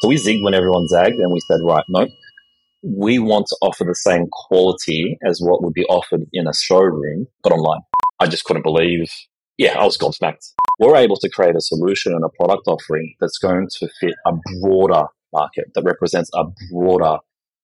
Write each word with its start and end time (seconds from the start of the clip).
So 0.00 0.08
we 0.08 0.16
zigged 0.16 0.42
when 0.42 0.54
everyone 0.54 0.88
zagged 0.88 1.16
and 1.18 1.30
we 1.30 1.40
said, 1.40 1.60
right, 1.62 1.84
no, 1.88 2.08
we 2.82 3.18
want 3.18 3.46
to 3.48 3.56
offer 3.60 3.84
the 3.84 3.94
same 3.94 4.26
quality 4.32 5.18
as 5.26 5.40
what 5.40 5.62
would 5.62 5.74
be 5.74 5.84
offered 5.84 6.22
in 6.32 6.46
a 6.46 6.54
showroom, 6.54 7.26
but 7.42 7.52
online. 7.52 7.80
I 8.18 8.26
just 8.26 8.44
couldn't 8.44 8.62
believe, 8.62 9.10
yeah, 9.58 9.78
I 9.78 9.84
was 9.84 9.98
gobsmacked. 9.98 10.52
We're 10.78 10.96
able 10.96 11.16
to 11.16 11.28
create 11.28 11.54
a 11.54 11.60
solution 11.60 12.14
and 12.14 12.24
a 12.24 12.30
product 12.30 12.62
offering 12.66 13.14
that's 13.20 13.36
going 13.36 13.68
to 13.78 13.88
fit 14.00 14.14
a 14.26 14.32
broader 14.60 15.04
market 15.34 15.66
that 15.74 15.84
represents 15.84 16.30
a 16.34 16.44
broader 16.70 17.18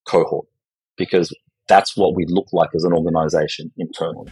cohort 0.07 0.45
because 0.95 1.33
that's 1.67 1.97
what 1.97 2.15
we 2.15 2.25
look 2.27 2.47
like 2.51 2.69
as 2.75 2.83
an 2.83 2.93
organization 2.93 3.71
internally. 3.77 4.31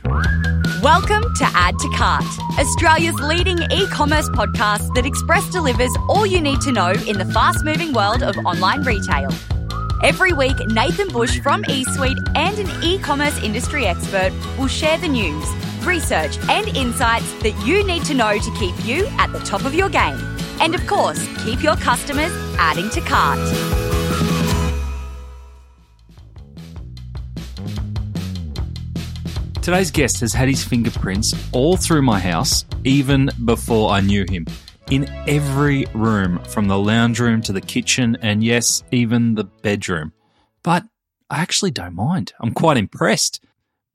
Welcome 0.81 1.23
to 1.35 1.45
Add 1.53 1.77
to 1.79 1.89
Cart, 1.95 2.25
Australia's 2.57 3.15
leading 3.15 3.59
e 3.71 3.87
commerce 3.87 4.29
podcast 4.29 4.93
that 4.95 5.05
express 5.05 5.49
delivers 5.49 5.91
all 6.07 6.25
you 6.25 6.39
need 6.39 6.61
to 6.61 6.71
know 6.71 6.91
in 6.91 7.17
the 7.17 7.25
fast 7.25 7.65
moving 7.65 7.93
world 7.93 8.23
of 8.23 8.37
online 8.45 8.83
retail. 8.83 9.29
Every 10.03 10.33
week, 10.33 10.55
Nathan 10.67 11.09
Bush 11.09 11.39
from 11.39 11.63
eSuite 11.63 12.19
and 12.35 12.57
an 12.59 12.83
e 12.83 12.99
commerce 12.99 13.41
industry 13.43 13.85
expert 13.85 14.31
will 14.57 14.67
share 14.67 14.97
the 14.97 15.07
news, 15.07 15.47
research, 15.85 16.37
and 16.49 16.67
insights 16.69 17.31
that 17.43 17.55
you 17.65 17.85
need 17.85 18.05
to 18.05 18.13
know 18.13 18.37
to 18.37 18.51
keep 18.51 18.75
you 18.85 19.07
at 19.17 19.31
the 19.31 19.39
top 19.39 19.65
of 19.65 19.73
your 19.73 19.89
game. 19.89 20.19
And 20.61 20.73
of 20.73 20.85
course, 20.87 21.27
keep 21.43 21.63
your 21.63 21.75
customers 21.77 22.31
adding 22.57 22.89
to 22.91 23.01
cart. 23.01 23.94
Today's 29.65 29.89
guest 29.89 30.19
has 30.19 30.31
had 30.31 30.47
his 30.47 30.63
fingerprints 30.63 31.33
all 31.51 31.75
through 31.75 32.03
my 32.03 32.19
house, 32.19 32.65
even 32.83 33.31
before 33.45 33.89
I 33.89 33.99
knew 33.99 34.23
him. 34.29 34.45
In 34.91 35.09
every 35.27 35.87
room, 35.95 36.37
from 36.43 36.67
the 36.67 36.77
lounge 36.77 37.19
room 37.19 37.41
to 37.41 37.51
the 37.51 37.61
kitchen, 37.61 38.15
and 38.21 38.43
yes, 38.43 38.83
even 38.91 39.33
the 39.33 39.45
bedroom. 39.45 40.13
But 40.61 40.83
I 41.31 41.41
actually 41.41 41.71
don't 41.71 41.95
mind. 41.95 42.31
I'm 42.39 42.53
quite 42.53 42.77
impressed. 42.77 43.43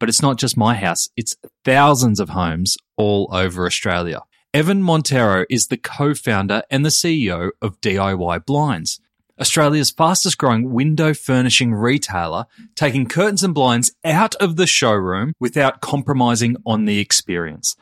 But 0.00 0.08
it's 0.08 0.20
not 0.20 0.38
just 0.38 0.56
my 0.56 0.74
house, 0.74 1.08
it's 1.16 1.36
thousands 1.64 2.18
of 2.18 2.30
homes 2.30 2.76
all 2.96 3.28
over 3.30 3.64
Australia. 3.64 4.22
Evan 4.52 4.82
Montero 4.82 5.44
is 5.48 5.68
the 5.68 5.76
co 5.76 6.14
founder 6.14 6.64
and 6.68 6.84
the 6.84 6.88
CEO 6.88 7.50
of 7.62 7.80
DIY 7.80 8.44
Blinds. 8.44 8.98
Australia's 9.41 9.91
fastest 9.91 10.38
growing 10.38 10.72
window 10.72 11.14
furnishing 11.14 11.72
retailer, 11.72 12.46
taking 12.74 13.06
curtains 13.06 13.42
and 13.42 13.55
blinds 13.55 13.92
out 14.05 14.34
of 14.36 14.56
the 14.56 14.66
showroom 14.66 15.32
without 15.41 15.80
compromising 15.80 16.56
on 16.66 16.84
the 16.84 16.98
experience. 16.98 17.77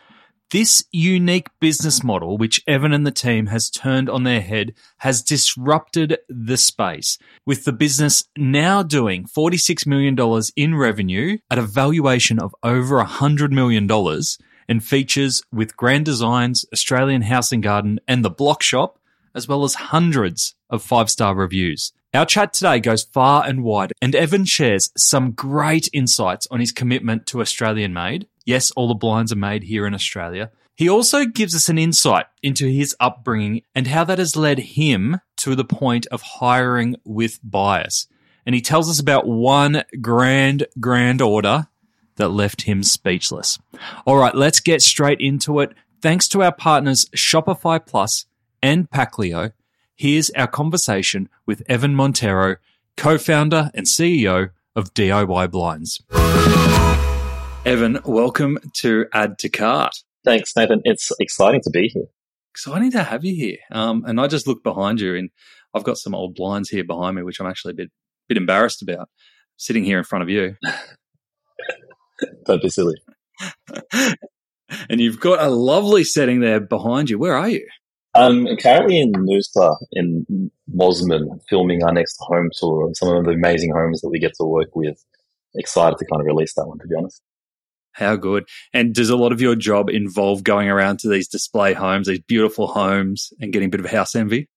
This 0.50 0.84
unique 0.92 1.48
business 1.60 2.02
model, 2.02 2.38
which 2.38 2.62
Evan 2.66 2.94
and 2.94 3.06
the 3.06 3.10
team 3.10 3.48
has 3.48 3.68
turned 3.68 4.08
on 4.08 4.22
their 4.22 4.40
head, 4.40 4.72
has 4.98 5.22
disrupted 5.22 6.16
the 6.26 6.56
space, 6.56 7.18
with 7.44 7.66
the 7.66 7.72
business 7.72 8.24
now 8.34 8.82
doing 8.82 9.24
$46 9.24 9.86
million 9.86 10.16
in 10.56 10.74
revenue 10.74 11.36
at 11.50 11.58
a 11.58 11.62
valuation 11.62 12.38
of 12.38 12.54
over 12.62 13.04
$100 13.04 13.50
million 13.50 13.86
and 14.70 14.84
features 14.84 15.42
with 15.52 15.76
Grand 15.76 16.06
Designs, 16.06 16.64
Australian 16.72 17.22
House 17.22 17.52
and 17.52 17.62
Garden, 17.62 18.00
and 18.08 18.24
the 18.24 18.30
Block 18.30 18.62
Shop 18.62 18.97
as 19.38 19.48
well 19.48 19.62
as 19.62 19.74
hundreds 19.74 20.54
of 20.68 20.82
five 20.82 21.08
star 21.08 21.34
reviews. 21.34 21.92
Our 22.12 22.26
chat 22.26 22.52
today 22.52 22.80
goes 22.80 23.04
far 23.04 23.46
and 23.46 23.62
wide, 23.62 23.92
and 24.02 24.14
Evan 24.14 24.44
shares 24.44 24.90
some 24.96 25.30
great 25.30 25.88
insights 25.92 26.48
on 26.50 26.58
his 26.58 26.72
commitment 26.72 27.26
to 27.28 27.40
Australian 27.40 27.92
made. 27.92 28.26
Yes, 28.44 28.70
all 28.72 28.88
the 28.88 28.94
blinds 28.94 29.32
are 29.32 29.36
made 29.36 29.62
here 29.62 29.86
in 29.86 29.94
Australia. 29.94 30.50
He 30.74 30.88
also 30.88 31.24
gives 31.26 31.54
us 31.54 31.68
an 31.68 31.78
insight 31.78 32.26
into 32.42 32.66
his 32.66 32.96
upbringing 32.98 33.62
and 33.74 33.86
how 33.86 34.04
that 34.04 34.18
has 34.18 34.36
led 34.36 34.58
him 34.58 35.20
to 35.38 35.54
the 35.54 35.64
point 35.64 36.06
of 36.06 36.22
hiring 36.22 36.96
with 37.04 37.38
bias. 37.42 38.08
And 38.44 38.54
he 38.54 38.60
tells 38.60 38.90
us 38.90 38.98
about 38.98 39.28
one 39.28 39.84
grand, 40.00 40.66
grand 40.80 41.20
order 41.20 41.68
that 42.16 42.30
left 42.30 42.62
him 42.62 42.82
speechless. 42.82 43.58
All 44.06 44.16
right, 44.16 44.34
let's 44.34 44.60
get 44.60 44.82
straight 44.82 45.20
into 45.20 45.60
it. 45.60 45.74
Thanks 46.00 46.26
to 46.28 46.42
our 46.42 46.52
partners, 46.52 47.08
Shopify 47.14 47.84
Plus 47.84 48.26
and 48.62 48.90
Packleo, 48.90 49.52
here's 49.94 50.30
our 50.30 50.46
conversation 50.46 51.28
with 51.46 51.62
Evan 51.68 51.94
Montero, 51.94 52.56
co 52.96 53.18
founder 53.18 53.70
and 53.74 53.86
CEO 53.86 54.50
of 54.74 54.94
DIY 54.94 55.50
Blinds. 55.50 56.02
Evan, 57.64 57.98
welcome 58.04 58.58
to 58.74 59.06
Add 59.12 59.38
to 59.40 59.48
Cart. 59.48 59.96
Thanks, 60.24 60.54
Nathan. 60.56 60.80
It's 60.84 61.10
exciting 61.20 61.60
to 61.62 61.70
be 61.70 61.88
here. 61.88 62.06
Exciting 62.52 62.90
to 62.92 63.02
have 63.02 63.24
you 63.24 63.34
here. 63.34 63.58
Um, 63.70 64.04
and 64.06 64.20
I 64.20 64.26
just 64.26 64.46
look 64.46 64.62
behind 64.62 65.00
you, 65.00 65.14
and 65.14 65.30
I've 65.74 65.84
got 65.84 65.98
some 65.98 66.14
old 66.14 66.34
blinds 66.34 66.70
here 66.70 66.84
behind 66.84 67.16
me, 67.16 67.22
which 67.22 67.40
I'm 67.40 67.46
actually 67.46 67.72
a 67.72 67.76
bit 67.76 67.90
bit 68.28 68.36
embarrassed 68.36 68.82
about 68.82 69.08
sitting 69.56 69.84
here 69.84 69.98
in 69.98 70.04
front 70.04 70.22
of 70.22 70.28
you. 70.28 70.56
Don't 72.46 72.62
be 72.62 72.68
silly. 72.68 72.96
and 74.88 75.00
you've 75.00 75.20
got 75.20 75.40
a 75.40 75.48
lovely 75.48 76.04
setting 76.04 76.40
there 76.40 76.60
behind 76.60 77.10
you. 77.10 77.18
Where 77.18 77.34
are 77.34 77.48
you? 77.48 77.66
I'm 78.14 78.56
currently 78.56 79.00
in 79.00 79.12
Noosa 79.12 79.76
in 79.92 80.50
Mosman 80.74 81.40
filming 81.48 81.84
our 81.84 81.92
next 81.92 82.16
home 82.20 82.50
tour 82.52 82.88
of 82.88 82.96
some 82.96 83.08
of 83.10 83.24
the 83.24 83.32
amazing 83.32 83.72
homes 83.72 84.00
that 84.00 84.08
we 84.08 84.18
get 84.18 84.34
to 84.40 84.44
work 84.44 84.74
with. 84.74 85.04
Excited 85.54 85.98
to 85.98 86.04
kind 86.06 86.20
of 86.20 86.26
release 86.26 86.54
that 86.54 86.66
one, 86.66 86.78
to 86.78 86.86
be 86.86 86.94
honest. 86.96 87.22
How 87.92 88.16
good. 88.16 88.48
And 88.72 88.94
does 88.94 89.10
a 89.10 89.16
lot 89.16 89.32
of 89.32 89.40
your 89.40 89.56
job 89.56 89.88
involve 89.88 90.44
going 90.44 90.68
around 90.68 91.00
to 91.00 91.08
these 91.08 91.26
display 91.26 91.74
homes, 91.74 92.06
these 92.06 92.20
beautiful 92.20 92.68
homes, 92.68 93.32
and 93.40 93.52
getting 93.52 93.66
a 93.66 93.70
bit 93.70 93.80
of 93.80 93.90
house 93.90 94.14
envy? 94.14 94.48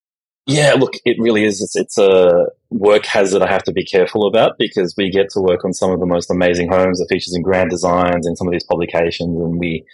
Yeah, 0.48 0.74
look, 0.74 0.94
it 1.06 1.18
really 1.20 1.44
is. 1.44 1.62
It's, 1.62 1.76
it's 1.76 1.98
a 1.98 2.48
work 2.70 3.06
hazard 3.06 3.42
I 3.42 3.48
have 3.48 3.64
to 3.64 3.72
be 3.72 3.86
careful 3.86 4.28
about 4.28 4.58
because 4.58 4.94
we 4.98 5.10
get 5.10 5.30
to 5.32 5.40
work 5.40 5.64
on 5.64 5.74
some 5.74 5.92
of 5.92 6.00
the 6.00 6.06
most 6.06 6.32
amazing 6.32 6.70
homes 6.70 7.00
that 7.00 7.08
features 7.10 7.34
in 7.36 7.42
grand 7.42 7.70
designs 7.70 8.26
and 8.26 8.38
some 8.38 8.48
of 8.48 8.52
these 8.52 8.64
publications, 8.64 9.40
and 9.40 9.60
we 9.60 9.86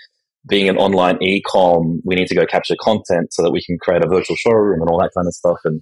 being 0.47 0.69
an 0.69 0.78
online 0.78 1.22
e-com, 1.22 2.02
we 2.06 2.16
need 2.16 2.28
to 2.28 2.35
go 2.35 2.46
capture 2.46 2.75
content 2.80 3.34
so 3.34 3.44
that 3.44 3.52
we 3.52 3.63
can 3.63 3.78
create 3.80 4.03
a 4.03 4.08
virtual 4.08 4.35
showroom 4.35 4.81
and 4.81 4.90
all 4.90 5.00
that 5.00 5.12
kind 5.16 5.28
of 5.28 5.34
stuff. 5.34 5.58
And 5.66 5.81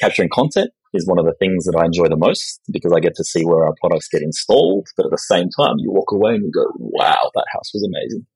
capturing 0.00 0.28
content 0.32 0.70
is 0.92 1.06
one 1.06 1.18
of 1.18 1.24
the 1.24 1.34
things 1.38 1.64
that 1.64 1.76
I 1.76 1.84
enjoy 1.84 2.08
the 2.08 2.16
most 2.16 2.60
because 2.70 2.92
I 2.92 3.00
get 3.00 3.14
to 3.16 3.24
see 3.24 3.44
where 3.44 3.64
our 3.64 3.74
products 3.80 4.08
get 4.08 4.22
installed. 4.22 4.88
But 4.96 5.06
at 5.06 5.12
the 5.12 5.18
same 5.18 5.48
time, 5.50 5.76
you 5.78 5.90
walk 5.90 6.12
away 6.12 6.34
and 6.34 6.44
you 6.44 6.52
go, 6.52 6.66
wow, 6.78 7.30
that 7.34 7.46
house 7.52 7.70
was 7.74 7.88
amazing. 7.88 8.26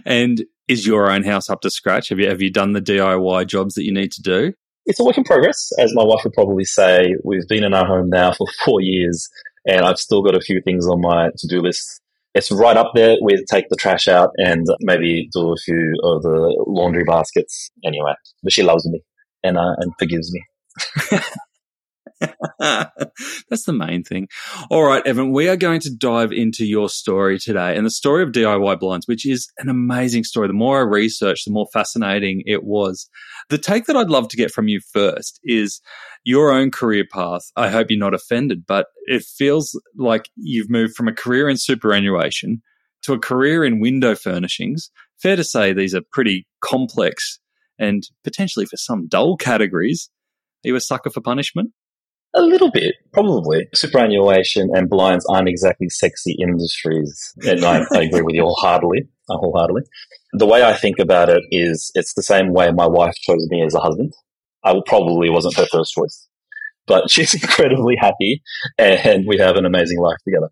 and 0.04 0.44
is 0.68 0.86
your 0.86 1.10
own 1.10 1.24
house 1.24 1.50
up 1.50 1.60
to 1.62 1.70
scratch? 1.70 2.10
Have 2.10 2.18
you, 2.18 2.28
have 2.28 2.40
you 2.40 2.50
done 2.50 2.72
the 2.72 2.82
DIY 2.82 3.46
jobs 3.46 3.74
that 3.74 3.84
you 3.84 3.92
need 3.92 4.12
to 4.12 4.22
do? 4.22 4.52
It's 4.84 5.00
a 5.00 5.04
work 5.04 5.16
in 5.16 5.24
progress. 5.24 5.70
As 5.78 5.94
my 5.94 6.04
wife 6.04 6.24
would 6.24 6.32
probably 6.32 6.64
say, 6.64 7.14
we've 7.24 7.46
been 7.48 7.64
in 7.64 7.74
our 7.74 7.86
home 7.86 8.08
now 8.10 8.32
for 8.32 8.46
four 8.64 8.80
years 8.80 9.28
and 9.64 9.84
I've 9.84 9.98
still 9.98 10.22
got 10.22 10.34
a 10.34 10.40
few 10.40 10.60
things 10.60 10.86
on 10.88 11.00
my 11.00 11.30
to-do 11.38 11.60
list 11.60 12.01
it's 12.34 12.50
right 12.50 12.76
up 12.76 12.92
there 12.94 13.16
with 13.20 13.40
take 13.50 13.68
the 13.68 13.76
trash 13.76 14.08
out 14.08 14.30
and 14.36 14.66
maybe 14.80 15.28
do 15.32 15.52
a 15.52 15.56
few 15.56 15.94
of 16.02 16.22
the 16.22 16.64
laundry 16.66 17.04
baskets 17.04 17.70
anyway. 17.84 18.14
But 18.42 18.52
she 18.52 18.62
loves 18.62 18.88
me 18.88 19.02
and 19.42 19.56
uh, 19.58 19.74
and 19.78 19.92
forgives 19.98 20.32
me. 20.32 20.42
That's 23.50 23.64
the 23.64 23.72
main 23.72 24.04
thing. 24.04 24.28
All 24.70 24.84
right, 24.84 25.04
Evan, 25.04 25.32
we 25.32 25.48
are 25.48 25.56
going 25.56 25.80
to 25.80 25.92
dive 25.92 26.30
into 26.30 26.64
your 26.64 26.88
story 26.88 27.40
today 27.40 27.76
and 27.76 27.84
the 27.84 27.90
story 27.90 28.22
of 28.22 28.30
DIY 28.30 28.78
blinds, 28.78 29.08
which 29.08 29.26
is 29.26 29.50
an 29.58 29.68
amazing 29.68 30.22
story. 30.22 30.46
The 30.46 30.54
more 30.54 30.78
I 30.78 30.82
researched, 30.82 31.44
the 31.44 31.52
more 31.52 31.66
fascinating 31.72 32.44
it 32.46 32.62
was. 32.62 33.08
The 33.48 33.58
take 33.58 33.86
that 33.86 33.96
I'd 33.96 34.10
love 34.10 34.28
to 34.28 34.36
get 34.36 34.52
from 34.52 34.68
you 34.68 34.80
first 34.92 35.40
is 35.42 35.80
your 36.24 36.52
own 36.52 36.70
career 36.70 37.04
path. 37.12 37.42
I 37.56 37.68
hope 37.68 37.90
you're 37.90 37.98
not 37.98 38.14
offended, 38.14 38.64
but 38.64 38.86
it 39.06 39.24
feels 39.24 39.76
like 39.96 40.28
you've 40.36 40.70
moved 40.70 40.94
from 40.94 41.08
a 41.08 41.12
career 41.12 41.48
in 41.48 41.56
superannuation 41.56 42.62
to 43.02 43.12
a 43.12 43.18
career 43.18 43.64
in 43.64 43.80
window 43.80 44.14
furnishings. 44.14 44.90
Fair 45.20 45.34
to 45.34 45.42
say 45.42 45.72
these 45.72 45.96
are 45.96 46.02
pretty 46.12 46.46
complex 46.60 47.40
and 47.76 48.04
potentially 48.22 48.66
for 48.66 48.76
some 48.76 49.08
dull 49.08 49.36
categories. 49.36 50.10
Are 50.64 50.68
you 50.68 50.76
a 50.76 50.80
sucker 50.80 51.10
for 51.10 51.20
punishment? 51.20 51.72
A 52.34 52.40
little 52.40 52.70
bit, 52.70 52.94
probably. 53.12 53.68
Superannuation 53.74 54.70
and 54.72 54.88
blinds 54.88 55.26
aren't 55.28 55.48
exactly 55.48 55.88
sexy 55.90 56.36
industries. 56.40 57.34
And 57.42 57.64
I, 57.64 57.84
I 57.92 58.02
agree 58.02 58.22
with 58.22 58.34
you 58.34 58.42
wholeheartedly, 58.42 59.08
uh, 59.28 59.36
wholeheartedly. 59.36 59.82
The 60.32 60.46
way 60.46 60.64
I 60.64 60.72
think 60.72 60.98
about 60.98 61.28
it 61.28 61.42
is 61.50 61.90
it's 61.94 62.14
the 62.14 62.22
same 62.22 62.54
way 62.54 62.72
my 62.72 62.86
wife 62.86 63.14
chose 63.16 63.46
me 63.50 63.62
as 63.62 63.74
a 63.74 63.80
husband. 63.80 64.14
I 64.64 64.74
probably 64.86 65.28
wasn't 65.28 65.56
her 65.56 65.66
first 65.70 65.92
choice, 65.92 66.26
but 66.86 67.10
she's 67.10 67.34
incredibly 67.34 67.96
happy 67.98 68.42
and 68.78 69.26
we 69.26 69.36
have 69.38 69.56
an 69.56 69.66
amazing 69.66 69.98
life 70.00 70.18
together. 70.24 70.48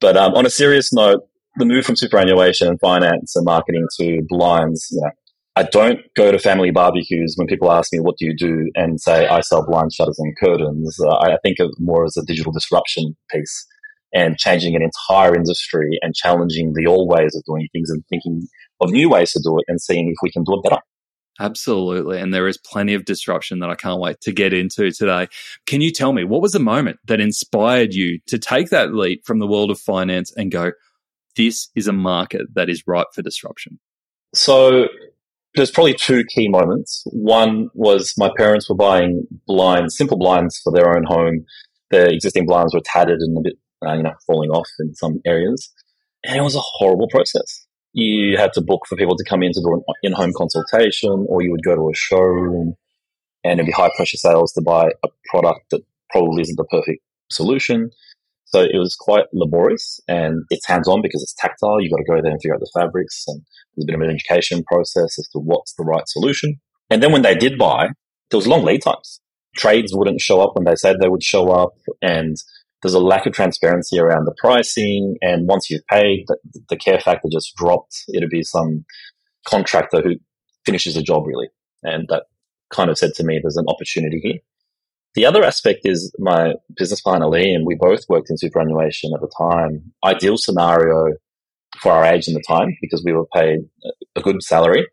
But 0.00 0.18
um, 0.18 0.34
on 0.34 0.44
a 0.44 0.50
serious 0.50 0.92
note, 0.92 1.22
the 1.56 1.64
move 1.64 1.86
from 1.86 1.96
superannuation 1.96 2.68
and 2.68 2.78
finance 2.80 3.34
and 3.36 3.44
marketing 3.46 3.86
to 3.98 4.20
blinds, 4.28 4.88
you 4.90 5.00
know, 5.00 5.10
I 5.56 5.62
don't 5.62 6.00
go 6.16 6.32
to 6.32 6.38
family 6.38 6.72
barbecues 6.72 7.34
when 7.36 7.46
people 7.46 7.70
ask 7.70 7.92
me, 7.92 8.00
what 8.00 8.16
do 8.18 8.26
you 8.26 8.36
do? 8.36 8.70
And 8.74 9.00
say, 9.00 9.28
I 9.28 9.40
sell 9.40 9.64
blind 9.64 9.92
shutters 9.92 10.18
and 10.18 10.36
curtains. 10.36 10.98
Uh, 11.00 11.16
I 11.16 11.36
think 11.44 11.60
of 11.60 11.70
more 11.78 12.04
as 12.04 12.16
a 12.16 12.24
digital 12.24 12.52
disruption 12.52 13.16
piece 13.30 13.66
and 14.12 14.36
changing 14.36 14.74
an 14.74 14.82
entire 14.82 15.34
industry 15.34 15.98
and 16.02 16.14
challenging 16.14 16.72
the 16.74 16.86
old 16.86 17.08
ways 17.08 17.36
of 17.36 17.44
doing 17.44 17.68
things 17.72 17.90
and 17.90 18.04
thinking 18.08 18.48
of 18.80 18.90
new 18.90 19.08
ways 19.08 19.32
to 19.32 19.40
do 19.44 19.56
it 19.58 19.64
and 19.68 19.80
seeing 19.80 20.08
if 20.08 20.16
we 20.22 20.30
can 20.30 20.42
do 20.42 20.54
it 20.54 20.68
better. 20.68 20.80
Absolutely. 21.40 22.20
And 22.20 22.32
there 22.32 22.46
is 22.46 22.56
plenty 22.56 22.94
of 22.94 23.04
disruption 23.04 23.58
that 23.60 23.70
I 23.70 23.74
can't 23.74 24.00
wait 24.00 24.20
to 24.22 24.32
get 24.32 24.52
into 24.52 24.90
today. 24.92 25.28
Can 25.66 25.80
you 25.80 25.90
tell 25.90 26.12
me 26.12 26.24
what 26.24 26.42
was 26.42 26.52
the 26.52 26.60
moment 26.60 26.98
that 27.06 27.20
inspired 27.20 27.92
you 27.92 28.20
to 28.26 28.38
take 28.38 28.70
that 28.70 28.94
leap 28.94 29.24
from 29.24 29.40
the 29.40 29.46
world 29.46 29.70
of 29.70 29.80
finance 29.80 30.32
and 30.36 30.50
go, 30.52 30.72
this 31.36 31.68
is 31.74 31.88
a 31.88 31.92
market 31.92 32.42
that 32.54 32.68
is 32.68 32.84
ripe 32.86 33.08
for 33.14 33.22
disruption? 33.22 33.80
So 34.32 34.86
there's 35.54 35.70
probably 35.70 35.94
two 35.94 36.24
key 36.24 36.48
moments. 36.48 37.02
One 37.06 37.68
was 37.74 38.14
my 38.16 38.30
parents 38.36 38.68
were 38.68 38.74
buying 38.74 39.26
blinds, 39.46 39.96
simple 39.96 40.18
blinds 40.18 40.58
for 40.58 40.72
their 40.72 40.96
own 40.96 41.04
home. 41.04 41.44
The 41.90 42.12
existing 42.12 42.46
blinds 42.46 42.74
were 42.74 42.82
tattered 42.84 43.20
and 43.20 43.38
a 43.38 43.40
bit, 43.40 43.54
uh, 43.86 43.94
you 43.94 44.02
know, 44.02 44.14
falling 44.26 44.50
off 44.50 44.68
in 44.80 44.94
some 44.94 45.20
areas. 45.24 45.72
And 46.24 46.36
it 46.36 46.42
was 46.42 46.56
a 46.56 46.60
horrible 46.60 47.08
process. 47.08 47.66
You 47.92 48.36
had 48.36 48.52
to 48.54 48.60
book 48.60 48.86
for 48.88 48.96
people 48.96 49.16
to 49.16 49.24
come 49.24 49.42
in 49.42 49.52
to 49.52 49.60
do 49.60 49.74
an 49.74 49.82
in-home 50.02 50.32
consultation, 50.36 51.26
or 51.28 51.42
you 51.42 51.52
would 51.52 51.62
go 51.62 51.76
to 51.76 51.88
a 51.88 51.94
showroom 51.94 52.74
and 53.44 53.60
it'd 53.60 53.66
be 53.66 53.72
high 53.72 53.90
pressure 53.94 54.16
sales 54.16 54.52
to 54.54 54.62
buy 54.62 54.88
a 55.04 55.08
product 55.30 55.70
that 55.70 55.82
probably 56.10 56.42
isn't 56.42 56.56
the 56.56 56.64
perfect 56.64 57.02
solution. 57.30 57.90
So 58.54 58.60
it 58.60 58.78
was 58.78 58.94
quite 58.94 59.24
laborious 59.32 59.98
and 60.06 60.44
it's 60.48 60.64
hands 60.64 60.86
on 60.86 61.02
because 61.02 61.24
it's 61.24 61.34
tactile. 61.36 61.80
You've 61.80 61.90
got 61.90 61.96
to 61.96 62.04
go 62.04 62.22
there 62.22 62.30
and 62.30 62.40
figure 62.40 62.54
out 62.54 62.60
the 62.60 62.70
fabrics 62.72 63.24
and 63.26 63.42
there's 63.74 63.82
a 63.82 63.86
bit 63.88 63.96
of 63.96 64.00
an 64.00 64.14
education 64.14 64.62
process 64.62 65.18
as 65.18 65.28
to 65.32 65.40
what's 65.40 65.74
the 65.74 65.82
right 65.82 66.04
solution. 66.06 66.60
And 66.88 67.02
then 67.02 67.10
when 67.10 67.22
they 67.22 67.34
did 67.34 67.58
buy, 67.58 67.88
there 68.30 68.38
was 68.38 68.46
long 68.46 68.64
lead 68.64 68.82
times. 68.82 69.20
Trades 69.56 69.90
wouldn't 69.92 70.20
show 70.20 70.40
up 70.40 70.54
when 70.54 70.66
they 70.66 70.76
said 70.76 70.98
they 71.00 71.08
would 71.08 71.24
show 71.24 71.50
up 71.50 71.72
and 72.00 72.36
there's 72.80 72.94
a 72.94 73.00
lack 73.00 73.26
of 73.26 73.32
transparency 73.32 73.98
around 73.98 74.24
the 74.24 74.36
pricing. 74.38 75.16
And 75.20 75.48
once 75.48 75.68
you've 75.68 75.86
paid, 75.90 76.26
the, 76.28 76.36
the 76.68 76.76
care 76.76 77.00
factor 77.00 77.26
just 77.32 77.56
dropped. 77.56 78.04
It'd 78.14 78.30
be 78.30 78.44
some 78.44 78.84
contractor 79.48 80.00
who 80.00 80.14
finishes 80.64 80.94
the 80.94 81.02
job 81.02 81.26
really. 81.26 81.48
And 81.82 82.06
that 82.08 82.26
kind 82.70 82.88
of 82.88 82.98
said 82.98 83.14
to 83.16 83.24
me, 83.24 83.40
there's 83.42 83.56
an 83.56 83.66
opportunity 83.66 84.20
here. 84.22 84.38
The 85.14 85.26
other 85.26 85.44
aspect 85.44 85.80
is 85.84 86.12
my 86.18 86.54
business 86.76 87.00
partner 87.00 87.26
Liam, 87.26 87.54
and 87.54 87.66
we 87.66 87.76
both 87.76 88.00
worked 88.08 88.30
in 88.30 88.36
superannuation 88.36 89.12
at 89.14 89.20
the 89.20 89.30
time. 89.38 89.92
Ideal 90.04 90.36
scenario 90.36 91.12
for 91.80 91.92
our 91.92 92.04
age 92.04 92.26
and 92.26 92.36
the 92.36 92.42
time 92.46 92.76
because 92.80 93.02
we 93.04 93.12
were 93.12 93.26
paid 93.32 93.60
a 94.16 94.20
good 94.20 94.42
salary 94.42 94.86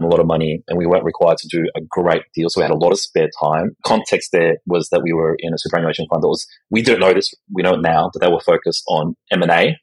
and 0.00 0.06
a 0.06 0.10
lot 0.10 0.20
of 0.20 0.26
money, 0.26 0.62
and 0.68 0.78
we 0.78 0.86
weren't 0.86 1.04
required 1.04 1.38
to 1.38 1.48
do 1.48 1.66
a 1.76 1.80
great 1.88 2.22
deal. 2.34 2.48
So 2.48 2.60
we 2.60 2.62
had 2.62 2.70
a 2.70 2.76
lot 2.76 2.92
of 2.92 2.98
spare 2.98 3.28
time. 3.42 3.76
Context 3.84 4.30
there 4.32 4.56
was 4.66 4.88
that 4.90 5.02
we 5.02 5.12
were 5.12 5.36
in 5.38 5.52
a 5.52 5.58
superannuation 5.58 6.06
fund 6.08 6.22
that 6.22 6.28
was 6.28 6.46
we 6.70 6.80
didn't 6.80 7.00
know 7.00 7.12
this, 7.12 7.34
we 7.52 7.62
know 7.62 7.74
it 7.74 7.82
now, 7.82 8.10
that 8.12 8.20
they 8.20 8.30
were 8.30 8.40
focused 8.40 8.84
on 8.88 9.14
M 9.30 9.42
and 9.42 9.50
A 9.50 9.76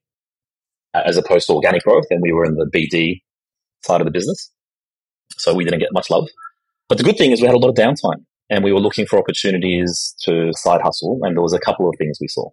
uh, 0.95 1.01
as 1.05 1.17
opposed 1.17 1.47
to 1.47 1.53
organic 1.53 1.83
growth, 1.83 2.05
and 2.09 2.21
we 2.21 2.31
were 2.31 2.45
in 2.45 2.55
the 2.55 2.65
BD 2.65 3.21
side 3.83 4.01
of 4.01 4.05
the 4.05 4.11
business. 4.11 4.51
So 5.37 5.53
we 5.53 5.63
didn't 5.63 5.79
get 5.79 5.93
much 5.93 6.09
love. 6.09 6.29
But 6.89 6.97
the 6.97 7.03
good 7.03 7.17
thing 7.17 7.31
is 7.31 7.41
we 7.41 7.47
had 7.47 7.55
a 7.55 7.59
lot 7.59 7.69
of 7.69 7.75
downtime 7.75 8.25
and 8.49 8.63
we 8.63 8.73
were 8.73 8.79
looking 8.79 9.05
for 9.05 9.19
opportunities 9.19 10.15
to 10.23 10.51
side 10.53 10.81
hustle. 10.81 11.19
And 11.23 11.35
there 11.35 11.43
was 11.43 11.53
a 11.53 11.59
couple 11.59 11.87
of 11.87 11.95
things 11.97 12.17
we 12.19 12.27
saw. 12.27 12.49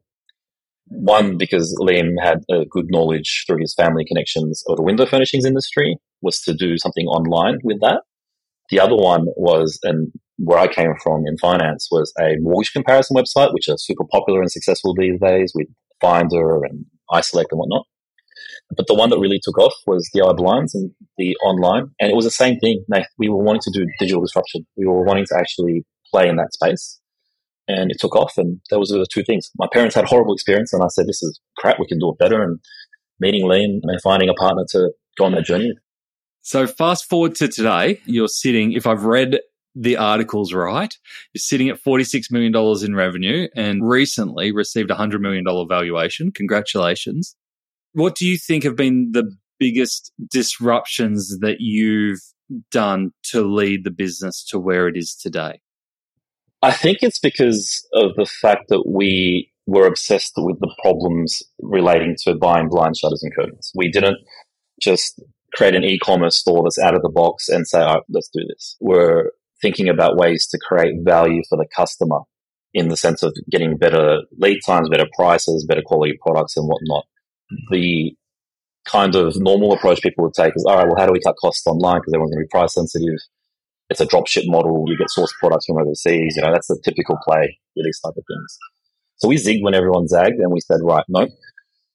One, 0.86 1.36
because 1.38 1.76
Liam 1.80 2.14
had 2.20 2.38
a 2.50 2.64
good 2.64 2.86
knowledge 2.88 3.44
through 3.46 3.58
his 3.60 3.74
family 3.74 4.04
connections 4.04 4.64
of 4.68 4.76
the 4.76 4.82
window 4.82 5.06
furnishings 5.06 5.44
industry, 5.44 5.96
was 6.20 6.40
to 6.42 6.54
do 6.54 6.78
something 6.78 7.06
online 7.06 7.58
with 7.62 7.80
that. 7.80 8.02
The 8.70 8.80
other 8.80 8.96
one 8.96 9.26
was, 9.36 9.78
and 9.82 10.12
where 10.38 10.58
I 10.58 10.66
came 10.66 10.92
from 11.02 11.24
in 11.26 11.36
finance, 11.38 11.88
was 11.90 12.12
a 12.20 12.36
mortgage 12.40 12.72
comparison 12.72 13.16
website, 13.16 13.52
which 13.52 13.68
are 13.68 13.76
super 13.78 14.04
popular 14.10 14.40
and 14.40 14.50
successful 14.50 14.94
these 14.94 15.20
days 15.20 15.52
with 15.54 15.68
Finder 16.00 16.64
and 16.64 16.86
iSelect 17.10 17.46
and 17.50 17.58
whatnot. 17.58 17.86
But 18.76 18.86
the 18.86 18.94
one 18.94 19.10
that 19.10 19.18
really 19.18 19.40
took 19.42 19.58
off 19.58 19.74
was 19.86 20.08
DIY 20.14 20.36
Blinds 20.36 20.74
and 20.74 20.92
the 21.18 21.36
online. 21.44 21.90
And 21.98 22.10
it 22.10 22.14
was 22.14 22.24
the 22.24 22.30
same 22.30 22.58
thing. 22.60 22.84
We 23.18 23.28
were 23.28 23.42
wanting 23.42 23.62
to 23.62 23.70
do 23.72 23.86
digital 23.98 24.22
disruption. 24.22 24.64
We 24.76 24.86
were 24.86 25.02
wanting 25.02 25.26
to 25.26 25.36
actually 25.36 25.84
play 26.12 26.28
in 26.28 26.36
that 26.36 26.52
space. 26.52 27.00
And 27.66 27.90
it 27.90 27.98
took 28.00 28.14
off. 28.14 28.32
And 28.36 28.60
those 28.70 28.92
were 28.92 28.98
the 28.98 29.06
two 29.12 29.24
things. 29.24 29.50
My 29.58 29.66
parents 29.72 29.94
had 29.94 30.04
horrible 30.04 30.34
experience. 30.34 30.72
And 30.72 30.82
I 30.82 30.88
said, 30.88 31.06
this 31.06 31.22
is 31.22 31.40
crap. 31.58 31.78
We 31.80 31.86
can 31.86 31.98
do 31.98 32.10
it 32.10 32.18
better. 32.18 32.42
And 32.42 32.60
meeting 33.18 33.44
Liam 33.44 33.80
and 33.82 34.00
finding 34.02 34.28
a 34.28 34.34
partner 34.34 34.64
to 34.70 34.92
go 35.18 35.24
on 35.24 35.32
that 35.32 35.44
journey. 35.44 35.72
So 36.42 36.66
fast 36.66 37.08
forward 37.08 37.34
to 37.36 37.48
today, 37.48 38.00
you're 38.06 38.28
sitting, 38.28 38.72
if 38.72 38.86
I've 38.86 39.04
read 39.04 39.40
the 39.74 39.96
articles 39.96 40.54
right, 40.54 40.92
you're 41.34 41.40
sitting 41.40 41.68
at 41.68 41.82
$46 41.84 42.30
million 42.30 42.54
in 42.84 42.94
revenue 42.94 43.48
and 43.54 43.86
recently 43.86 44.52
received 44.52 44.90
a 44.90 44.94
$100 44.94 45.20
million 45.20 45.44
valuation. 45.68 46.32
Congratulations. 46.32 47.36
What 47.92 48.14
do 48.14 48.26
you 48.26 48.38
think 48.38 48.64
have 48.64 48.76
been 48.76 49.10
the 49.12 49.36
biggest 49.58 50.12
disruptions 50.30 51.38
that 51.40 51.56
you've 51.58 52.20
done 52.70 53.12
to 53.24 53.42
lead 53.42 53.84
the 53.84 53.90
business 53.90 54.44
to 54.50 54.58
where 54.58 54.88
it 54.88 54.96
is 54.96 55.14
today? 55.14 55.60
I 56.62 56.72
think 56.72 56.98
it's 57.00 57.18
because 57.18 57.86
of 57.94 58.14
the 58.16 58.26
fact 58.26 58.68
that 58.68 58.84
we 58.86 59.50
were 59.66 59.86
obsessed 59.86 60.34
with 60.36 60.60
the 60.60 60.74
problems 60.82 61.42
relating 61.60 62.16
to 62.24 62.34
buying 62.34 62.68
blind 62.68 62.96
shutters 62.96 63.22
and 63.22 63.34
curtains. 63.34 63.72
We 63.74 63.90
didn't 63.90 64.18
just 64.80 65.22
create 65.54 65.74
an 65.74 65.84
e-commerce 65.84 66.36
store 66.36 66.62
that's 66.62 66.78
out 66.78 66.94
of 66.94 67.02
the 67.02 67.08
box 67.08 67.48
and 67.48 67.66
say, 67.66 67.80
all 67.80 67.94
right, 67.94 68.02
let's 68.08 68.30
do 68.32 68.40
this. 68.48 68.76
We're 68.80 69.30
thinking 69.62 69.88
about 69.88 70.16
ways 70.16 70.46
to 70.48 70.58
create 70.58 70.94
value 71.02 71.42
for 71.48 71.56
the 71.56 71.66
customer 71.74 72.20
in 72.72 72.88
the 72.88 72.96
sense 72.96 73.22
of 73.22 73.34
getting 73.50 73.76
better 73.76 74.20
lead 74.38 74.60
times, 74.64 74.88
better 74.88 75.08
prices, 75.16 75.66
better 75.68 75.82
quality 75.84 76.18
products 76.22 76.56
and 76.56 76.66
whatnot 76.68 77.04
the 77.70 78.14
kind 78.86 79.14
of 79.14 79.34
normal 79.36 79.72
approach 79.72 80.00
people 80.00 80.24
would 80.24 80.34
take 80.34 80.52
is, 80.56 80.64
all 80.66 80.76
right, 80.76 80.86
well, 80.86 80.96
how 80.98 81.06
do 81.06 81.12
we 81.12 81.20
cut 81.20 81.36
costs 81.40 81.66
online 81.66 82.00
because 82.00 82.12
everyone's 82.14 82.34
going 82.34 82.44
to 82.44 82.48
be 82.48 82.58
price 82.58 82.74
sensitive? 82.74 83.18
It's 83.88 84.00
a 84.00 84.06
dropship 84.06 84.44
model. 84.46 84.84
You 84.86 84.96
get 84.96 85.10
source 85.10 85.32
products 85.40 85.66
from 85.66 85.78
overseas. 85.78 86.34
You 86.36 86.42
know, 86.42 86.52
that's 86.52 86.68
the 86.68 86.80
typical 86.84 87.18
play 87.26 87.58
with 87.76 87.84
these 87.84 88.00
type 88.00 88.14
of 88.16 88.24
things. 88.26 88.58
So 89.16 89.28
we 89.28 89.36
zigged 89.36 89.62
when 89.62 89.74
everyone 89.74 90.08
zagged 90.08 90.38
and 90.38 90.52
we 90.52 90.60
said, 90.60 90.78
right, 90.82 91.04
no, 91.08 91.28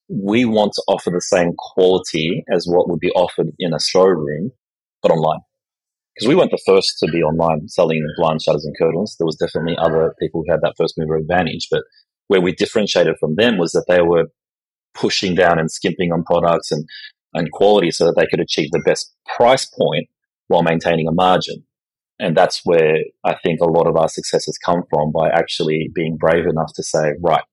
we 0.08 0.44
want 0.44 0.72
to 0.74 0.82
offer 0.86 1.10
the 1.10 1.20
same 1.20 1.52
quality 1.56 2.44
as 2.52 2.66
what 2.66 2.88
would 2.88 3.00
be 3.00 3.10
offered 3.10 3.48
in 3.58 3.74
a 3.74 3.80
showroom, 3.80 4.52
but 5.02 5.10
online. 5.10 5.40
Because 6.14 6.28
we 6.28 6.34
weren't 6.34 6.50
the 6.50 6.62
first 6.64 6.98
to 7.00 7.10
be 7.10 7.22
online 7.22 7.68
selling 7.68 8.06
blind 8.16 8.40
shutters 8.42 8.64
and 8.64 8.76
curtains. 8.78 9.16
There 9.18 9.26
was 9.26 9.36
definitely 9.36 9.76
other 9.76 10.14
people 10.20 10.42
who 10.44 10.52
had 10.52 10.60
that 10.62 10.74
first 10.78 10.94
mover 10.96 11.16
advantage, 11.16 11.68
but 11.70 11.82
where 12.28 12.40
we 12.40 12.52
differentiated 12.52 13.16
from 13.18 13.34
them 13.34 13.58
was 13.58 13.72
that 13.72 13.84
they 13.88 14.00
were 14.00 14.26
pushing 14.98 15.34
down 15.34 15.58
and 15.58 15.70
skimping 15.70 16.12
on 16.12 16.24
products 16.24 16.72
and, 16.72 16.84
and 17.34 17.50
quality 17.52 17.90
so 17.90 18.06
that 18.06 18.16
they 18.16 18.26
could 18.26 18.40
achieve 18.40 18.70
the 18.72 18.82
best 18.84 19.14
price 19.36 19.66
point 19.66 20.08
while 20.48 20.62
maintaining 20.62 21.06
a 21.08 21.12
margin. 21.12 21.64
And 22.18 22.36
that's 22.36 22.62
where 22.64 22.96
I 23.24 23.36
think 23.42 23.60
a 23.60 23.70
lot 23.70 23.86
of 23.86 23.96
our 23.96 24.08
success 24.08 24.46
has 24.46 24.56
come 24.58 24.82
from 24.88 25.12
by 25.12 25.28
actually 25.28 25.90
being 25.94 26.16
brave 26.16 26.46
enough 26.46 26.72
to 26.76 26.82
say, 26.82 27.12
right, 27.20 27.44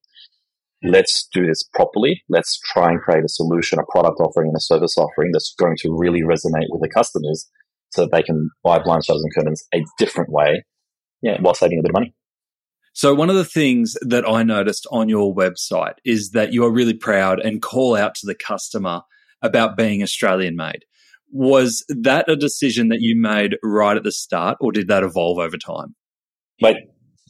let's 0.83 1.27
do 1.33 1.45
this 1.45 1.63
properly. 1.63 2.23
Let's 2.29 2.59
try 2.71 2.89
and 2.91 3.01
create 3.01 3.25
a 3.25 3.29
solution, 3.29 3.79
a 3.79 3.91
product 3.91 4.19
offering 4.21 4.49
and 4.49 4.57
a 4.57 4.61
service 4.61 4.97
offering 4.97 5.31
that's 5.33 5.53
going 5.59 5.75
to 5.79 5.95
really 5.97 6.21
resonate 6.21 6.67
with 6.69 6.81
the 6.81 6.89
customers 6.93 7.49
so 7.91 8.03
that 8.03 8.11
they 8.11 8.23
can 8.23 8.49
buy 8.63 8.79
blind 8.79 9.05
shutters 9.05 9.23
and 9.23 9.33
curtains 9.35 9.63
a 9.73 9.83
different 9.97 10.29
way, 10.31 10.63
yeah, 11.21 11.39
while 11.41 11.53
saving 11.53 11.79
a 11.79 11.81
bit 11.81 11.89
of 11.89 11.93
money. 11.93 12.13
So 12.93 13.15
one 13.15 13.31
of 13.31 13.35
the 13.35 13.43
things 13.43 13.97
that 14.01 14.27
I 14.27 14.43
noticed 14.43 14.85
on 14.91 15.09
your 15.09 15.33
website 15.33 15.95
is 16.05 16.29
that 16.31 16.53
you 16.53 16.63
are 16.63 16.71
really 16.71 16.93
proud 16.93 17.39
and 17.39 17.61
call 17.61 17.95
out 17.95 18.13
to 18.15 18.27
the 18.27 18.35
customer 18.35 19.01
about 19.41 19.75
being 19.75 20.03
Australian 20.03 20.55
made. 20.55 20.85
Was 21.31 21.83
that 21.89 22.29
a 22.29 22.35
decision 22.35 22.89
that 22.89 23.01
you 23.01 23.19
made 23.19 23.57
right 23.63 23.97
at 23.97 24.03
the 24.03 24.11
start 24.11 24.57
or 24.61 24.71
did 24.71 24.87
that 24.89 25.03
evolve 25.03 25.39
over 25.39 25.57
time? 25.57 25.95
Like 26.61 26.77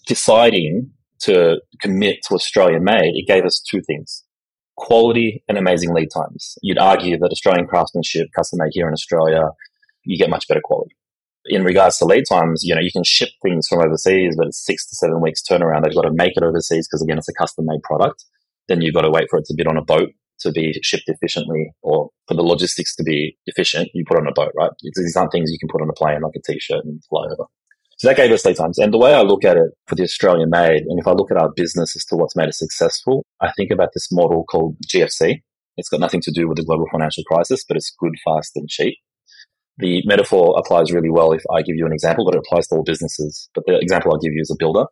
deciding 0.05 0.91
to 1.22 1.62
commit 1.82 2.17
to 2.27 2.36
Australian 2.36 2.84
made, 2.84 3.13
it 3.15 3.25
gave 3.25 3.46
us 3.46 3.62
two 3.62 3.82
things. 3.88 4.25
Quality 4.75 5.46
and 5.48 5.58
amazing 5.58 5.93
lead 5.93 6.10
times. 6.13 6.58
You'd 6.62 6.77
argue 6.77 7.17
that 7.20 7.32
Australian 7.32 7.67
craftsmanship, 7.67 8.27
custom 8.36 8.60
made 8.62 8.72
here 8.74 8.88
in 8.88 8.93
Australia, 8.93 9.48
you 10.03 10.17
get 10.17 10.29
much 10.29 10.46
better 10.50 10.62
quality 10.62 10.93
in 11.45 11.63
regards 11.63 11.97
to 11.97 12.05
lead 12.05 12.23
times, 12.29 12.63
you 12.63 12.73
know, 12.73 12.81
you 12.81 12.91
can 12.91 13.03
ship 13.03 13.29
things 13.41 13.67
from 13.67 13.79
overseas, 13.79 14.35
but 14.38 14.47
it's 14.47 14.65
six 14.65 14.88
to 14.89 14.95
seven 14.95 15.21
weeks 15.21 15.41
turnaround. 15.41 15.83
They've 15.83 15.95
got 15.95 16.03
to 16.03 16.13
make 16.13 16.38
it 16.38 16.43
overseas 16.43 16.88
because 16.88 17.01
again, 17.01 17.17
it's 17.17 17.29
a 17.29 17.33
custom 17.33 17.65
made 17.65 17.81
product. 17.83 18.23
Then 18.67 18.81
you've 18.81 18.93
got 18.93 19.01
to 19.01 19.12
wait 19.12 19.27
for 19.29 19.39
it 19.39 19.45
to 19.45 19.53
be 19.53 19.65
on 19.65 19.77
a 19.77 19.83
boat 19.83 20.09
to 20.39 20.51
be 20.51 20.73
shipped 20.81 21.07
efficiently 21.07 21.71
or 21.81 22.09
for 22.27 22.33
the 22.33 22.43
logistics 22.43 22.95
to 22.95 23.03
be 23.03 23.38
efficient. 23.45 23.89
You 23.93 24.03
put 24.07 24.17
on 24.17 24.27
a 24.27 24.33
boat, 24.33 24.51
right? 24.57 24.71
These 24.81 25.15
aren't 25.15 25.31
things 25.31 25.51
you 25.51 25.59
can 25.59 25.69
put 25.69 25.81
on 25.81 25.89
a 25.89 25.93
plane 25.93 26.21
like 26.21 26.35
a 26.35 26.51
t-shirt 26.51 26.83
and 26.85 27.03
fly 27.05 27.25
over. 27.25 27.45
So 27.97 28.07
that 28.07 28.17
gave 28.17 28.31
us 28.31 28.45
lead 28.45 28.57
times. 28.57 28.79
And 28.79 28.93
the 28.93 28.97
way 28.97 29.13
I 29.13 29.21
look 29.21 29.45
at 29.45 29.57
it 29.57 29.71
for 29.88 29.95
the 29.95 30.03
Australian 30.03 30.50
made, 30.50 30.81
and 30.81 31.00
if 31.00 31.07
I 31.07 31.12
look 31.12 31.31
at 31.31 31.38
our 31.38 31.51
business 31.55 31.95
as 31.95 32.05
to 32.05 32.15
what's 32.15 32.35
made 32.35 32.50
us 32.50 32.59
successful, 32.59 33.25
I 33.39 33.51
think 33.55 33.71
about 33.71 33.89
this 33.93 34.12
model 34.12 34.43
called 34.43 34.77
GFC. 34.88 35.41
It's 35.77 35.89
got 35.89 36.00
nothing 36.00 36.21
to 36.21 36.31
do 36.31 36.47
with 36.47 36.57
the 36.57 36.65
global 36.65 36.88
financial 36.91 37.23
crisis, 37.23 37.63
but 37.67 37.77
it's 37.77 37.95
good, 37.97 38.13
fast, 38.25 38.55
and 38.55 38.67
cheap 38.67 38.97
the 39.77 40.03
metaphor 40.06 40.56
applies 40.58 40.92
really 40.92 41.10
well 41.10 41.32
if 41.32 41.44
I 41.51 41.62
give 41.62 41.75
you 41.75 41.86
an 41.86 41.94
example, 41.94 42.25
but 42.25 42.36
it 42.36 42.44
applies 42.46 42.68
to 42.68 42.75
all 42.75 42.84
businesses. 42.84 43.50
But 43.56 43.65
the 43.65 43.77
example 43.80 44.12
I'll 44.12 44.20
give 44.20 44.34
you 44.34 44.42
is 44.42 44.51
a 44.51 44.58
builder. 44.58 44.86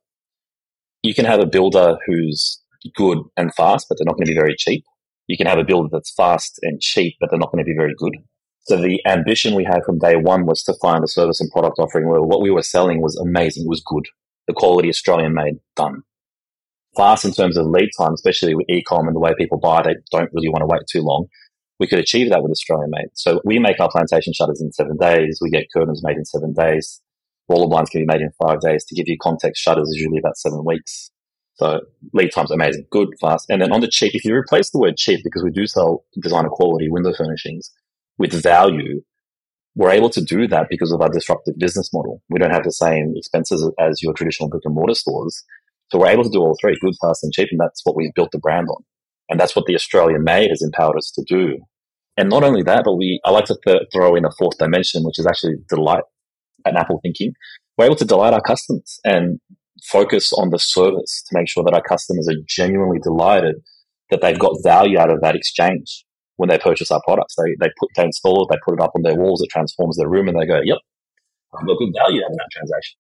You 1.04 1.14
can 1.14 1.26
have 1.26 1.40
a 1.40 1.46
builder 1.46 1.98
who's 2.06 2.60
good 2.96 3.20
and 3.38 3.54
fast, 3.54 3.88
but 3.88 3.98
they're 3.98 4.06
not 4.06 4.16
going 4.16 4.26
to 4.26 4.32
be 4.32 4.38
very 4.38 4.56
cheap. 4.58 4.84
You 5.28 5.38
can 5.38 5.48
have 5.48 5.60
a 5.60 5.64
builder 5.64 5.90
that's 5.92 6.14
fast 6.14 6.60
and 6.64 6.82
cheap, 6.82 7.16
but 7.20 7.30
they're 7.30 7.40
not 7.40 7.52
going 7.52 7.64
to 7.64 7.70
be 7.70 7.76
very 7.76 7.94
good. 7.98 8.16
So 8.64 8.78
the 8.78 9.02
ambition 9.08 9.56
we 9.56 9.64
had 9.64 9.84
from 9.86 10.00
day 10.00 10.16
one 10.16 10.46
was 10.46 10.64
to 10.64 10.74
find 10.82 11.04
a 11.04 11.08
service 11.08 11.42
and 11.42 11.50
product 11.52 11.80
offering 11.80 12.08
where 12.08 12.22
what 12.22 12.42
we 12.42 12.52
were 12.52 12.62
selling 12.62 13.02
was 13.02 13.18
amazing, 13.18 13.68
was 13.68 13.82
good, 13.86 14.06
the 14.48 14.54
quality 14.54 14.90
Australian 14.90 15.34
made, 15.34 15.56
done. 15.76 16.04
Fast 16.96 17.26
in 17.26 17.32
terms 17.32 17.58
of 17.58 17.68
lead 17.68 17.90
time, 17.98 18.14
especially 18.14 18.54
with 18.54 18.68
ecom 18.68 19.08
and 19.08 19.16
the 19.16 19.20
way 19.20 19.34
people 19.38 19.60
buy, 19.60 19.82
they 19.82 19.96
don't 20.12 20.30
really 20.34 20.50
want 20.50 20.62
to 20.62 20.68
wait 20.68 20.82
too 20.92 21.02
long. 21.02 21.28
We 21.82 21.88
could 21.88 21.98
achieve 21.98 22.30
that 22.30 22.44
with 22.44 22.52
Australian 22.52 22.92
made. 22.92 23.10
So 23.16 23.42
we 23.44 23.58
make 23.58 23.80
our 23.80 23.90
plantation 23.90 24.34
shutters 24.34 24.62
in 24.62 24.72
seven 24.72 24.98
days. 24.98 25.40
We 25.42 25.50
get 25.50 25.66
curtains 25.76 26.04
made 26.04 26.16
in 26.16 26.26
seven 26.26 26.54
days. 26.54 27.02
Roller 27.50 27.68
blinds 27.68 27.90
can 27.90 28.02
be 28.02 28.06
made 28.06 28.22
in 28.22 28.30
five 28.40 28.60
days. 28.62 28.86
To 28.86 28.94
give 28.94 29.08
you 29.08 29.18
context, 29.20 29.64
shutters 29.64 29.90
is 29.90 29.96
usually 29.96 30.20
about 30.20 30.38
seven 30.38 30.64
weeks. 30.64 31.10
So 31.56 31.80
lead 32.14 32.30
time's 32.36 32.52
amazing, 32.52 32.86
good, 32.92 33.08
fast. 33.20 33.48
And 33.50 33.64
then 33.64 33.72
on 33.72 33.82
the 33.82 33.88
cheap, 33.88 34.14
if 34.14 34.24
you 34.24 34.36
replace 34.36 34.70
the 34.70 34.78
word 34.78 34.96
cheap, 34.96 35.22
because 35.24 35.44
we 35.44 35.50
do 35.50 35.66
sell 35.66 36.06
designer 36.22 36.50
quality 36.50 36.88
window 36.88 37.14
furnishings, 37.18 37.72
with 38.20 38.32
value, 38.32 39.02
we're 39.74 39.90
able 39.90 40.12
to 40.12 40.24
do 40.24 40.48
that 40.50 40.68
because 40.70 40.92
of 40.92 41.02
our 41.02 41.10
disruptive 41.10 41.58
business 41.58 41.90
model. 41.92 42.22
We 42.30 42.38
don't 42.38 42.54
have 42.54 42.64
the 42.64 42.72
same 42.72 43.14
expenses 43.16 43.68
as 43.80 44.04
your 44.04 44.14
traditional 44.14 44.50
brick 44.50 44.66
and 44.66 44.76
mortar 44.76 44.94
stores. 44.94 45.44
So 45.90 45.98
we're 45.98 46.10
able 46.10 46.26
to 46.26 46.30
do 46.30 46.42
all 46.42 46.56
three, 46.62 46.78
good, 46.80 46.94
fast, 47.02 47.24
and 47.24 47.34
cheap. 47.34 47.48
And 47.50 47.60
that's 47.60 47.82
what 47.84 47.96
we've 47.96 48.14
built 48.14 48.30
the 48.32 48.38
brand 48.38 48.68
on. 48.70 48.84
And 49.32 49.40
that's 49.40 49.56
what 49.56 49.66
the 49.66 49.76
Australian 49.76 50.24
made 50.24 50.50
has 50.50 50.62
empowered 50.62 50.98
us 50.98 51.10
to 51.16 51.24
do. 51.26 51.58
And 52.18 52.30
not 52.30 52.44
only 52.44 52.64
that, 52.64 52.84
but 52.84 52.98
we, 52.98 53.20
I 53.26 53.32
like 53.32 53.46
to 53.46 53.58
th- 53.66 53.84
throw 53.94 54.14
in 54.16 54.26
a 54.26 54.32
fourth 54.38 54.58
dimension, 54.58 55.04
which 55.04 55.18
is 55.18 55.26
actually 55.26 55.56
delight 55.70 56.04
and 56.66 56.78
Apple 56.78 57.00
thinking. 57.02 57.32
We're 57.78 57.86
able 57.86 57.96
to 57.96 58.06
delight 58.06 58.34
our 58.34 58.42
customers 58.42 59.00
and 59.06 59.40
focus 59.86 60.34
on 60.34 60.50
the 60.50 60.60
service 60.60 61.24
to 61.28 61.40
make 61.40 61.48
sure 61.48 61.64
that 61.64 61.74
our 61.74 61.82
customers 61.82 62.28
are 62.28 62.36
genuinely 62.46 63.00
delighted 63.02 63.56
that 64.10 64.22
they've 64.22 64.38
got 64.38 64.62
value 64.64 65.00
out 65.00 65.10
of 65.10 65.22
that 65.22 65.36
exchange 65.36 66.04
when 66.36 66.50
they 66.50 66.58
purchase 66.58 66.92
our 66.92 67.02
products. 67.08 67.36
They, 67.38 67.56
they 67.60 67.72
put, 67.80 67.90
they 67.96 68.04
install 68.04 68.44
it, 68.44 68.50
they 68.52 68.60
put 68.66 68.74
it 68.74 68.82
up 68.82 68.92
on 68.96 69.02
their 69.02 69.16
walls, 69.16 69.42
it 69.42 69.50
transforms 69.50 69.98
their 69.98 70.10
room 70.10 70.28
and 70.28 70.38
they 70.38 70.46
go, 70.46 70.60
yep, 70.62 70.80
I've 71.58 71.66
got 71.66 71.78
good 71.78 71.94
value 71.96 72.22
out 72.22 72.32
of 72.32 72.38
that 72.38 72.50
transaction. 72.52 73.00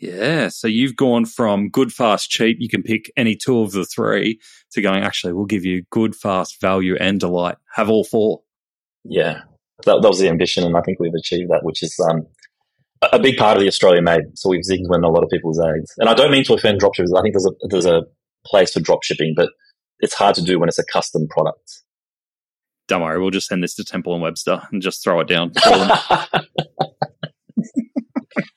Yeah. 0.00 0.48
So 0.48 0.66
you've 0.66 0.96
gone 0.96 1.26
from 1.26 1.68
good, 1.68 1.92
fast, 1.92 2.30
cheap. 2.30 2.56
You 2.58 2.68
can 2.68 2.82
pick 2.82 3.12
any 3.16 3.36
two 3.36 3.60
of 3.60 3.72
the 3.72 3.84
three 3.84 4.40
to 4.72 4.82
going, 4.82 5.02
actually, 5.02 5.34
we'll 5.34 5.44
give 5.44 5.64
you 5.64 5.84
good, 5.90 6.16
fast, 6.16 6.60
value, 6.60 6.96
and 6.98 7.20
delight. 7.20 7.56
Have 7.74 7.90
all 7.90 8.04
four. 8.04 8.40
Yeah. 9.04 9.42
That, 9.84 10.02
that 10.02 10.08
was 10.08 10.18
the 10.18 10.28
ambition. 10.28 10.64
And 10.64 10.76
I 10.76 10.80
think 10.80 10.98
we've 11.00 11.14
achieved 11.14 11.50
that, 11.50 11.64
which 11.64 11.82
is 11.82 11.98
um, 12.10 12.26
a 13.12 13.18
big 13.18 13.36
part 13.36 13.56
of 13.56 13.62
the 13.62 13.68
Australian 13.68 14.04
made. 14.04 14.22
So 14.34 14.48
we've 14.48 14.62
zigged 14.62 14.88
when 14.88 15.04
a 15.04 15.08
lot 15.08 15.22
of 15.22 15.30
people 15.30 15.52
zagged. 15.52 15.86
And 15.98 16.08
I 16.08 16.14
don't 16.14 16.30
mean 16.30 16.44
to 16.44 16.54
offend 16.54 16.80
dropshippers. 16.80 17.16
I 17.16 17.22
think 17.22 17.34
there's 17.34 17.46
a, 17.46 17.68
there's 17.68 17.86
a 17.86 18.02
place 18.46 18.72
for 18.72 18.80
dropshipping, 18.80 19.34
but 19.36 19.50
it's 20.00 20.14
hard 20.14 20.34
to 20.36 20.42
do 20.42 20.58
when 20.58 20.68
it's 20.68 20.78
a 20.78 20.84
custom 20.84 21.28
product 21.28 21.82
don't 22.90 23.02
worry, 23.02 23.20
we'll 23.20 23.30
just 23.30 23.46
send 23.46 23.62
this 23.62 23.76
to 23.76 23.84
Temple 23.84 24.14
and 24.14 24.22
Webster 24.22 24.60
and 24.72 24.82
just 24.82 25.02
throw 25.02 25.20
it 25.20 25.28
down. 25.28 25.52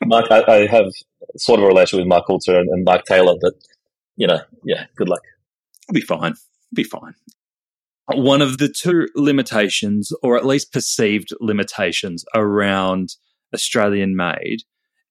Mike, 0.06 0.26
I, 0.32 0.44
I, 0.48 0.66
have 0.66 0.92
sort 1.38 1.60
of 1.60 1.66
a 1.66 1.68
relation 1.68 2.00
with 2.00 2.08
Mark 2.08 2.28
Coulton 2.28 2.56
and, 2.56 2.70
and 2.70 2.84
Mike 2.86 3.06
Taylor, 3.06 3.36
but 3.42 3.54
you 4.16 4.28
know, 4.28 4.42
yeah, 4.64 4.86
good 4.96 5.10
luck. 5.10 5.22
It'll 5.90 5.96
be 5.96 6.02
fine. 6.02 6.32
It'll 6.32 6.76
Be 6.76 6.84
fine. 6.84 7.16
One 8.08 8.42
of 8.42 8.58
the 8.58 8.68
two 8.68 9.08
limitations, 9.16 10.12
or 10.22 10.38
at 10.38 10.46
least 10.46 10.74
perceived 10.74 11.30
limitations, 11.40 12.26
around 12.36 13.16
Australian 13.54 14.16
made 14.16 14.64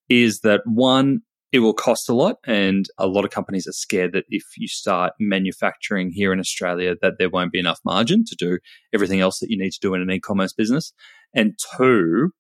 is 0.09 0.41
that 0.41 0.61
one, 0.67 1.23
it 1.53 1.61
will 1.61 1.75
cost 1.75 2.09
a 2.09 2.15
lot 2.15 2.37
and 2.47 2.87
a 2.99 3.07
lot 3.07 3.25
of 3.25 3.31
companies 3.31 3.67
are 3.67 3.73
scared 3.73 4.13
that 4.13 4.25
if 4.29 4.45
you 4.57 4.67
start 4.67 5.13
manufacturing 5.21 6.11
here 6.11 6.33
in 6.33 6.41
australia 6.41 6.95
that 7.03 7.15
there 7.19 7.29
won't 7.29 7.53
be 7.53 7.59
enough 7.59 7.79
margin 7.85 8.25
to 8.25 8.35
do 8.35 8.59
everything 8.95 9.21
else 9.21 9.39
that 9.39 9.51
you 9.51 9.59
need 9.59 9.71
to 9.71 9.79
do 9.81 9.93
in 9.93 10.01
an 10.01 10.11
e-commerce 10.11 10.55
business 10.55 10.95
and 11.35 11.59
two 11.77 12.31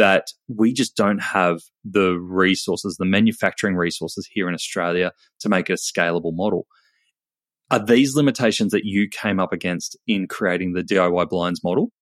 that 0.00 0.32
we 0.48 0.72
just 0.72 0.96
don't 0.96 1.18
have 1.18 1.60
the 1.84 2.18
resources 2.18 2.96
the 2.96 3.04
manufacturing 3.04 3.76
resources 3.76 4.26
here 4.32 4.48
in 4.48 4.54
australia 4.54 5.12
to 5.40 5.50
make 5.50 5.68
it 5.68 5.74
a 5.74 5.76
scalable 5.76 6.34
model. 6.34 6.66
Are 7.70 7.84
these 7.84 8.16
limitations 8.16 8.72
that 8.72 8.86
you 8.86 9.08
came 9.10 9.38
up 9.38 9.52
against 9.52 9.98
in 10.06 10.26
creating 10.26 10.72
the 10.72 10.82
diy 10.82 11.28
blinds 11.28 11.62
model? 11.62 11.92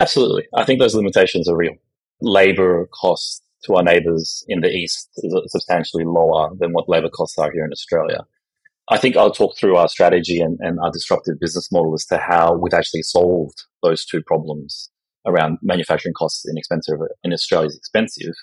Absolutely. 0.00 0.48
I 0.56 0.64
think 0.64 0.80
those 0.80 0.96
limitations 0.96 1.48
are 1.48 1.56
real. 1.56 1.74
Labor 2.20 2.88
costs 2.92 3.42
to 3.64 3.76
our 3.76 3.84
neighbours 3.84 4.44
in 4.48 4.60
the 4.60 4.68
east 4.68 5.08
is 5.18 5.32
substantially 5.52 6.04
lower 6.04 6.50
than 6.58 6.72
what 6.72 6.88
labour 6.88 7.10
costs 7.10 7.38
are 7.38 7.52
here 7.52 7.64
in 7.64 7.72
Australia. 7.72 8.26
I 8.88 8.98
think 8.98 9.16
I'll 9.16 9.30
talk 9.30 9.56
through 9.56 9.76
our 9.76 9.88
strategy 9.88 10.40
and, 10.40 10.58
and 10.60 10.80
our 10.80 10.90
disruptive 10.90 11.38
business 11.38 11.70
model 11.70 11.94
as 11.94 12.06
to 12.06 12.18
how 12.18 12.54
we've 12.54 12.74
actually 12.74 13.02
solved 13.02 13.62
those 13.84 14.04
two 14.04 14.20
problems 14.20 14.90
around 15.26 15.58
manufacturing 15.62 16.14
costs 16.14 16.46
inexpensive 16.48 16.98
in 17.22 17.32
Australia 17.32 17.68
is 17.68 17.76
expensive 17.76 18.34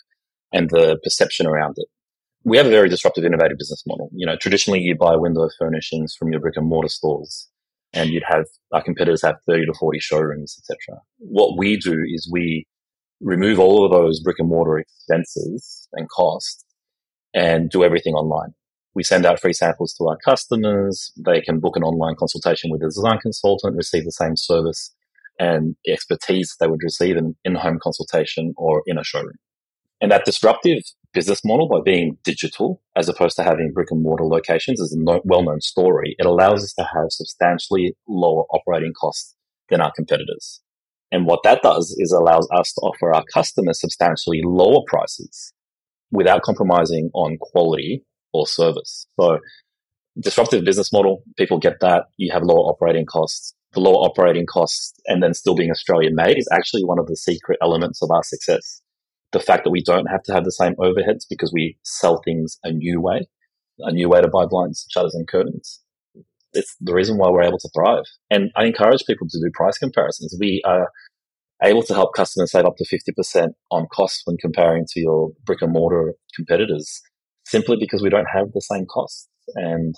and 0.54 0.70
the 0.70 0.98
perception 1.04 1.48
around 1.48 1.76
it. 1.78 1.88
We 2.44 2.58
have 2.58 2.66
a 2.66 2.72
very 2.72 2.88
disruptive, 2.88 3.26
innovative 3.26 3.58
business 3.58 3.84
model. 3.86 4.10
You 4.14 4.26
know, 4.26 4.38
traditionally 4.38 4.80
you 4.80 4.96
buy 4.96 5.16
window 5.16 5.50
furnishings 5.60 6.16
from 6.18 6.32
your 6.32 6.40
brick 6.40 6.56
and 6.56 6.68
mortar 6.68 6.90
stores 6.90 7.50
and 7.94 8.10
you'd 8.10 8.24
have 8.28 8.46
our 8.72 8.84
competitors 8.84 9.22
have 9.24 9.36
30 9.48 9.66
to 9.66 9.74
40 9.74 10.00
showrooms, 10.00 10.56
etc. 10.60 11.02
What 11.18 11.58
we 11.58 11.78
do 11.78 12.04
is 12.06 12.30
we 12.32 12.66
remove 13.20 13.60
all 13.60 13.86
of 13.86 13.92
those 13.92 14.20
brick 14.20 14.38
and 14.40 14.50
mortar 14.50 14.78
expenses 14.78 15.88
and 15.94 16.08
costs 16.10 16.64
and 17.34 17.70
do 17.70 17.84
everything 17.84 18.14
online. 18.14 18.54
We 18.94 19.04
send 19.04 19.26
out 19.26 19.40
free 19.40 19.54
samples 19.54 19.94
to 19.96 20.08
our 20.08 20.18
customers. 20.24 21.12
They 21.24 21.42
can 21.42 21.60
book 21.60 21.76
an 21.76 21.84
online 21.84 22.16
consultation 22.18 22.72
with 22.72 22.82
a 22.82 22.86
design 22.86 23.20
consultant, 23.20 23.76
receive 23.76 24.06
the 24.06 24.12
same 24.12 24.36
service 24.36 24.94
and 25.40 25.76
the 25.86 25.94
expertise 25.94 26.56
they 26.60 26.68
would 26.68 26.84
receive 26.84 27.18
in 27.18 27.36
in-home 27.44 27.80
consultation 27.82 28.54
or 28.58 28.82
in 28.86 28.98
a 28.98 29.04
showroom. 29.04 29.38
And 30.02 30.12
that 30.12 30.26
disruptive 30.26 30.84
business 31.14 31.42
model 31.44 31.68
by 31.68 31.80
being 31.84 32.18
digital 32.24 32.82
as 32.96 33.10
opposed 33.10 33.36
to 33.38 33.44
having 33.44 33.72
brick 33.74 33.88
and 33.90 34.04
mortar 34.04 34.26
locations 34.26 34.80
is 34.80 34.94
a 34.94 35.00
no, 35.00 35.22
well-known 35.24 35.62
story. 35.62 36.16
It 36.20 36.26
allows 36.26 36.64
us 36.64 36.74
to 36.74 36.84
have 36.84 37.08
substantially 37.10 37.96
lower 38.08 38.44
operating 38.52 38.94
costs 39.00 39.36
than 39.70 39.82
our 39.82 39.92
competitors. 39.96 40.62
And 41.12 41.26
what 41.26 41.40
that 41.44 41.62
does 41.62 41.96
is 41.98 42.12
allows 42.12 42.48
us 42.56 42.74
to 42.74 42.82
offer 42.82 43.14
our 43.14 43.24
customers 43.34 43.80
substantially 43.80 44.42
lower 44.44 44.82
prices 44.86 45.54
without 46.12 46.42
compromising 46.42 47.10
on 47.14 47.38
quality 47.40 48.04
or 48.34 48.46
service. 48.46 49.08
So 49.20 49.40
disruptive 50.20 50.66
business 50.66 50.92
model, 50.92 51.24
people 51.38 51.60
get 51.60 51.80
that. 51.82 52.06
You 52.18 52.32
have 52.34 52.44
lower 52.44 52.70
operating 52.70 53.06
costs. 53.06 53.54
The 53.74 53.80
lower 53.80 53.96
operating 53.96 54.46
costs 54.46 54.94
and 55.06 55.22
then 55.22 55.34
still 55.34 55.56
being 55.56 55.72
Australian 55.72 56.16
made 56.16 56.38
is 56.38 56.48
actually 56.52 56.84
one 56.84 57.00
of 57.00 57.08
the 57.08 57.18
secret 57.18 57.60
elements 57.62 58.02
of 58.02 58.10
our 58.12 58.24
success. 58.24 58.82
The 59.34 59.40
fact 59.40 59.66
that 59.66 59.72
we 59.72 59.84
don't 59.84 60.08
have 60.08 60.24
to 60.24 60.34
have 60.34 60.46
the 60.46 60.52
same 60.52 60.76
overheads 60.76 61.26
because 61.30 61.52
we 61.54 61.78
sell 61.84 62.22
things 62.24 62.58
a 62.64 62.72
new 62.72 63.02
way, 63.02 63.28
a 63.80 63.92
new 63.92 64.10
way 64.10 64.22
to 64.22 64.30
buy 64.30 64.46
blinds, 64.46 64.86
shutters 64.90 65.14
and 65.14 65.28
curtains 65.28 65.82
it's 66.54 66.76
the 66.82 66.94
reason 66.94 67.18
why 67.18 67.30
we're 67.30 67.44
able 67.44 67.60
to 67.60 67.70
thrive. 67.74 68.06
And 68.30 68.52
I 68.56 68.66
encourage 68.66 69.06
people 69.06 69.28
to 69.30 69.40
do 69.40 69.52
price 69.54 69.78
comparisons. 69.78 70.36
We 70.40 70.62
are 70.66 70.90
able 71.64 71.84
to 71.84 71.94
help 71.94 72.14
customers 72.16 72.52
save 72.52 72.66
up 72.66 72.76
to 72.78 72.86
50% 72.86 73.50
on 73.72 73.88
costs 73.92 74.22
when 74.26 74.38
comparing 74.38 74.86
to 74.90 75.00
your 75.00 75.30
brick 75.46 75.62
and 75.62 75.72
mortar 75.72 76.14
competitors 76.36 77.02
simply 77.46 77.78
because 77.80 78.02
we 78.02 78.10
don't 78.10 78.28
have 78.34 78.52
the 78.54 78.62
same 78.62 78.86
costs. 78.86 79.30
And 79.56 79.96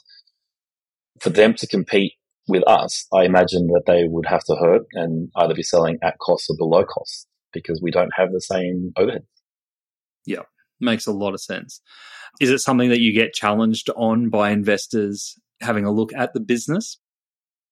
for 1.20 1.30
them 1.30 1.54
to 1.56 1.68
compete 1.68 2.14
with 2.50 2.64
us, 2.68 3.06
I 3.14 3.24
imagine 3.24 3.68
that 3.68 3.84
they 3.86 4.06
would 4.06 4.26
have 4.26 4.44
to 4.46 4.56
hurt 4.56 4.88
and 4.94 5.30
either 5.36 5.54
be 5.54 5.64
selling 5.64 5.98
at 6.04 6.18
cost 6.20 6.50
or 6.50 6.58
below 6.58 6.84
cost 6.84 7.28
because 7.54 7.82
we 7.82 7.92
don't 7.92 8.12
have 8.16 8.32
the 8.32 8.42
same 8.42 8.92
overhead. 8.98 9.26
Yeah, 10.26 10.44
makes 10.80 11.08
a 11.08 11.12
lot 11.12 11.34
of 11.34 11.42
sense. 11.42 11.82
Is 12.42 12.50
it 12.50 12.60
something 12.60 12.90
that 12.90 13.00
you 13.00 13.14
get 13.14 13.34
challenged 13.34 13.90
on 13.96 14.30
by 14.30 14.52
investors 14.52 15.36
having 15.62 15.86
a 15.86 15.92
look 15.92 16.12
at 16.14 16.34
the 16.34 16.40
business? 16.40 17.00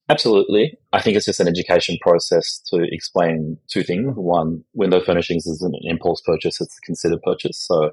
Absolutely. 0.09 0.77
I 0.93 1.01
think 1.01 1.17
it's 1.17 1.25
just 1.25 1.41
an 1.41 1.49
education 1.49 1.97
process 2.01 2.61
to 2.67 2.85
explain 2.89 3.57
two 3.67 3.83
things. 3.83 4.13
One, 4.15 4.63
window 4.73 5.01
furnishings 5.01 5.45
isn't 5.45 5.75
an 5.75 5.81
impulse 5.83 6.21
purchase, 6.21 6.61
it's 6.61 6.77
a 6.77 6.85
considered 6.85 7.21
purchase. 7.23 7.59
So 7.59 7.91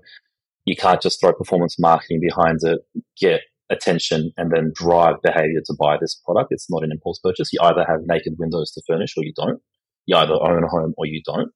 you 0.64 0.76
can't 0.76 1.02
just 1.02 1.20
throw 1.20 1.32
performance 1.32 1.76
marketing 1.78 2.20
behind 2.20 2.60
it, 2.62 2.80
get 3.18 3.40
attention, 3.70 4.32
and 4.36 4.52
then 4.52 4.72
drive 4.74 5.16
behavior 5.22 5.60
to 5.66 5.76
buy 5.78 5.96
this 6.00 6.20
product. 6.24 6.48
It's 6.50 6.70
not 6.70 6.84
an 6.84 6.92
impulse 6.92 7.18
purchase. 7.22 7.52
You 7.52 7.60
either 7.62 7.84
have 7.88 8.00
naked 8.06 8.34
windows 8.38 8.72
to 8.72 8.82
furnish 8.86 9.14
or 9.16 9.24
you 9.24 9.32
don't. 9.36 9.60
You 10.06 10.16
either 10.16 10.34
own 10.34 10.64
a 10.64 10.68
home 10.68 10.94
or 10.96 11.06
you 11.06 11.22
don't. 11.24 11.50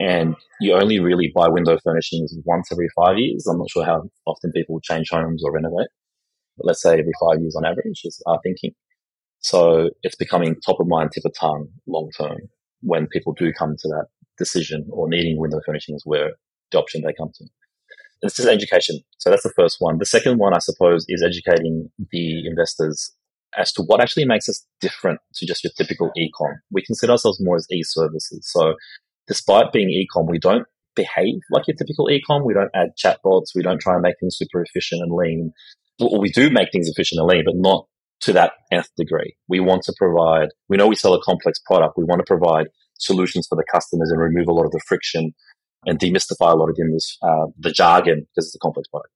And 0.00 0.36
you 0.60 0.74
only 0.74 1.00
really 1.00 1.32
buy 1.34 1.48
window 1.48 1.78
furnishings 1.82 2.34
once 2.44 2.68
every 2.72 2.88
five 2.96 3.16
years. 3.18 3.46
I'm 3.46 3.58
not 3.58 3.70
sure 3.70 3.84
how 3.84 4.02
often 4.26 4.52
people 4.52 4.80
change 4.80 5.08
homes 5.10 5.42
or 5.44 5.52
renovate 5.52 5.88
but 6.56 6.66
let's 6.66 6.82
say 6.82 6.98
every 6.98 7.12
five 7.20 7.40
years 7.40 7.56
on 7.56 7.64
average 7.64 8.02
is 8.04 8.22
our 8.26 8.38
thinking. 8.42 8.72
So 9.40 9.90
it's 10.02 10.16
becoming 10.16 10.56
top 10.64 10.80
of 10.80 10.86
mind, 10.86 11.10
tip 11.12 11.24
of 11.24 11.32
tongue 11.38 11.68
long 11.86 12.10
term 12.16 12.38
when 12.80 13.06
people 13.06 13.32
do 13.32 13.52
come 13.52 13.74
to 13.78 13.88
that 13.88 14.06
decision 14.38 14.86
or 14.90 15.08
needing 15.08 15.38
window 15.38 15.60
furnishings 15.64 16.02
where 16.04 16.32
the 16.70 16.78
option 16.78 17.02
they 17.02 17.12
come 17.12 17.30
to. 17.34 17.44
It's 18.24 18.36
just 18.36 18.48
education. 18.48 19.00
So 19.18 19.30
that's 19.30 19.42
the 19.42 19.52
first 19.54 19.76
one. 19.80 19.98
The 19.98 20.06
second 20.06 20.38
one, 20.38 20.54
I 20.54 20.58
suppose, 20.58 21.04
is 21.08 21.22
educating 21.22 21.90
the 22.10 22.46
investors 22.46 23.12
as 23.56 23.72
to 23.74 23.82
what 23.82 24.00
actually 24.00 24.24
makes 24.24 24.48
us 24.48 24.66
different 24.80 25.20
to 25.34 25.46
just 25.46 25.62
your 25.62 25.72
typical 25.76 26.10
e-com. 26.16 26.54
We 26.72 26.82
consider 26.82 27.12
ourselves 27.12 27.38
more 27.40 27.56
as 27.56 27.66
e-services. 27.70 28.50
So 28.50 28.74
despite 29.28 29.72
being 29.72 29.88
ecom, 29.88 30.28
we 30.28 30.38
don't 30.38 30.66
behave 30.96 31.40
like 31.50 31.68
your 31.68 31.76
typical 31.76 32.08
ecom. 32.08 32.44
We 32.44 32.54
don't 32.54 32.70
add 32.74 32.90
chatbots. 33.02 33.54
We 33.54 33.62
don't 33.62 33.80
try 33.80 33.94
and 33.94 34.02
make 34.02 34.16
things 34.18 34.36
super 34.38 34.62
efficient 34.62 35.02
and 35.02 35.12
lean. 35.12 35.52
Well, 36.00 36.18
we 36.18 36.30
do 36.30 36.50
make 36.50 36.70
things 36.72 36.88
efficient 36.88 37.20
and 37.20 37.28
lean, 37.28 37.44
but 37.44 37.54
not 37.56 37.86
to 38.22 38.32
that 38.32 38.52
nth 38.72 38.88
degree. 38.96 39.36
We 39.48 39.60
want 39.60 39.82
to 39.82 39.94
provide, 39.98 40.48
we 40.68 40.76
know 40.76 40.88
we 40.88 40.96
sell 40.96 41.14
a 41.14 41.22
complex 41.22 41.58
product. 41.58 41.98
We 41.98 42.04
want 42.04 42.20
to 42.20 42.26
provide 42.26 42.68
solutions 42.98 43.46
for 43.48 43.56
the 43.56 43.64
customers 43.70 44.10
and 44.10 44.20
remove 44.20 44.48
a 44.48 44.52
lot 44.52 44.64
of 44.64 44.72
the 44.72 44.80
friction 44.88 45.34
and 45.86 45.98
demystify 45.98 46.52
a 46.52 46.56
lot 46.56 46.68
of 46.68 46.76
the, 46.76 47.00
uh, 47.22 47.46
the 47.58 47.70
jargon 47.70 48.26
because 48.30 48.46
it's 48.46 48.54
a 48.54 48.58
complex 48.58 48.88
product. 48.88 49.12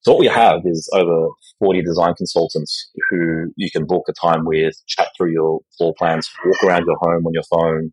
So 0.00 0.12
what 0.12 0.20
we 0.20 0.26
have 0.26 0.60
is 0.66 0.88
over 0.92 1.28
40 1.60 1.82
design 1.82 2.14
consultants 2.14 2.90
who 3.08 3.52
you 3.56 3.70
can 3.70 3.86
book 3.86 4.04
a 4.08 4.12
time 4.12 4.44
with, 4.44 4.74
chat 4.86 5.08
through 5.16 5.32
your 5.32 5.60
floor 5.78 5.94
plans, 5.96 6.28
walk 6.44 6.62
around 6.62 6.84
your 6.86 6.98
home 7.00 7.26
on 7.26 7.32
your 7.32 7.42
phone 7.44 7.90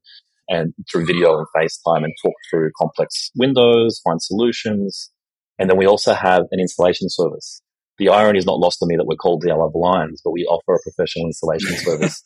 and 0.49 0.73
through 0.91 1.05
video 1.05 1.37
and 1.37 1.47
FaceTime 1.55 2.03
and 2.03 2.13
talk 2.21 2.33
through 2.49 2.71
complex 2.77 3.31
windows, 3.37 4.01
find 4.03 4.21
solutions. 4.21 5.09
And 5.57 5.69
then 5.69 5.77
we 5.77 5.85
also 5.85 6.13
have 6.13 6.43
an 6.51 6.59
installation 6.59 7.07
service. 7.09 7.61
The 7.97 8.09
irony 8.09 8.39
is 8.39 8.45
not 8.45 8.59
lost 8.59 8.79
on 8.81 8.89
me 8.89 8.97
that 8.97 9.05
we're 9.05 9.15
called 9.15 9.43
DIY 9.45 9.71
Blinds, 9.71 10.21
but 10.23 10.31
we 10.31 10.43
offer 10.45 10.75
a 10.75 10.79
professional 10.83 11.27
installation 11.27 11.75
service 11.77 12.21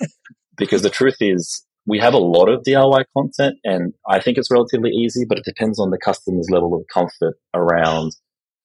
because 0.57 0.81
the 0.81 0.89
truth 0.89 1.17
is 1.19 1.63
we 1.85 1.99
have 1.99 2.13
a 2.13 2.19
lot 2.19 2.49
of 2.49 2.63
DIY 2.63 3.05
content 3.15 3.57
and 3.63 3.93
I 4.07 4.19
think 4.19 4.37
it's 4.37 4.51
relatively 4.51 4.89
easy, 4.89 5.25
but 5.27 5.37
it 5.37 5.45
depends 5.45 5.79
on 5.79 5.91
the 5.91 5.97
customer's 5.97 6.49
level 6.49 6.73
of 6.73 6.83
comfort 6.91 7.37
around 7.53 8.13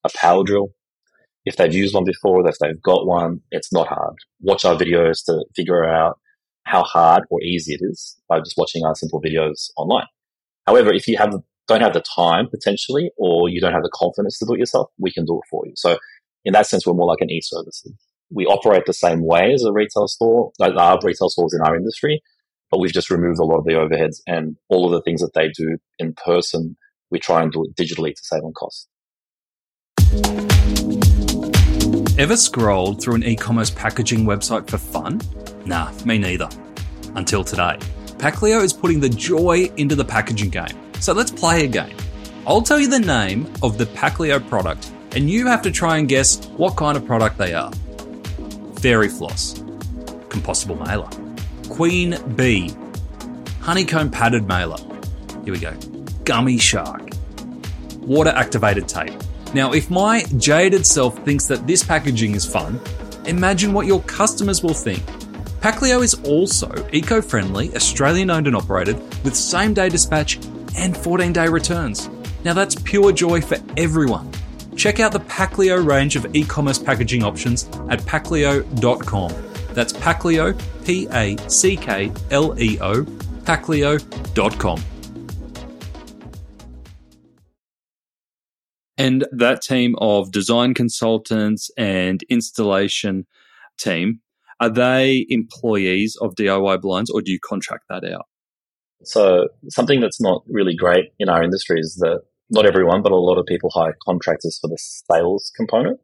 a 0.05 0.09
power 0.17 0.43
drill, 0.45 0.73
if 1.45 1.57
they've 1.57 1.75
used 1.75 1.95
one 1.95 2.05
before, 2.05 2.47
if 2.49 2.59
they've 2.59 2.81
got 2.83 3.07
one, 3.07 3.41
it's 3.51 3.73
not 3.73 3.89
hard. 3.89 4.15
Watch 4.41 4.65
our 4.65 4.77
videos 4.77 5.25
to 5.27 5.45
figure 5.55 5.85
out 5.85 6.19
how 6.65 6.83
hard 6.83 7.25
or 7.31 7.43
easy 7.43 7.75
it 7.75 7.81
is 7.83 8.19
by 8.29 8.39
just 8.39 8.57
watching 8.57 8.85
our 8.85 8.95
simple 8.95 9.21
videos 9.21 9.71
online. 9.77 10.07
However, 10.67 10.93
if 10.93 11.09
you 11.09 11.17
have 11.17 11.35
don't 11.69 11.83
have 11.83 11.95
the 11.95 12.03
time 12.17 12.49
potentially, 12.51 13.13
or 13.17 13.49
you 13.49 13.61
don't 13.61 13.73
have 13.73 13.85
the 13.85 13.91
confidence 13.95 14.39
to 14.39 14.45
do 14.45 14.55
it 14.55 14.59
yourself, 14.59 14.91
we 14.99 15.13
can 15.13 15.25
do 15.25 15.37
it 15.37 15.49
for 15.49 15.65
you. 15.67 15.73
So 15.77 15.99
in 16.45 16.53
that 16.53 16.67
sense, 16.67 16.85
we're 16.85 16.95
more 16.95 17.07
like 17.07 17.21
an 17.21 17.31
e-service. 17.31 17.87
We 18.29 18.45
operate 18.45 18.87
the 18.87 18.93
same 18.93 19.25
way 19.25 19.53
as 19.53 19.63
a 19.63 19.73
retail 19.73 20.09
store, 20.09 20.51
like 20.59 20.75
our 20.75 20.99
retail 21.03 21.29
stores 21.29 21.55
in 21.55 21.61
our 21.65 21.77
industry, 21.77 22.23
but 22.71 22.79
we've 22.79 22.93
just 22.93 23.11
removed 23.11 23.39
a 23.39 23.45
lot 23.45 23.59
of 23.59 23.65
the 23.65 23.73
overheads 23.73 24.21
and 24.27 24.57
all 24.69 24.87
of 24.87 24.93
the 24.93 25.03
things 25.03 25.21
that 25.21 25.35
they 25.35 25.49
do 25.49 25.79
in 25.99 26.15
person. 26.15 26.77
We 27.11 27.19
try 27.19 27.43
and 27.43 27.51
do 27.51 27.65
it 27.65 27.75
digitally 27.75 28.15
to 28.15 28.23
save 28.23 28.45
on 28.45 28.53
costs. 28.53 28.87
Ever 32.19 32.37
scrolled 32.37 33.01
through 33.01 33.15
an 33.15 33.25
e 33.25 33.35
commerce 33.35 33.71
packaging 33.71 34.25
website 34.25 34.69
for 34.69 34.79
fun? 34.79 35.21
Nah, 35.65 35.91
me 36.05 36.19
neither. 36.19 36.49
Until 37.15 37.43
today. 37.43 37.79
Packleo 38.19 38.63
is 38.63 38.73
putting 38.73 39.01
the 39.01 39.09
joy 39.09 39.71
into 39.79 39.95
the 39.95 40.05
packaging 40.05 40.51
game. 40.51 40.79
So 41.01 41.15
let's 41.15 41.31
play 41.31 41.65
a 41.65 41.67
game. 41.67 41.97
I'll 42.47 42.61
tell 42.61 42.79
you 42.79 42.89
the 42.89 42.99
name 42.99 43.51
of 43.63 43.79
the 43.79 43.87
Packleo 43.87 44.47
product, 44.49 44.93
and 45.13 45.31
you 45.31 45.47
have 45.47 45.63
to 45.63 45.71
try 45.71 45.97
and 45.97 46.09
guess 46.09 46.45
what 46.59 46.77
kind 46.77 46.97
of 46.97 47.07
product 47.07 47.39
they 47.39 47.55
are. 47.55 47.73
Fairy 48.81 49.09
floss, 49.09 49.55
compostable 50.29 50.87
mailer, 50.87 51.09
queen 51.71 52.19
bee, 52.37 52.75
honeycomb 53.61 54.11
padded 54.11 54.47
mailer. 54.47 54.77
Here 55.45 55.55
we 55.55 55.59
go. 55.59 55.73
Gummy 56.25 56.59
shark, 56.59 57.11
water 58.01 58.31
activated 58.31 58.87
tape. 58.87 59.15
Now, 59.55 59.73
if 59.73 59.91
my 59.91 60.25
jaded 60.37 60.85
self 60.85 61.19
thinks 61.25 61.47
that 61.47 61.67
this 61.67 61.83
packaging 61.83 62.35
is 62.35 62.45
fun, 62.45 62.79
imagine 63.25 63.73
what 63.73 63.87
your 63.87 64.03
customers 64.03 64.63
will 64.63 64.75
think. 64.75 65.03
Packleo 65.61 66.03
is 66.03 66.15
also 66.25 66.71
eco 66.93 67.21
friendly, 67.23 67.75
Australian 67.75 68.31
owned 68.31 68.47
and 68.47 68.57
operated, 68.57 68.97
with 69.25 69.35
same 69.35 69.73
day 69.73 69.89
dispatch 69.89 70.39
and 70.77 70.97
14 70.97 71.33
day 71.33 71.49
returns. 71.49 72.11
Now, 72.45 72.53
that's 72.53 72.75
pure 72.75 73.13
joy 73.13 73.41
for 73.41 73.59
everyone. 73.77 74.31
Check 74.77 75.01
out 75.01 75.13
the 75.13 75.21
Packleo 75.21 75.85
range 75.85 76.17
of 76.17 76.35
e 76.35 76.45
commerce 76.45 76.79
packaging 76.79 77.23
options 77.23 77.65
at 77.91 78.01
packleo.com. 78.01 79.50
That's 79.75 79.93
Packleo, 79.93 80.61
P 80.85 81.07
A 81.13 81.37
C 81.49 81.77
K 81.77 82.13
L 82.31 82.61
E 82.61 82.79
O, 82.81 83.05
packleo.com. 83.45 84.83
And 88.99 89.27
that 89.33 89.63
team 89.63 89.95
of 89.99 90.31
design 90.31 90.75
consultants 90.75 91.71
and 91.79 92.23
installation 92.29 93.27
team, 93.79 94.21
are 94.61 94.69
they 94.69 95.25
employees 95.31 96.19
of 96.21 96.35
DIY 96.35 96.83
Blinds 96.83 97.09
or 97.09 97.23
do 97.23 97.33
you 97.33 97.39
contract 97.41 97.85
that 97.89 98.05
out? 98.05 98.27
So 99.05 99.49
something 99.71 100.01
that's 100.01 100.21
not 100.21 100.43
really 100.47 100.77
great 100.77 101.15
in 101.19 101.31
our 101.31 101.43
industry 101.43 101.81
is 101.81 101.97
that 102.01 102.21
not 102.51 102.67
everyone, 102.67 103.01
but 103.01 103.13
a 103.13 103.17
lot 103.17 103.39
of 103.39 103.47
people 103.47 103.71
hire 103.73 103.97
contractors 104.05 104.59
for 104.61 104.69
the 104.69 104.77
sales 104.77 105.51
component 105.57 105.99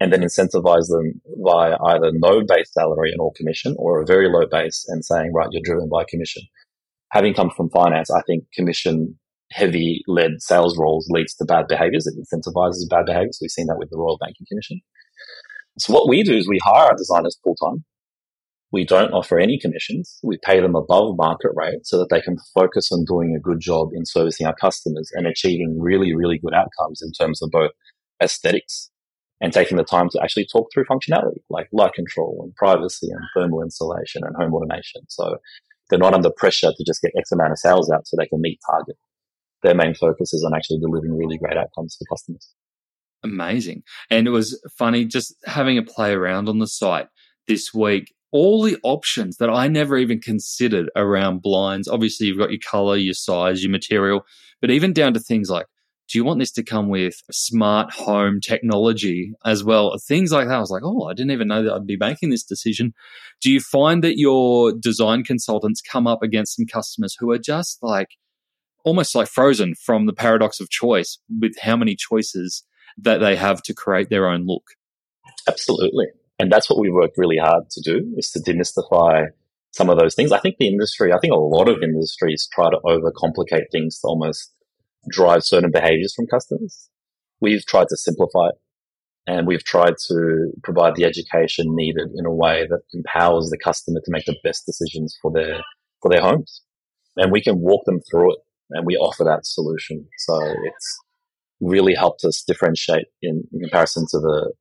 and 0.00 0.12
then 0.12 0.22
incentivize 0.22 0.88
them 0.88 1.20
via 1.44 1.76
either 1.86 2.10
no 2.14 2.40
base 2.42 2.72
salary 2.72 3.12
and 3.12 3.20
all 3.20 3.34
commission 3.36 3.76
or 3.78 4.00
a 4.00 4.06
very 4.06 4.28
low 4.28 4.46
base 4.50 4.86
and 4.88 5.04
saying, 5.04 5.32
right, 5.34 5.48
you're 5.52 5.62
driven 5.62 5.88
by 5.90 6.04
commission. 6.08 6.42
Having 7.12 7.34
come 7.34 7.50
from 7.50 7.68
finance, 7.70 8.10
I 8.10 8.22
think 8.26 8.44
commission 8.54 9.18
heavy 9.52 10.02
led 10.06 10.32
sales 10.38 10.78
roles 10.78 11.06
leads 11.10 11.34
to 11.34 11.44
bad 11.44 11.66
behaviors. 11.68 12.06
It 12.06 12.14
incentivizes 12.14 12.88
bad 12.88 13.04
behaviors. 13.06 13.38
We've 13.40 13.50
seen 13.50 13.66
that 13.66 13.78
with 13.78 13.90
the 13.90 13.98
Royal 13.98 14.18
Banking 14.18 14.46
Commission. 14.48 14.80
So 15.78 15.92
what 15.92 16.08
we 16.08 16.22
do 16.22 16.36
is 16.36 16.48
we 16.48 16.60
hire 16.62 16.86
our 16.86 16.96
designers 16.96 17.38
full 17.44 17.56
time. 17.56 17.84
We 18.72 18.84
don't 18.84 19.12
offer 19.12 19.38
any 19.38 19.58
commissions. 19.58 20.18
We 20.22 20.38
pay 20.44 20.60
them 20.60 20.76
above 20.76 21.16
market 21.16 21.50
rate 21.54 21.84
so 21.84 21.98
that 21.98 22.08
they 22.08 22.20
can 22.20 22.36
focus 22.54 22.90
on 22.92 23.04
doing 23.04 23.34
a 23.36 23.40
good 23.40 23.60
job 23.60 23.88
in 23.92 24.06
servicing 24.06 24.46
our 24.46 24.54
customers 24.54 25.10
and 25.12 25.26
achieving 25.26 25.76
really, 25.80 26.14
really 26.14 26.38
good 26.38 26.54
outcomes 26.54 27.02
in 27.02 27.10
terms 27.12 27.42
of 27.42 27.50
both 27.50 27.72
aesthetics 28.22 28.89
and 29.40 29.52
taking 29.52 29.76
the 29.76 29.84
time 29.84 30.08
to 30.10 30.20
actually 30.22 30.46
talk 30.50 30.68
through 30.72 30.84
functionality 30.84 31.38
like 31.48 31.68
light 31.72 31.94
control 31.94 32.40
and 32.42 32.54
privacy 32.56 33.08
and 33.10 33.20
thermal 33.34 33.62
insulation 33.62 34.22
and 34.24 34.36
home 34.36 34.54
automation. 34.54 35.02
So 35.08 35.38
they're 35.88 35.98
not 35.98 36.14
under 36.14 36.30
pressure 36.30 36.72
to 36.76 36.84
just 36.86 37.02
get 37.02 37.12
X 37.16 37.32
amount 37.32 37.52
of 37.52 37.58
sales 37.58 37.90
out 37.90 38.06
so 38.06 38.16
they 38.16 38.26
can 38.26 38.40
meet 38.40 38.60
target 38.70 38.96
their 39.62 39.74
main 39.74 39.94
focus 39.94 40.32
is 40.32 40.44
on 40.44 40.54
actually 40.54 40.78
delivering 40.78 41.16
really 41.16 41.38
great 41.38 41.56
outcomes 41.56 41.96
for 41.98 42.14
customers. 42.14 42.54
Amazing. 43.22 43.82
And 44.10 44.26
it 44.26 44.30
was 44.30 44.60
funny 44.78 45.04
just 45.04 45.34
having 45.44 45.76
a 45.76 45.82
play 45.82 46.12
around 46.12 46.48
on 46.48 46.58
the 46.58 46.66
site 46.66 47.08
this 47.46 47.74
week. 47.74 48.14
All 48.32 48.62
the 48.62 48.78
options 48.84 49.38
that 49.38 49.50
I 49.50 49.66
never 49.66 49.98
even 49.98 50.20
considered 50.20 50.88
around 50.94 51.42
blinds. 51.42 51.88
Obviously, 51.88 52.28
you've 52.28 52.38
got 52.38 52.50
your 52.50 52.60
color, 52.64 52.96
your 52.96 53.14
size, 53.14 53.62
your 53.62 53.72
material, 53.72 54.22
but 54.60 54.70
even 54.70 54.92
down 54.92 55.14
to 55.14 55.20
things 55.20 55.50
like 55.50 55.66
do 56.10 56.18
you 56.18 56.24
want 56.24 56.40
this 56.40 56.50
to 56.52 56.64
come 56.64 56.88
with 56.88 57.22
smart 57.30 57.92
home 57.92 58.40
technology 58.40 59.32
as 59.44 59.62
well? 59.62 59.96
Things 59.98 60.32
like 60.32 60.48
that. 60.48 60.56
I 60.56 60.60
was 60.60 60.70
like, 60.70 60.82
oh, 60.84 61.04
I 61.04 61.14
didn't 61.14 61.30
even 61.30 61.46
know 61.46 61.62
that 61.62 61.72
I'd 61.72 61.86
be 61.86 61.96
making 61.96 62.30
this 62.30 62.42
decision. 62.42 62.94
Do 63.40 63.50
you 63.50 63.60
find 63.60 64.02
that 64.02 64.18
your 64.18 64.72
design 64.72 65.22
consultants 65.22 65.80
come 65.80 66.08
up 66.08 66.22
against 66.22 66.56
some 66.56 66.66
customers 66.66 67.16
who 67.18 67.30
are 67.30 67.38
just 67.38 67.80
like, 67.80 68.08
almost 68.84 69.14
like 69.14 69.28
frozen 69.28 69.74
from 69.74 70.06
the 70.06 70.12
paradox 70.12 70.58
of 70.58 70.68
choice 70.68 71.18
with 71.38 71.52
how 71.60 71.76
many 71.76 71.94
choices 71.94 72.64
that 72.98 73.18
they 73.18 73.36
have 73.36 73.62
to 73.62 73.74
create 73.74 74.10
their 74.10 74.28
own 74.28 74.46
look. 74.46 74.64
Absolutely. 75.46 76.06
And 76.40 76.50
that's 76.50 76.68
what 76.68 76.80
we 76.80 76.90
worked 76.90 77.18
really 77.18 77.36
hard 77.36 77.70
to 77.70 77.80
do 77.82 78.12
is 78.16 78.30
to 78.30 78.40
demystify 78.40 79.26
some 79.72 79.88
of 79.88 79.98
those 79.98 80.16
things. 80.16 80.32
I 80.32 80.40
think 80.40 80.56
the 80.58 80.66
industry, 80.66 81.12
I 81.12 81.18
think 81.20 81.32
a 81.32 81.38
lot 81.38 81.68
of 81.68 81.82
industries 81.82 82.48
try 82.52 82.68
to 82.70 82.78
overcomplicate 82.84 83.70
things 83.70 84.00
to 84.00 84.08
almost 84.08 84.50
drive 85.08 85.44
certain 85.44 85.70
behaviors 85.70 86.14
from 86.14 86.26
customers. 86.26 86.88
We've 87.40 87.64
tried 87.64 87.88
to 87.88 87.96
simplify 87.96 88.48
it 88.48 88.56
and 89.26 89.46
we've 89.46 89.64
tried 89.64 89.94
to 90.08 90.50
provide 90.62 90.96
the 90.96 91.04
education 91.04 91.66
needed 91.70 92.08
in 92.16 92.26
a 92.26 92.34
way 92.34 92.66
that 92.68 92.82
empowers 92.92 93.48
the 93.50 93.58
customer 93.62 94.00
to 94.04 94.10
make 94.10 94.24
the 94.24 94.36
best 94.42 94.66
decisions 94.66 95.16
for 95.22 95.30
their, 95.32 95.60
for 96.02 96.10
their 96.10 96.20
homes. 96.20 96.62
And 97.16 97.32
we 97.32 97.42
can 97.42 97.60
walk 97.60 97.84
them 97.86 98.00
through 98.10 98.32
it 98.32 98.38
and 98.70 98.86
we 98.86 98.96
offer 98.96 99.24
that 99.24 99.44
solution. 99.46 100.06
So 100.18 100.38
it's 100.64 100.98
really 101.60 101.94
helped 101.94 102.24
us 102.24 102.42
differentiate 102.46 103.06
in, 103.22 103.44
in 103.52 103.60
comparison 103.60 104.06
to 104.10 104.18
the 104.18 104.52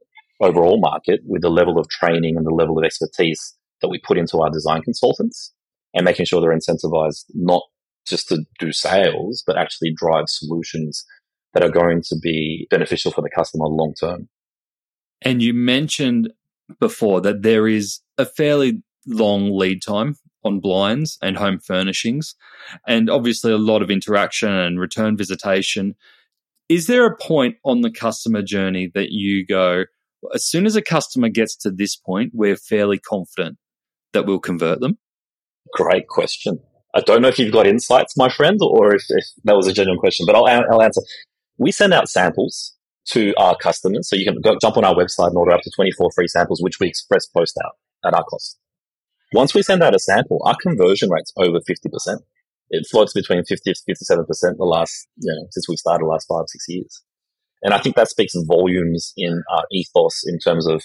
overall 0.42 0.80
market 0.80 1.22
with 1.26 1.42
the 1.42 1.50
level 1.50 1.80
of 1.80 1.88
training 1.90 2.36
and 2.38 2.46
the 2.46 2.54
level 2.54 2.78
of 2.78 2.86
expertise 2.86 3.56
that 3.82 3.90
we 3.90 4.00
put 4.00 4.18
into 4.18 4.40
our 4.40 4.50
design 4.50 4.82
consultants 4.82 5.54
and 5.94 6.06
making 6.06 6.26
sure 6.26 6.42
they're 6.42 6.56
incentivized 6.56 7.26
not 7.34 7.64
just 8.10 8.28
to 8.30 8.44
do 8.60 8.72
sales, 8.72 9.44
but 9.46 9.58
actually 9.58 9.94
drive 9.96 10.26
solutions 10.28 11.06
that 11.54 11.64
are 11.64 11.72
going 11.72 12.02
to 12.04 12.16
be 12.22 12.68
beneficial 12.70 13.12
for 13.12 13.22
the 13.22 13.30
customer 13.30 13.66
long 13.66 13.94
term. 14.00 14.30
And 15.22 15.42
you 15.42 15.54
mentioned 15.54 16.32
before 16.80 17.22
that 17.22 17.42
there 17.42 17.68
is 17.68 18.00
a 18.18 18.26
fairly 18.26 18.84
long 19.08 19.52
lead 19.52 19.82
time 19.82 20.16
on 20.44 20.60
blinds 20.60 21.18
and 21.22 21.38
home 21.38 21.60
furnishings, 21.60 22.36
and 22.88 23.10
obviously 23.10 23.52
a 23.52 23.58
lot 23.58 23.82
of 23.82 23.92
interaction 23.92 24.50
and 24.50 24.80
return 24.80 25.18
visitation. 25.18 25.96
Is 26.70 26.88
there 26.88 27.06
a 27.06 27.18
point 27.18 27.58
on 27.66 27.82
the 27.82 27.92
customer 27.92 28.42
journey 28.42 28.90
that 28.94 29.10
you 29.10 29.46
go, 29.46 29.86
as 30.34 30.46
soon 30.46 30.66
as 30.66 30.76
a 30.76 30.82
customer 30.82 31.30
gets 31.30 31.56
to 31.58 31.72
this 31.72 31.96
point, 31.96 32.32
we're 32.34 32.56
fairly 32.56 33.00
confident 33.00 33.58
that 34.14 34.26
we'll 34.26 34.40
convert 34.40 34.80
them? 34.80 34.98
Great 35.74 36.08
question. 36.08 36.60
I 36.96 37.02
don't 37.02 37.22
know 37.22 37.28
if 37.28 37.38
you've 37.38 37.54
got 37.54 37.68
insights, 37.68 38.18
my 38.18 38.30
friend, 38.30 38.58
or 38.62 38.96
if, 38.96 39.04
if 39.10 39.26
that 39.44 39.56
was 39.56 39.68
a 39.68 39.74
genuine 39.74 40.00
question, 40.00 40.26
but 40.26 40.36
I'll, 40.36 40.48
I'll 40.48 40.82
answer. 40.82 41.02
We 41.58 41.72
send 41.72 41.94
out 41.94 42.10
samples 42.10 42.76
to 43.10 43.34
our 43.38 43.56
customers. 43.56 44.10
So 44.10 44.16
you 44.16 44.26
can 44.26 44.40
go, 44.42 44.58
jump 44.62 44.78
on 44.78 44.86
our 44.86 44.96
website 44.96 45.28
and 45.28 45.38
order 45.38 45.52
up 45.52 45.62
to 45.62 45.72
24 45.76 46.10
free 46.16 46.28
samples, 46.28 46.62
which 46.62 46.80
we 46.80 46.88
express 46.88 47.26
post 47.28 47.58
out 47.64 47.74
at 48.06 48.14
our 48.14 48.24
cost. 48.24 48.58
Once 49.34 49.54
we 49.54 49.62
send 49.62 49.84
out 49.84 49.96
a 49.96 50.00
sample, 50.00 50.42
our 50.46 50.56
conversion 50.62 51.10
rate's 51.10 51.34
over 51.38 51.60
50%. 51.60 52.20
It 52.72 52.88
floats 52.90 53.14
between 53.14 53.44
50 53.44 53.74
to 53.74 53.80
57% 53.88 54.26
the 54.58 54.64
last, 54.64 55.08
you 55.18 55.34
know, 55.34 55.48
since 55.52 55.68
we 55.68 55.76
started 55.76 56.04
the 56.04 56.10
last 56.10 56.28
five, 56.28 56.46
six 56.48 56.66
years. 56.68 57.04
And 57.62 57.74
I 57.74 57.80
think 57.80 57.96
that 57.96 58.10
speaks 58.10 58.34
volumes 58.48 59.14
in 59.18 59.44
our 59.52 59.66
ethos 59.72 60.24
in 60.26 60.40
terms 60.40 60.68
of 60.68 60.84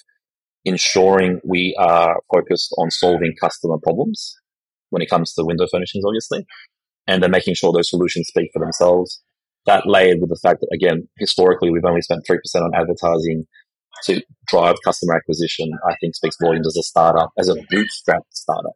ensuring 0.64 1.40
we 1.45 1.77
are 1.79 2.21
focused 2.33 2.75
on 2.79 2.90
solving 2.90 3.35
customer 3.40 3.77
problems 3.83 4.35
when 4.94 5.02
it 5.02 5.11
comes 5.11 5.35
to 5.35 5.44
window 5.44 5.66
furnishings, 5.70 6.04
obviously, 6.07 6.46
and 7.07 7.22
then 7.22 7.30
making 7.30 7.54
sure 7.54 7.72
those 7.72 7.90
solutions 7.90 8.28
speak 8.28 8.50
for 8.52 8.61
themselves. 8.61 9.22
That 9.66 9.87
layered 9.87 10.18
with 10.20 10.30
the 10.30 10.38
fact 10.42 10.61
that, 10.61 10.68
again, 10.72 11.09
historically, 11.18 11.70
we've 11.70 11.85
only 11.85 12.02
spent 12.02 12.24
3% 12.30 12.38
on 12.57 12.74
advertising 12.74 13.46
to 14.04 14.22
drive 14.46 14.76
customer 14.85 15.14
acquisition, 15.14 15.70
I 15.88 15.94
think 16.00 16.14
speaks 16.14 16.37
volumes 16.40 16.66
as 16.66 16.76
a 16.76 16.83
startup, 16.83 17.30
as 17.38 17.48
a 17.48 17.57
bootstrap 17.70 18.22
startup. 18.30 18.74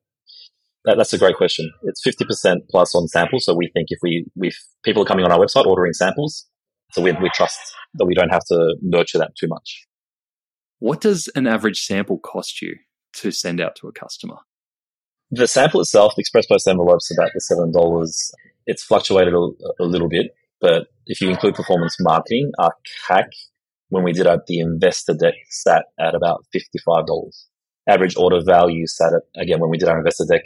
That, 0.84 0.96
that's 0.96 1.12
a 1.12 1.18
great 1.18 1.36
question. 1.36 1.70
It's 1.82 2.02
50% 2.06 2.68
plus 2.70 2.94
on 2.94 3.06
samples. 3.08 3.44
So 3.44 3.54
we 3.54 3.70
think 3.74 3.88
if 3.90 3.98
we, 4.02 4.26
if 4.36 4.56
people 4.84 5.02
are 5.02 5.06
coming 5.06 5.24
on 5.24 5.32
our 5.32 5.38
website 5.38 5.66
ordering 5.66 5.92
samples, 5.92 6.46
so 6.92 7.02
we, 7.02 7.12
we 7.12 7.30
trust 7.34 7.60
that 7.94 8.06
we 8.06 8.14
don't 8.14 8.30
have 8.30 8.44
to 8.48 8.76
nurture 8.80 9.18
that 9.18 9.32
too 9.38 9.48
much. 9.48 9.86
What 10.78 11.00
does 11.00 11.28
an 11.34 11.46
average 11.46 11.80
sample 11.80 12.18
cost 12.18 12.62
you 12.62 12.76
to 13.14 13.30
send 13.30 13.60
out 13.60 13.76
to 13.76 13.88
a 13.88 13.92
customer? 13.92 14.36
The 15.30 15.46
sample 15.46 15.80
itself, 15.80 16.14
the 16.16 16.20
express 16.20 16.46
post 16.46 16.66
envelope, 16.66 16.98
is 16.98 17.16
about 17.16 17.30
the 17.34 17.40
seven 17.40 17.72
dollars. 17.72 18.32
It's 18.66 18.82
fluctuated 18.82 19.34
a, 19.34 19.48
a, 19.80 19.84
little 19.84 20.08
bit, 20.08 20.34
but 20.60 20.88
if 21.06 21.20
you 21.20 21.30
include 21.30 21.54
performance 21.54 21.96
marketing, 22.00 22.52
our 22.58 22.72
CAC 23.08 23.28
when 23.90 24.04
we 24.04 24.12
did 24.12 24.26
our, 24.26 24.42
the 24.46 24.60
investor 24.60 25.14
deck 25.14 25.34
sat 25.48 25.86
at 25.98 26.14
about 26.14 26.44
fifty 26.52 26.78
five 26.78 27.06
dollars. 27.06 27.46
Average 27.88 28.16
order 28.16 28.40
value 28.44 28.86
sat 28.86 29.12
at 29.14 29.22
again 29.40 29.60
when 29.60 29.70
we 29.70 29.78
did 29.78 29.88
our 29.88 29.98
investor 29.98 30.24
deck 30.28 30.42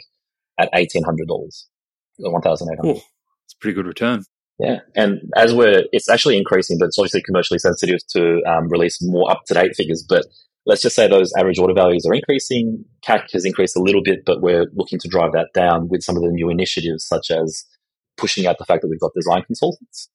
at 0.59 0.69
eighteen 0.73 1.03
hundred 1.03 1.27
dollars, 1.27 1.67
one 2.17 2.41
thousand 2.41 2.69
eight 2.71 2.79
hundred. 2.79 3.01
It's 3.45 3.53
a 3.53 3.57
pretty 3.59 3.75
good 3.75 3.87
return. 3.87 4.23
Yeah, 4.59 4.79
and 4.95 5.19
as 5.35 5.53
we're, 5.53 5.83
it's 5.91 6.07
actually 6.07 6.37
increasing, 6.37 6.77
but 6.77 6.85
it's 6.85 6.99
obviously 6.99 7.23
commercially 7.23 7.57
sensitive 7.57 7.99
to 8.09 8.41
um, 8.45 8.69
release 8.69 8.99
more 9.01 9.29
up 9.31 9.41
to 9.47 9.53
date 9.53 9.75
figures. 9.75 10.05
But 10.07 10.25
let's 10.65 10.81
just 10.81 10.95
say 10.95 11.07
those 11.07 11.31
average 11.37 11.59
order 11.59 11.73
values 11.73 12.05
are 12.05 12.13
increasing. 12.13 12.85
CAC 13.05 13.31
has 13.33 13.45
increased 13.45 13.75
a 13.75 13.81
little 13.81 14.01
bit, 14.03 14.19
but 14.25 14.41
we're 14.41 14.67
looking 14.73 14.99
to 14.99 15.07
drive 15.07 15.33
that 15.33 15.49
down 15.53 15.89
with 15.89 16.03
some 16.03 16.15
of 16.15 16.21
the 16.21 16.29
new 16.29 16.49
initiatives, 16.49 17.05
such 17.05 17.31
as 17.31 17.65
pushing 18.17 18.45
out 18.45 18.57
the 18.59 18.65
fact 18.65 18.81
that 18.81 18.89
we've 18.89 18.99
got 18.99 19.13
design 19.15 19.43
consultants 19.43 20.09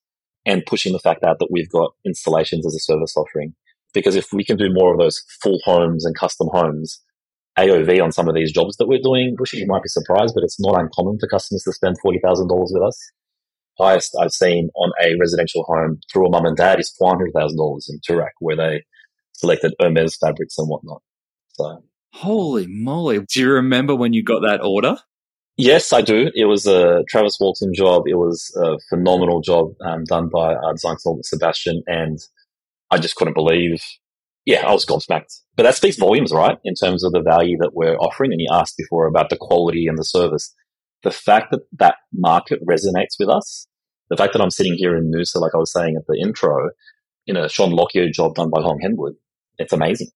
and 0.47 0.65
pushing 0.67 0.93
the 0.93 0.99
fact 0.99 1.25
out 1.25 1.39
that 1.39 1.51
we've 1.51 1.71
got 1.71 1.93
installations 2.07 2.67
as 2.67 2.75
a 2.75 2.81
service 2.81 3.17
offering. 3.17 3.55
Because 3.93 4.17
if 4.17 4.33
we 4.33 4.45
can 4.45 4.57
do 4.57 4.73
more 4.73 4.93
of 4.93 4.99
those 4.99 5.23
full 5.43 5.59
homes 5.65 6.05
and 6.05 6.17
custom 6.17 6.49
homes, 6.53 7.03
AOV 7.59 8.03
on 8.03 8.13
some 8.13 8.29
of 8.29 8.35
these 8.35 8.53
jobs 8.53 8.77
that 8.77 8.87
we're 8.87 9.03
doing, 9.03 9.35
Bushy, 9.37 9.59
you 9.59 9.67
might 9.67 9.83
be 9.83 9.89
surprised, 9.89 10.35
but 10.35 10.45
it's 10.45 10.61
not 10.61 10.81
uncommon 10.81 11.19
for 11.19 11.27
customers 11.27 11.63
to 11.65 11.73
spend 11.73 11.97
$40,000 12.05 12.47
with 12.49 12.83
us. 12.83 13.11
Highest 13.79 14.17
I've 14.21 14.33
seen 14.33 14.71
on 14.77 14.93
a 15.03 15.17
residential 15.19 15.65
home 15.65 16.01
through 16.13 16.27
a 16.27 16.31
mum 16.31 16.47
and 16.47 16.57
dad 16.57 16.79
is 16.79 16.95
$400,000 17.01 17.85
in 17.89 18.01
Toorak, 18.09 18.31
where 18.41 18.57
they 18.57 18.85
selected 19.39 19.75
Hermes 19.81 20.17
fabrics 20.17 20.59
and 20.59 20.69
whatnot. 20.69 21.03
So, 21.53 21.83
holy 22.13 22.67
moly! 22.67 23.21
Do 23.21 23.41
you 23.41 23.51
remember 23.51 23.95
when 23.95 24.13
you 24.13 24.23
got 24.23 24.43
that 24.43 24.61
order? 24.63 24.97
Yes, 25.57 25.93
I 25.93 26.03
do. 26.03 26.31
It 26.37 26.45
was 26.45 26.67
a 26.67 27.03
Travis 27.09 27.39
Walton 27.41 27.73
job. 27.75 28.05
It 28.07 28.15
was 28.15 28.57
a 28.63 28.79
phenomenal 28.89 29.41
job 29.41 29.73
um, 29.85 30.05
done 30.05 30.29
by 30.29 30.55
our 30.55 30.73
design 30.73 30.95
consultant 30.95 31.27
Sebastian, 31.27 31.83
and 31.87 32.19
I 32.91 32.99
just 32.99 33.17
couldn't 33.17 33.35
believe. 33.35 33.81
Yeah, 34.47 34.67
I 34.67 34.73
was 34.73 34.87
gobsmacked. 34.87 35.41
But 35.57 35.65
that 35.65 35.75
speaks 35.75 35.97
volumes, 35.97 36.33
right? 36.33 36.57
In 36.65 36.75
terms 36.75 37.05
of 37.05 37.13
the 37.13 37.21
value 37.21 37.59
that 37.59 37.73
we're 37.75 37.97
offering. 37.97 38.33
And 38.33 38.41
you 38.41 38.49
asked 38.51 38.77
before 38.79 39.07
about 39.07 39.29
the 39.29 39.37
quality 39.37 39.87
and 39.87 39.99
the 39.99 40.05
service. 40.05 40.55
The 41.03 41.11
fact 41.11 41.51
that 41.51 41.61
that 41.79 41.97
market 42.15 42.61
resonates 42.67 43.17
with 43.19 43.29
us, 43.29 43.67
the 44.09 44.17
fact 44.17 44.33
that 44.33 44.41
I'm 44.41 44.51
sitting 44.51 44.75
here 44.77 44.97
in 44.97 45.13
Noosa, 45.13 45.37
like 45.41 45.55
I 45.55 45.59
was 45.59 45.73
saying 45.73 45.97
at 45.99 46.07
the 46.07 46.19
intro, 46.19 46.71
in 47.27 47.37
a 47.37 47.49
Shaun 47.49 47.73
Lockyer 47.73 48.09
job 48.11 48.37
done 48.37 48.49
by 48.49 48.63
Hong 48.63 48.81
Henwood, 48.83 49.17
it's 49.59 49.73
amazing. 49.73 50.09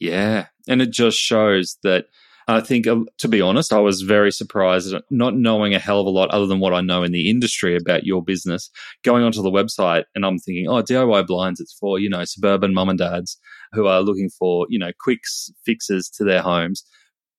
Yeah. 0.00 0.46
And 0.68 0.82
it 0.82 0.90
just 0.90 1.18
shows 1.18 1.78
that 1.82 2.06
I 2.46 2.60
think, 2.60 2.86
uh, 2.86 3.00
to 3.18 3.28
be 3.28 3.40
honest, 3.40 3.72
I 3.72 3.78
was 3.78 4.02
very 4.02 4.30
surprised, 4.30 4.94
not 5.10 5.34
knowing 5.34 5.74
a 5.74 5.78
hell 5.78 6.00
of 6.00 6.06
a 6.06 6.10
lot 6.10 6.30
other 6.30 6.46
than 6.46 6.60
what 6.60 6.74
I 6.74 6.82
know 6.82 7.02
in 7.02 7.12
the 7.12 7.30
industry 7.30 7.74
about 7.74 8.04
your 8.04 8.22
business. 8.22 8.70
Going 9.02 9.24
onto 9.24 9.42
the 9.42 9.50
website, 9.50 10.04
and 10.14 10.26
I'm 10.26 10.38
thinking, 10.38 10.68
oh, 10.68 10.82
DIY 10.82 11.26
blinds, 11.26 11.60
it's 11.60 11.76
for, 11.80 11.98
you 11.98 12.10
know, 12.10 12.24
suburban 12.24 12.74
mum 12.74 12.90
and 12.90 12.98
dads 12.98 13.38
who 13.72 13.86
are 13.86 14.02
looking 14.02 14.28
for, 14.28 14.66
you 14.68 14.78
know, 14.78 14.92
quick 15.00 15.20
fixes 15.64 16.10
to 16.10 16.24
their 16.24 16.42
homes. 16.42 16.84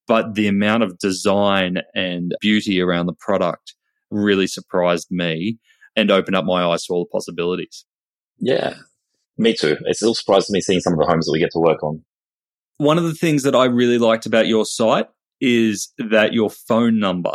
But 0.07 0.33
the 0.33 0.47
amount 0.47 0.83
of 0.83 0.97
design 0.97 1.81
and 1.93 2.35
beauty 2.41 2.81
around 2.81 3.05
the 3.05 3.13
product 3.13 3.75
really 4.09 4.47
surprised 4.47 5.07
me 5.11 5.59
and 5.95 6.09
opened 6.09 6.35
up 6.35 6.45
my 6.45 6.63
eyes 6.63 6.85
to 6.85 6.93
all 6.93 7.05
the 7.05 7.11
possibilities. 7.11 7.85
Yeah, 8.37 8.75
me 9.37 9.53
too. 9.53 9.77
It's 9.85 9.99
still 9.99 10.15
surprising 10.15 10.53
me 10.53 10.61
seeing 10.61 10.79
some 10.79 10.93
of 10.93 10.99
the 10.99 11.05
homes 11.05 11.25
that 11.25 11.31
we 11.31 11.39
get 11.39 11.51
to 11.51 11.59
work 11.59 11.83
on. 11.83 12.03
One 12.77 12.97
of 12.97 13.03
the 13.03 13.13
things 13.13 13.43
that 13.43 13.55
I 13.55 13.65
really 13.65 13.97
liked 13.97 14.25
about 14.25 14.47
your 14.47 14.65
site 14.65 15.07
is 15.41 15.93
that 15.97 16.33
your 16.33 16.49
phone 16.49 16.99
number 16.99 17.33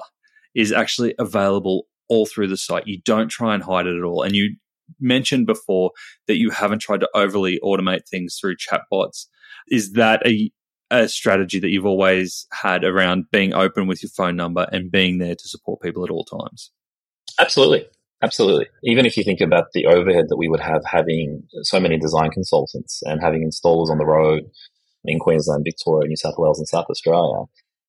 is 0.54 0.72
actually 0.72 1.14
available 1.18 1.86
all 2.08 2.26
through 2.26 2.48
the 2.48 2.56
site. 2.56 2.86
You 2.86 3.00
don't 3.04 3.28
try 3.28 3.54
and 3.54 3.62
hide 3.62 3.86
it 3.86 3.96
at 3.96 4.04
all. 4.04 4.22
And 4.22 4.34
you 4.34 4.56
mentioned 4.98 5.46
before 5.46 5.92
that 6.26 6.38
you 6.38 6.50
haven't 6.50 6.80
tried 6.80 7.00
to 7.00 7.08
overly 7.14 7.58
automate 7.62 8.08
things 8.08 8.36
through 8.40 8.56
chatbots. 8.56 9.26
Is 9.68 9.92
that 9.92 10.26
a, 10.26 10.50
a 10.90 11.08
strategy 11.08 11.60
that 11.60 11.68
you've 11.68 11.86
always 11.86 12.46
had 12.52 12.84
around 12.84 13.30
being 13.30 13.54
open 13.54 13.86
with 13.86 14.02
your 14.02 14.10
phone 14.10 14.36
number 14.36 14.66
and 14.72 14.90
being 14.90 15.18
there 15.18 15.36
to 15.36 15.48
support 15.48 15.80
people 15.80 16.04
at 16.04 16.10
all 16.10 16.24
times? 16.24 16.72
Absolutely. 17.38 17.86
Absolutely. 18.22 18.66
Even 18.84 19.06
if 19.06 19.16
you 19.16 19.24
think 19.24 19.40
about 19.40 19.72
the 19.72 19.86
overhead 19.86 20.26
that 20.28 20.36
we 20.36 20.48
would 20.48 20.60
have 20.60 20.82
having 20.84 21.44
so 21.62 21.80
many 21.80 21.98
design 21.98 22.30
consultants 22.30 23.00
and 23.04 23.20
having 23.22 23.48
installers 23.48 23.90
on 23.90 23.98
the 23.98 24.04
road 24.04 24.42
in 25.04 25.18
Queensland, 25.18 25.64
Victoria, 25.64 26.06
New 26.06 26.16
South 26.16 26.34
Wales, 26.36 26.58
and 26.58 26.68
South 26.68 26.86
Australia, 26.90 27.44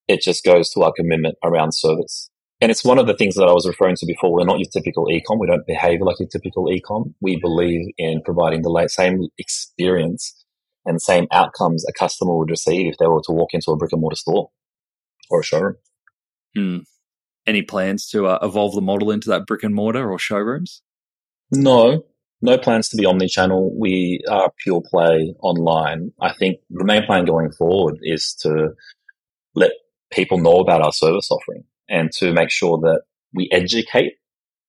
it 0.07 0.21
just 0.21 0.45
goes 0.45 0.69
to 0.71 0.81
our 0.83 0.93
commitment 0.95 1.35
around 1.43 1.73
service. 1.73 2.29
And 2.61 2.71
it's 2.71 2.85
one 2.85 2.99
of 2.99 3.07
the 3.07 3.15
things 3.15 3.35
that 3.35 3.47
I 3.47 3.53
was 3.53 3.67
referring 3.67 3.95
to 3.97 4.05
before. 4.05 4.31
We're 4.31 4.45
not 4.45 4.59
your 4.59 4.69
typical 4.71 5.07
ecom. 5.07 5.39
We 5.39 5.47
don't 5.47 5.67
behave 5.67 5.99
like 6.01 6.19
your 6.19 6.29
typical 6.29 6.67
ecom. 6.67 7.13
We 7.19 7.37
believe 7.37 7.87
in 7.97 8.21
providing 8.23 8.61
the 8.61 8.87
same 8.87 9.27
experience 9.37 10.45
and 10.85 11.01
same 11.01 11.27
outcomes 11.31 11.83
a 11.89 11.91
customer 11.91 12.37
would 12.37 12.49
receive 12.49 12.87
if 12.87 12.97
they 12.97 13.07
were 13.07 13.21
to 13.25 13.33
walk 13.33 13.49
into 13.53 13.71
a 13.71 13.77
brick 13.77 13.91
and 13.91 14.01
mortar 14.01 14.15
store 14.15 14.49
or 15.29 15.41
a 15.41 15.43
showroom. 15.43 15.75
Hmm 16.55 16.77
any 17.47 17.61
plans 17.61 18.07
to 18.09 18.27
uh, 18.27 18.39
evolve 18.41 18.75
the 18.75 18.81
model 18.81 19.11
into 19.11 19.29
that 19.29 19.45
brick 19.45 19.63
and 19.63 19.73
mortar 19.73 20.11
or 20.11 20.19
showrooms? 20.19 20.81
No, 21.51 22.05
no 22.41 22.57
plans 22.57 22.89
to 22.89 22.97
be 22.97 23.05
omni-channel. 23.05 23.75
We 23.77 24.21
are 24.29 24.51
pure 24.63 24.81
play 24.81 25.33
online. 25.41 26.11
I 26.21 26.33
think 26.33 26.59
the 26.69 26.85
main 26.85 27.05
plan 27.05 27.25
going 27.25 27.51
forward 27.51 27.97
is 28.01 28.33
to 28.41 28.69
let 29.55 29.71
people 30.11 30.39
know 30.39 30.57
about 30.57 30.81
our 30.81 30.93
service 30.93 31.29
offering 31.31 31.63
and 31.89 32.11
to 32.13 32.33
make 32.33 32.49
sure 32.49 32.77
that 32.79 33.01
we 33.33 33.49
educate 33.51 34.13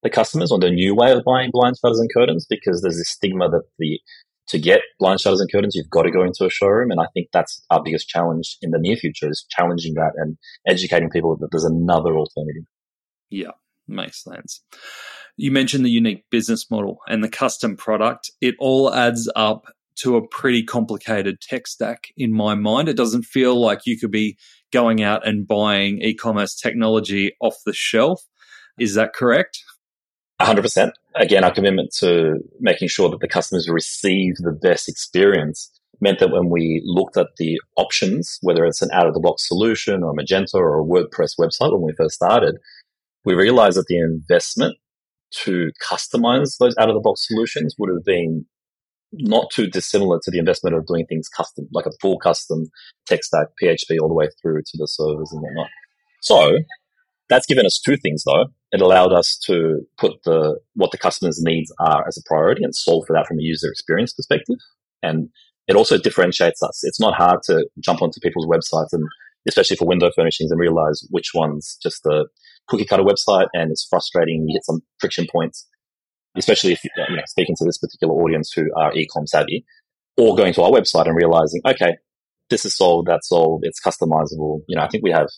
the 0.02 0.10
customers 0.10 0.50
on 0.50 0.60
the 0.60 0.70
new 0.70 0.94
way 0.94 1.12
of 1.12 1.24
buying 1.24 1.50
blind 1.52 1.76
shutters 1.80 2.00
and 2.00 2.12
curtains 2.12 2.46
because 2.48 2.82
there's 2.82 2.96
this 2.96 3.10
stigma 3.10 3.48
that 3.48 3.62
the 3.78 4.00
to 4.48 4.58
get 4.58 4.80
blind 4.98 5.20
shutters 5.20 5.40
and 5.40 5.50
curtains, 5.50 5.74
you've 5.74 5.90
got 5.90 6.02
to 6.02 6.10
go 6.10 6.22
into 6.22 6.44
a 6.44 6.50
showroom. 6.50 6.90
And 6.90 7.00
I 7.00 7.06
think 7.14 7.28
that's 7.32 7.64
our 7.70 7.82
biggest 7.82 8.08
challenge 8.08 8.58
in 8.60 8.70
the 8.70 8.78
near 8.78 8.96
future 8.96 9.30
is 9.30 9.46
challenging 9.50 9.94
that 9.94 10.12
and 10.16 10.36
educating 10.66 11.10
people 11.10 11.36
that 11.36 11.48
there's 11.50 11.64
another 11.64 12.16
alternative. 12.16 12.64
Yeah, 13.30 13.52
makes 13.88 14.22
sense. 14.22 14.62
You 15.36 15.50
mentioned 15.50 15.84
the 15.84 15.90
unique 15.90 16.24
business 16.30 16.70
model 16.70 16.98
and 17.08 17.24
the 17.24 17.28
custom 17.28 17.76
product. 17.76 18.30
It 18.40 18.54
all 18.58 18.92
adds 18.92 19.30
up 19.34 19.64
to 19.96 20.16
a 20.16 20.26
pretty 20.26 20.62
complicated 20.62 21.40
tech 21.40 21.66
stack 21.66 22.08
in 22.16 22.32
my 22.32 22.54
mind. 22.54 22.88
It 22.88 22.96
doesn't 22.96 23.24
feel 23.24 23.60
like 23.60 23.80
you 23.86 23.98
could 23.98 24.10
be 24.10 24.36
going 24.72 25.02
out 25.02 25.26
and 25.26 25.46
buying 25.46 26.00
e 26.02 26.14
commerce 26.14 26.54
technology 26.54 27.32
off 27.40 27.54
the 27.64 27.72
shelf. 27.72 28.22
Is 28.78 28.94
that 28.94 29.12
correct? 29.12 29.62
100%. 30.42 30.92
Again, 31.14 31.44
our 31.44 31.52
commitment 31.52 31.92
to 31.98 32.38
making 32.60 32.88
sure 32.88 33.10
that 33.10 33.20
the 33.20 33.28
customers 33.28 33.68
receive 33.68 34.36
the 34.36 34.52
best 34.52 34.88
experience 34.88 35.70
meant 36.00 36.18
that 36.18 36.30
when 36.30 36.50
we 36.50 36.82
looked 36.84 37.16
at 37.16 37.28
the 37.38 37.60
options, 37.76 38.38
whether 38.42 38.64
it's 38.64 38.82
an 38.82 38.90
out 38.92 39.06
of 39.06 39.14
the 39.14 39.20
box 39.20 39.46
solution 39.46 40.02
or 40.02 40.14
Magento 40.14 40.54
or 40.54 40.80
a 40.80 40.84
WordPress 40.84 41.38
website 41.38 41.72
when 41.72 41.82
we 41.82 41.92
first 41.96 42.16
started, 42.16 42.56
we 43.24 43.34
realized 43.34 43.76
that 43.76 43.86
the 43.86 43.98
investment 43.98 44.76
to 45.44 45.70
customize 45.82 46.58
those 46.58 46.76
out 46.78 46.88
of 46.88 46.94
the 46.94 47.00
box 47.00 47.26
solutions 47.26 47.74
would 47.78 47.88
have 47.88 48.04
been 48.04 48.44
not 49.12 49.50
too 49.50 49.66
dissimilar 49.66 50.18
to 50.22 50.30
the 50.30 50.38
investment 50.38 50.74
of 50.74 50.86
doing 50.86 51.06
things 51.06 51.28
custom, 51.28 51.68
like 51.72 51.86
a 51.86 51.92
full 52.00 52.18
custom 52.18 52.66
tech 53.06 53.22
stack, 53.22 53.46
PHP 53.62 53.98
all 54.00 54.08
the 54.08 54.14
way 54.14 54.28
through 54.40 54.62
to 54.62 54.78
the 54.78 54.88
servers 54.88 55.30
and 55.32 55.42
whatnot. 55.42 55.68
So 56.22 56.58
That's 57.28 57.46
given 57.46 57.64
us 57.64 57.80
two 57.82 57.96
things 57.96 58.24
though. 58.24 58.46
It 58.72 58.80
allowed 58.80 59.12
us 59.12 59.38
to 59.46 59.80
put 59.98 60.22
the, 60.24 60.58
what 60.74 60.92
the 60.92 60.98
customer's 60.98 61.42
needs 61.42 61.72
are 61.78 62.06
as 62.08 62.16
a 62.16 62.22
priority 62.26 62.64
and 62.64 62.74
solve 62.74 63.04
for 63.06 63.12
that 63.12 63.26
from 63.26 63.38
a 63.38 63.42
user 63.42 63.68
experience 63.68 64.14
perspective. 64.14 64.56
And 65.02 65.28
it 65.68 65.76
also 65.76 65.98
differentiates 65.98 66.62
us. 66.62 66.80
It's 66.82 67.00
not 67.00 67.14
hard 67.14 67.42
to 67.44 67.66
jump 67.80 68.02
onto 68.02 68.20
people's 68.20 68.46
websites 68.46 68.92
and 68.92 69.04
especially 69.46 69.76
for 69.76 69.86
window 69.86 70.10
furnishings 70.14 70.50
and 70.50 70.58
realize 70.58 71.06
which 71.10 71.30
one's 71.34 71.76
just 71.82 72.06
a 72.06 72.24
cookie 72.68 72.84
cutter 72.84 73.02
website 73.02 73.48
and 73.52 73.70
it's 73.70 73.86
frustrating. 73.88 74.46
You 74.48 74.56
get 74.56 74.64
some 74.64 74.80
friction 74.98 75.26
points, 75.30 75.66
especially 76.36 76.72
if 76.72 76.82
you 76.84 76.90
know, 76.96 77.22
speaking 77.26 77.56
to 77.58 77.64
this 77.64 77.78
particular 77.78 78.14
audience 78.14 78.52
who 78.52 78.70
are 78.76 78.94
e-com 78.94 79.26
savvy 79.26 79.64
or 80.16 80.36
going 80.36 80.54
to 80.54 80.62
our 80.62 80.70
website 80.70 81.06
and 81.06 81.16
realizing, 81.16 81.60
okay, 81.66 81.96
this 82.50 82.64
is 82.64 82.76
sold, 82.76 83.06
that's 83.06 83.28
sold, 83.28 83.64
it's 83.64 83.80
customizable. 83.80 84.60
You 84.68 84.76
know, 84.76 84.82
I 84.82 84.88
think 84.88 85.02
we 85.02 85.10
have 85.10 85.28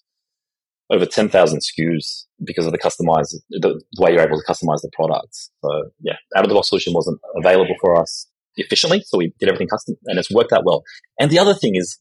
over 0.90 1.06
10,000 1.06 1.58
SKUs 1.58 2.24
because 2.44 2.66
of 2.66 2.72
the 2.72 2.78
customize, 2.78 3.34
the, 3.50 3.80
the 3.92 4.02
way 4.02 4.12
you're 4.12 4.20
able 4.20 4.38
to 4.38 4.44
customize 4.46 4.82
the 4.82 4.90
products. 4.92 5.50
So 5.64 5.90
yeah, 6.00 6.16
out 6.36 6.44
of 6.44 6.48
the 6.48 6.54
box 6.54 6.68
solution 6.68 6.92
wasn't 6.92 7.20
available 7.36 7.74
for 7.80 8.00
us 8.00 8.28
efficiently. 8.56 9.02
So 9.06 9.18
we 9.18 9.32
did 9.40 9.48
everything 9.48 9.68
custom 9.68 9.96
and 10.04 10.18
it's 10.18 10.30
worked 10.30 10.52
out 10.52 10.64
well. 10.64 10.82
And 11.18 11.30
the 11.30 11.38
other 11.38 11.54
thing 11.54 11.74
is 11.74 11.98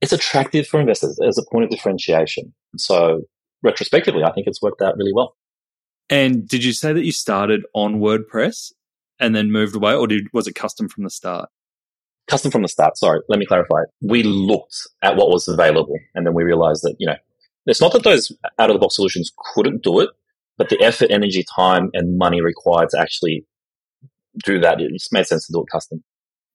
it's 0.00 0.12
attractive 0.12 0.66
for 0.66 0.80
investors 0.80 1.18
as 1.26 1.38
a 1.38 1.42
point 1.50 1.64
of 1.64 1.70
differentiation. 1.70 2.52
So 2.76 3.22
retrospectively, 3.62 4.24
I 4.24 4.32
think 4.32 4.46
it's 4.46 4.60
worked 4.60 4.82
out 4.82 4.96
really 4.96 5.12
well. 5.14 5.36
And 6.10 6.46
did 6.46 6.64
you 6.64 6.72
say 6.72 6.92
that 6.92 7.04
you 7.04 7.12
started 7.12 7.62
on 7.74 8.00
WordPress 8.00 8.72
and 9.18 9.34
then 9.34 9.50
moved 9.50 9.74
away 9.74 9.94
or 9.94 10.06
did, 10.06 10.26
was 10.32 10.46
it 10.46 10.54
custom 10.54 10.88
from 10.88 11.04
the 11.04 11.10
start? 11.10 11.48
Custom 12.26 12.50
from 12.50 12.62
the 12.62 12.68
start. 12.68 12.98
Sorry, 12.98 13.20
let 13.28 13.38
me 13.38 13.46
clarify. 13.46 13.82
We 14.02 14.22
looked 14.22 14.76
at 15.02 15.16
what 15.16 15.28
was 15.28 15.46
available 15.48 15.96
and 16.14 16.26
then 16.26 16.34
we 16.34 16.42
realized 16.42 16.82
that, 16.82 16.96
you 16.98 17.06
know, 17.06 17.16
it's 17.66 17.80
not 17.80 17.92
that 17.92 18.04
those 18.04 18.32
out 18.58 18.70
of 18.70 18.74
the 18.74 18.80
box 18.80 18.96
solutions 18.96 19.32
couldn't 19.54 19.82
do 19.82 20.00
it, 20.00 20.10
but 20.56 20.68
the 20.68 20.80
effort, 20.82 21.10
energy, 21.10 21.44
time, 21.56 21.90
and 21.94 22.18
money 22.18 22.40
required 22.40 22.90
to 22.90 23.00
actually 23.00 23.46
do 24.44 24.60
that, 24.60 24.80
it 24.80 24.92
just 24.92 25.12
made 25.12 25.26
sense 25.26 25.46
to 25.46 25.52
do 25.52 25.60
it 25.60 25.66
custom. 25.70 26.02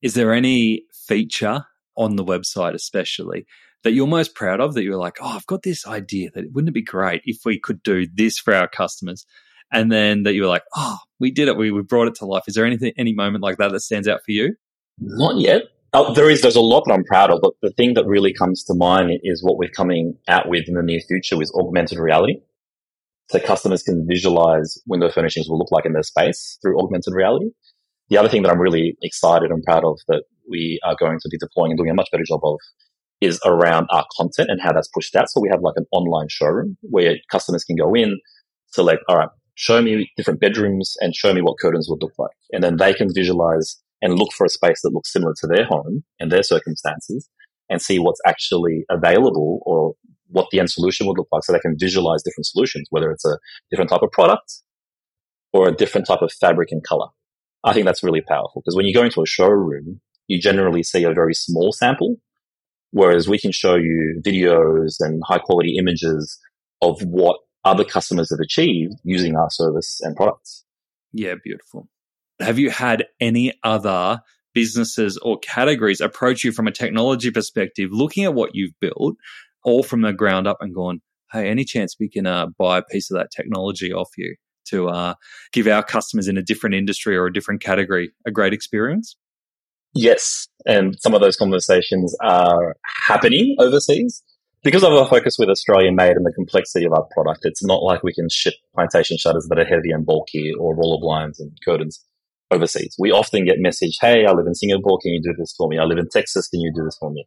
Is 0.02 0.14
there 0.14 0.32
any 0.32 0.84
feature 1.06 1.64
on 1.96 2.16
the 2.16 2.24
website, 2.24 2.74
especially 2.74 3.46
that 3.82 3.92
you're 3.92 4.06
most 4.06 4.34
proud 4.34 4.60
of 4.60 4.74
that 4.74 4.82
you're 4.82 4.96
like, 4.96 5.16
oh, 5.20 5.28
I've 5.36 5.46
got 5.46 5.62
this 5.62 5.86
idea 5.86 6.30
that 6.34 6.52
wouldn't 6.52 6.68
it 6.68 6.74
be 6.74 6.82
great 6.82 7.22
if 7.24 7.38
we 7.44 7.58
could 7.58 7.82
do 7.82 8.06
this 8.12 8.38
for 8.38 8.54
our 8.54 8.68
customers? 8.68 9.26
And 9.72 9.90
then 9.90 10.24
that 10.24 10.34
you 10.34 10.42
were 10.42 10.48
like, 10.48 10.64
oh, 10.74 10.98
we 11.18 11.30
did 11.30 11.48
it. 11.48 11.56
We, 11.56 11.70
we 11.70 11.82
brought 11.82 12.08
it 12.08 12.16
to 12.16 12.26
life. 12.26 12.44
Is 12.46 12.54
there 12.54 12.66
anything, 12.66 12.92
any 12.98 13.14
moment 13.14 13.42
like 13.42 13.58
that 13.58 13.70
that 13.72 13.80
stands 13.80 14.08
out 14.08 14.20
for 14.24 14.32
you? 14.32 14.56
Not 14.98 15.40
yet. 15.40 15.62
Oh, 15.92 16.14
there 16.14 16.30
is, 16.30 16.42
there's 16.42 16.56
a 16.56 16.60
lot 16.60 16.84
that 16.86 16.92
I'm 16.92 17.04
proud 17.04 17.30
of, 17.30 17.40
but 17.42 17.54
the 17.62 17.72
thing 17.72 17.94
that 17.94 18.06
really 18.06 18.32
comes 18.32 18.62
to 18.64 18.74
mind 18.74 19.10
is 19.24 19.42
what 19.42 19.58
we're 19.58 19.70
coming 19.70 20.16
out 20.28 20.48
with 20.48 20.68
in 20.68 20.74
the 20.74 20.82
near 20.82 21.00
future 21.00 21.36
with 21.36 21.50
augmented 21.54 21.98
reality. 21.98 22.36
So 23.30 23.40
customers 23.40 23.82
can 23.82 24.06
visualize 24.08 24.78
window 24.86 25.10
furnishings 25.10 25.48
will 25.48 25.58
look 25.58 25.72
like 25.72 25.86
in 25.86 25.92
their 25.92 26.04
space 26.04 26.58
through 26.62 26.80
augmented 26.80 27.14
reality. 27.14 27.46
The 28.08 28.18
other 28.18 28.28
thing 28.28 28.42
that 28.42 28.50
I'm 28.50 28.60
really 28.60 28.96
excited 29.02 29.50
and 29.50 29.64
proud 29.64 29.84
of 29.84 29.98
that 30.06 30.24
we 30.48 30.80
are 30.84 30.96
going 30.98 31.18
to 31.20 31.28
be 31.28 31.38
deploying 31.38 31.72
and 31.72 31.78
doing 31.78 31.90
a 31.90 31.94
much 31.94 32.08
better 32.12 32.24
job 32.26 32.40
of 32.44 32.58
is 33.20 33.40
around 33.44 33.86
our 33.90 34.06
content 34.16 34.48
and 34.50 34.60
how 34.60 34.72
that's 34.72 34.88
pushed 34.88 35.14
out. 35.16 35.28
So 35.28 35.40
we 35.40 35.48
have 35.50 35.60
like 35.62 35.74
an 35.76 35.86
online 35.92 36.28
showroom 36.28 36.76
where 36.82 37.16
customers 37.30 37.64
can 37.64 37.76
go 37.76 37.94
in, 37.94 38.18
select, 38.68 39.02
all 39.08 39.16
right, 39.16 39.28
show 39.54 39.82
me 39.82 40.10
different 40.16 40.40
bedrooms 40.40 40.94
and 41.00 41.14
show 41.14 41.32
me 41.32 41.40
what 41.40 41.58
curtains 41.60 41.88
would 41.88 42.02
look 42.02 42.14
like. 42.18 42.30
And 42.52 42.62
then 42.62 42.76
they 42.76 42.94
can 42.94 43.12
visualize 43.12 43.76
and 44.02 44.18
look 44.18 44.32
for 44.32 44.44
a 44.44 44.50
space 44.50 44.80
that 44.82 44.92
looks 44.92 45.12
similar 45.12 45.34
to 45.40 45.46
their 45.46 45.64
home 45.64 46.04
and 46.18 46.30
their 46.30 46.42
circumstances 46.42 47.28
and 47.68 47.80
see 47.80 47.98
what's 47.98 48.20
actually 48.26 48.84
available 48.90 49.60
or 49.64 49.94
what 50.28 50.46
the 50.50 50.58
end 50.58 50.70
solution 50.70 51.06
would 51.06 51.18
look 51.18 51.28
like 51.32 51.42
so 51.44 51.52
they 51.52 51.58
can 51.58 51.76
visualize 51.78 52.22
different 52.22 52.46
solutions, 52.46 52.86
whether 52.90 53.10
it's 53.10 53.24
a 53.24 53.38
different 53.70 53.90
type 53.90 54.02
of 54.02 54.10
product 54.12 54.62
or 55.52 55.68
a 55.68 55.74
different 55.74 56.06
type 56.06 56.22
of 56.22 56.32
fabric 56.32 56.68
and 56.70 56.84
color. 56.84 57.08
I 57.64 57.72
think 57.72 57.84
that's 57.84 58.02
really 58.02 58.22
powerful 58.22 58.62
because 58.62 58.76
when 58.76 58.86
you 58.86 58.94
go 58.94 59.02
into 59.02 59.22
a 59.22 59.26
showroom, 59.26 60.00
you 60.28 60.40
generally 60.40 60.82
see 60.82 61.04
a 61.04 61.12
very 61.12 61.34
small 61.34 61.72
sample, 61.72 62.16
whereas 62.92 63.28
we 63.28 63.38
can 63.38 63.52
show 63.52 63.74
you 63.74 64.20
videos 64.24 64.96
and 65.00 65.20
high 65.26 65.38
quality 65.38 65.76
images 65.78 66.38
of 66.80 67.00
what 67.02 67.40
other 67.64 67.84
customers 67.84 68.30
have 68.30 68.40
achieved 68.40 68.94
using 69.04 69.36
our 69.36 69.48
service 69.50 69.98
and 70.02 70.16
products. 70.16 70.64
Yeah, 71.12 71.34
beautiful. 71.42 71.88
Have 72.40 72.58
you 72.58 72.70
had 72.70 73.06
any 73.20 73.52
other 73.62 74.20
businesses 74.54 75.18
or 75.18 75.38
categories 75.38 76.00
approach 76.00 76.44
you 76.44 76.52
from 76.52 76.66
a 76.66 76.72
technology 76.72 77.30
perspective, 77.30 77.90
looking 77.92 78.24
at 78.24 78.34
what 78.34 78.50
you've 78.54 78.78
built, 78.80 79.16
all 79.64 79.82
from 79.82 80.02
the 80.02 80.12
ground 80.12 80.46
up, 80.46 80.58
and 80.60 80.74
gone, 80.74 81.00
"Hey, 81.32 81.48
any 81.48 81.64
chance 81.64 81.96
we 81.98 82.08
can 82.08 82.26
uh, 82.26 82.46
buy 82.58 82.78
a 82.78 82.82
piece 82.82 83.10
of 83.10 83.16
that 83.16 83.30
technology 83.30 83.92
off 83.92 84.08
you 84.16 84.36
to 84.66 84.88
uh, 84.88 85.14
give 85.52 85.66
our 85.66 85.82
customers 85.82 86.28
in 86.28 86.36
a 86.36 86.42
different 86.42 86.74
industry 86.74 87.16
or 87.16 87.26
a 87.26 87.32
different 87.32 87.62
category 87.62 88.10
a 88.26 88.30
great 88.30 88.52
experience?" 88.52 89.16
Yes, 89.94 90.46
and 90.66 90.96
some 91.00 91.14
of 91.14 91.20
those 91.20 91.36
conversations 91.36 92.16
are 92.22 92.76
happening 92.84 93.56
overseas 93.58 94.22
because 94.62 94.84
of 94.84 94.92
our 94.92 95.08
focus 95.08 95.36
with 95.38 95.48
Australian 95.48 95.96
made 95.96 96.16
and 96.16 96.24
the 96.24 96.32
complexity 96.32 96.84
of 96.84 96.92
our 96.92 97.06
product. 97.12 97.40
It's 97.42 97.64
not 97.64 97.82
like 97.82 98.02
we 98.02 98.12
can 98.12 98.28
ship 98.30 98.54
plantation 98.74 99.16
shutters 99.16 99.46
that 99.48 99.58
are 99.58 99.64
heavy 99.64 99.90
and 99.90 100.06
bulky 100.06 100.52
or 100.58 100.76
roller 100.76 101.00
blinds 101.00 101.40
and 101.40 101.50
curtains 101.64 102.04
overseas. 102.50 102.94
We 102.98 103.12
often 103.12 103.44
get 103.44 103.56
message, 103.58 103.96
Hey, 104.00 104.26
I 104.26 104.32
live 104.32 104.46
in 104.46 104.54
Singapore. 104.54 104.98
Can 105.02 105.12
you 105.12 105.20
do 105.22 105.34
this 105.38 105.54
for 105.56 105.68
me? 105.68 105.78
I 105.78 105.84
live 105.84 105.98
in 105.98 106.08
Texas. 106.10 106.48
Can 106.48 106.60
you 106.60 106.72
do 106.74 106.84
this 106.84 106.96
for 106.98 107.10
me? 107.10 107.26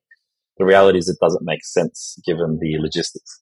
The 0.57 0.65
reality 0.65 0.99
is 0.99 1.09
it 1.09 1.17
doesn't 1.21 1.45
make 1.45 1.63
sense 1.63 2.19
given 2.25 2.59
the 2.61 2.77
logistics. 2.79 3.41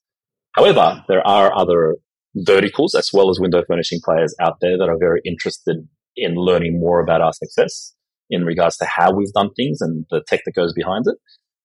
However, 0.52 1.04
there 1.08 1.26
are 1.26 1.56
other 1.56 1.96
verticals 2.34 2.94
as 2.94 3.10
well 3.12 3.30
as 3.30 3.38
window 3.40 3.62
furnishing 3.66 4.00
players 4.02 4.34
out 4.40 4.58
there 4.60 4.78
that 4.78 4.88
are 4.88 4.98
very 4.98 5.20
interested 5.24 5.88
in 6.16 6.34
learning 6.34 6.78
more 6.78 7.00
about 7.00 7.20
our 7.20 7.32
success 7.32 7.94
in 8.30 8.44
regards 8.44 8.76
to 8.78 8.86
how 8.86 9.12
we've 9.12 9.32
done 9.32 9.50
things 9.54 9.80
and 9.80 10.06
the 10.10 10.22
tech 10.26 10.40
that 10.44 10.54
goes 10.54 10.72
behind 10.72 11.04
it 11.06 11.16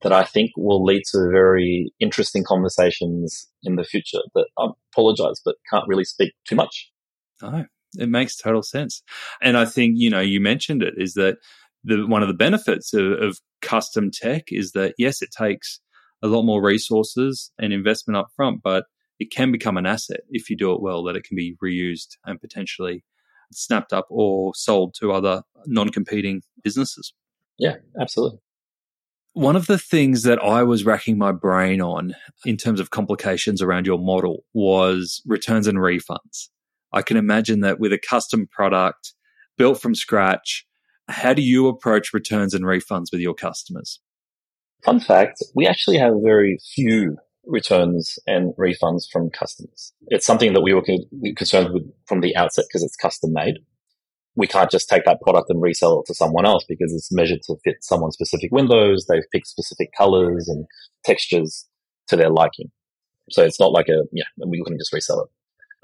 that 0.04 0.14
I 0.14 0.24
think 0.24 0.52
will 0.56 0.84
lead 0.84 1.04
to 1.12 1.30
very 1.32 1.92
interesting 2.00 2.44
conversations 2.44 3.48
in 3.64 3.76
the 3.76 3.84
future 3.84 4.20
that 4.36 4.48
I 4.58 4.68
apologize, 4.94 5.42
but 5.44 5.56
can't 5.72 5.88
really 5.88 6.04
speak 6.04 6.34
too 6.48 6.56
much. 6.56 6.92
Oh, 7.42 7.66
it 7.98 8.10
makes 8.10 8.36
total 8.36 8.64
sense. 8.64 9.04
And 9.42 9.58
I 9.58 9.66
think, 9.66 9.94
you 9.98 10.10
know, 10.10 10.20
you 10.20 10.40
mentioned 10.40 10.84
it 10.84 10.96
is 10.98 11.14
that 11.14 11.38
the 11.84 12.06
one 12.06 12.22
of 12.22 12.28
the 12.28 12.34
benefits 12.34 12.94
of, 12.94 13.12
of 13.22 13.40
custom 13.62 14.12
tech 14.12 14.46
is 14.52 14.72
that 14.72 14.94
yes, 14.98 15.22
it 15.22 15.30
takes 15.32 15.80
a 16.22 16.28
lot 16.28 16.44
more 16.44 16.64
resources 16.64 17.52
and 17.60 17.72
investment 17.72 18.18
up 18.18 18.28
front, 18.36 18.62
but 18.64 18.86
it 19.20 19.32
can 19.32 19.52
become 19.52 19.78
an 19.78 19.86
asset 19.86 20.22
if 20.30 20.50
you 20.50 20.58
do 20.58 20.74
it 20.74 20.82
well, 20.82 21.04
that 21.04 21.16
it 21.16 21.24
can 21.24 21.36
be 21.36 21.56
reused 21.64 22.18
and 22.26 22.40
potentially 22.40 23.04
snapped 23.52 23.94
up 23.94 24.06
or 24.10 24.54
sold 24.56 24.96
to 25.00 25.12
other 25.12 25.44
non 25.66 25.90
competing 25.90 26.42
businesses. 26.64 27.14
Yeah, 27.58 27.76
absolutely. 28.00 28.40
One 29.34 29.56
of 29.56 29.68
the 29.68 29.78
things 29.78 30.24
that 30.24 30.44
I 30.44 30.64
was 30.64 30.84
racking 30.84 31.18
my 31.18 31.32
brain 31.32 31.82
on 31.82 32.16
in 32.44 32.58
terms 32.58 32.80
of 32.80 32.90
complications 32.90 33.62
around 33.62 33.86
your 33.86 34.00
model 34.00 34.44
was 34.54 35.22
returns 35.26 35.68
and 35.68 35.78
refunds. 35.78 36.50
I 36.94 37.02
can 37.02 37.18
imagine 37.18 37.62
that 37.62 37.80
with 37.80 37.94
a 37.94 38.00
custom 38.00 38.48
product 38.48 39.14
built 39.58 39.82
from 39.82 39.96
scratch, 39.96 40.66
how 41.10 41.34
do 41.34 41.42
you 41.42 41.68
approach 41.68 42.14
returns 42.14 42.54
and 42.54 42.66
refunds 42.66 43.12
with 43.12 43.22
your 43.22 43.34
customers? 43.34 44.00
Fun 44.84 45.00
fact, 45.00 45.44
we 45.56 45.68
actually 45.68 45.98
have 45.98 46.14
very 46.24 46.60
few 46.76 47.18
returns 47.46 48.20
and 48.28 48.54
refunds 48.58 49.04
from 49.12 49.30
customers. 49.30 49.94
It's 50.08 50.26
something 50.26 50.54
that 50.54 50.62
we 50.62 50.74
were 50.74 50.84
concerned 51.36 51.74
with 51.74 51.84
from 52.06 52.22
the 52.22 52.36
outset 52.36 52.66
because 52.68 52.84
it's 52.84 52.96
custom 52.96 53.34
made. 53.34 53.56
We 54.36 54.48
can't 54.48 54.70
just 54.70 54.88
take 54.88 55.06
that 55.06 55.22
product 55.22 55.50
and 55.50 55.62
resell 55.62 56.02
it 56.02 56.06
to 56.08 56.14
someone 56.14 56.46
else 56.46 56.64
because 56.68 56.94
it's 56.94 57.12
measured 57.12 57.42
to 57.48 57.56
fit 57.64 57.78
someone's 57.82 58.14
specific 58.14 58.52
windows. 58.52 59.06
They've 59.08 59.24
picked 59.32 59.48
specific 59.48 59.90
colors 59.98 60.48
and 60.48 60.66
textures 61.04 61.68
to 62.08 62.16
their 62.16 62.30
liking. 62.30 62.70
So 63.32 63.44
it's 63.44 63.60
not 63.60 63.72
like 63.72 63.88
a, 63.88 64.04
yeah, 64.12 64.26
we 64.46 64.62
couldn't 64.64 64.80
just 64.80 64.94
resell 64.94 65.22
it. 65.22 65.30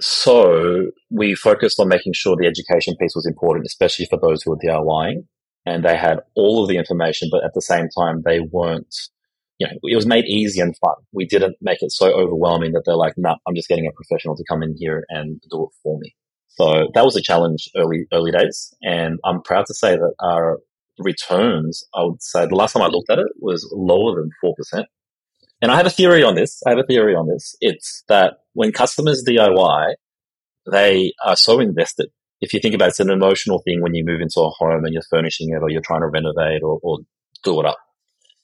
So 0.01 0.87
we 1.11 1.35
focused 1.35 1.79
on 1.79 1.87
making 1.87 2.13
sure 2.13 2.35
the 2.35 2.47
education 2.47 2.95
piece 2.99 3.15
was 3.15 3.27
important, 3.27 3.65
especially 3.67 4.05
for 4.05 4.19
those 4.19 4.43
who 4.43 4.51
were 4.51 4.57
DIYing 4.57 5.25
and 5.65 5.83
they 5.83 5.95
had 5.95 6.19
all 6.35 6.63
of 6.63 6.69
the 6.69 6.77
information, 6.77 7.29
but 7.31 7.43
at 7.43 7.53
the 7.53 7.61
same 7.61 7.87
time, 7.97 8.21
they 8.25 8.39
weren't, 8.39 8.93
you 9.59 9.67
know, 9.67 9.73
it 9.83 9.95
was 9.95 10.05
made 10.05 10.25
easy 10.25 10.59
and 10.59 10.75
fun. 10.77 10.95
We 11.13 11.25
didn't 11.25 11.55
make 11.61 11.81
it 11.81 11.91
so 11.91 12.11
overwhelming 12.11 12.73
that 12.73 12.83
they're 12.85 12.95
like, 12.95 13.13
nah, 13.17 13.35
I'm 13.47 13.55
just 13.55 13.69
getting 13.69 13.87
a 13.87 13.91
professional 13.91 14.35
to 14.35 14.43
come 14.49 14.63
in 14.63 14.75
here 14.77 15.05
and 15.09 15.39
do 15.49 15.63
it 15.63 15.69
for 15.81 15.99
me. 15.99 16.13
So 16.49 16.89
that 16.93 17.05
was 17.05 17.15
a 17.15 17.21
challenge 17.21 17.69
early, 17.75 18.05
early 18.11 18.31
days. 18.31 18.73
And 18.81 19.19
I'm 19.23 19.41
proud 19.41 19.65
to 19.67 19.73
say 19.73 19.95
that 19.95 20.13
our 20.19 20.59
returns, 20.99 21.83
I 21.95 22.03
would 22.03 22.21
say 22.21 22.45
the 22.45 22.55
last 22.55 22.73
time 22.73 22.83
I 22.83 22.87
looked 22.87 23.09
at 23.09 23.19
it 23.19 23.27
was 23.39 23.67
lower 23.73 24.15
than 24.15 24.29
4%. 24.43 24.83
And 25.63 25.71
I 25.71 25.77
have 25.77 25.85
a 25.85 25.89
theory 25.89 26.23
on 26.23 26.35
this. 26.35 26.61
I 26.67 26.71
have 26.71 26.79
a 26.79 26.83
theory 26.83 27.15
on 27.15 27.29
this. 27.29 27.55
It's 27.61 28.03
that 28.09 28.33
when 28.51 28.73
customers 28.73 29.23
DIY, 29.25 29.93
they 30.69 31.13
are 31.25 31.37
so 31.37 31.61
invested. 31.61 32.09
If 32.41 32.53
you 32.53 32.59
think 32.59 32.75
about 32.75 32.87
it, 32.87 32.89
it's 32.89 32.99
an 32.99 33.09
emotional 33.09 33.59
thing 33.59 33.81
when 33.81 33.93
you 33.93 34.03
move 34.05 34.19
into 34.19 34.41
a 34.41 34.49
home 34.49 34.83
and 34.83 34.93
you're 34.93 35.03
furnishing 35.09 35.51
it 35.51 35.63
or 35.63 35.69
you're 35.69 35.79
trying 35.79 36.01
to 36.01 36.07
renovate 36.07 36.63
or, 36.63 36.81
or 36.83 36.99
do 37.45 37.61
it 37.61 37.65
up. 37.65 37.77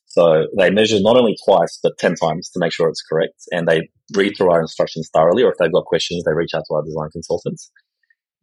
So 0.05 0.47
they 0.57 0.69
measure 0.69 1.01
not 1.01 1.17
only 1.17 1.35
twice, 1.43 1.77
but 1.83 1.97
10 1.97 2.15
times 2.15 2.51
to 2.51 2.59
make 2.59 2.71
sure 2.71 2.87
it's 2.87 3.03
correct. 3.03 3.43
And 3.51 3.67
they 3.67 3.89
read 4.15 4.37
through 4.37 4.51
our 4.51 4.61
instructions 4.61 5.09
thoroughly, 5.13 5.43
or 5.43 5.51
if 5.51 5.57
they've 5.59 5.73
got 5.73 5.83
questions, 5.83 6.23
they 6.23 6.31
reach 6.31 6.53
out 6.55 6.63
to 6.69 6.75
our 6.75 6.85
design 6.85 7.09
consultants. 7.11 7.69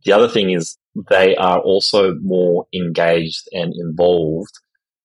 The 0.04 0.12
other 0.12 0.28
thing 0.28 0.50
is 0.50 0.76
they 1.08 1.34
are 1.36 1.60
also 1.60 2.12
more 2.20 2.66
engaged 2.74 3.48
and 3.52 3.72
involved 3.74 4.52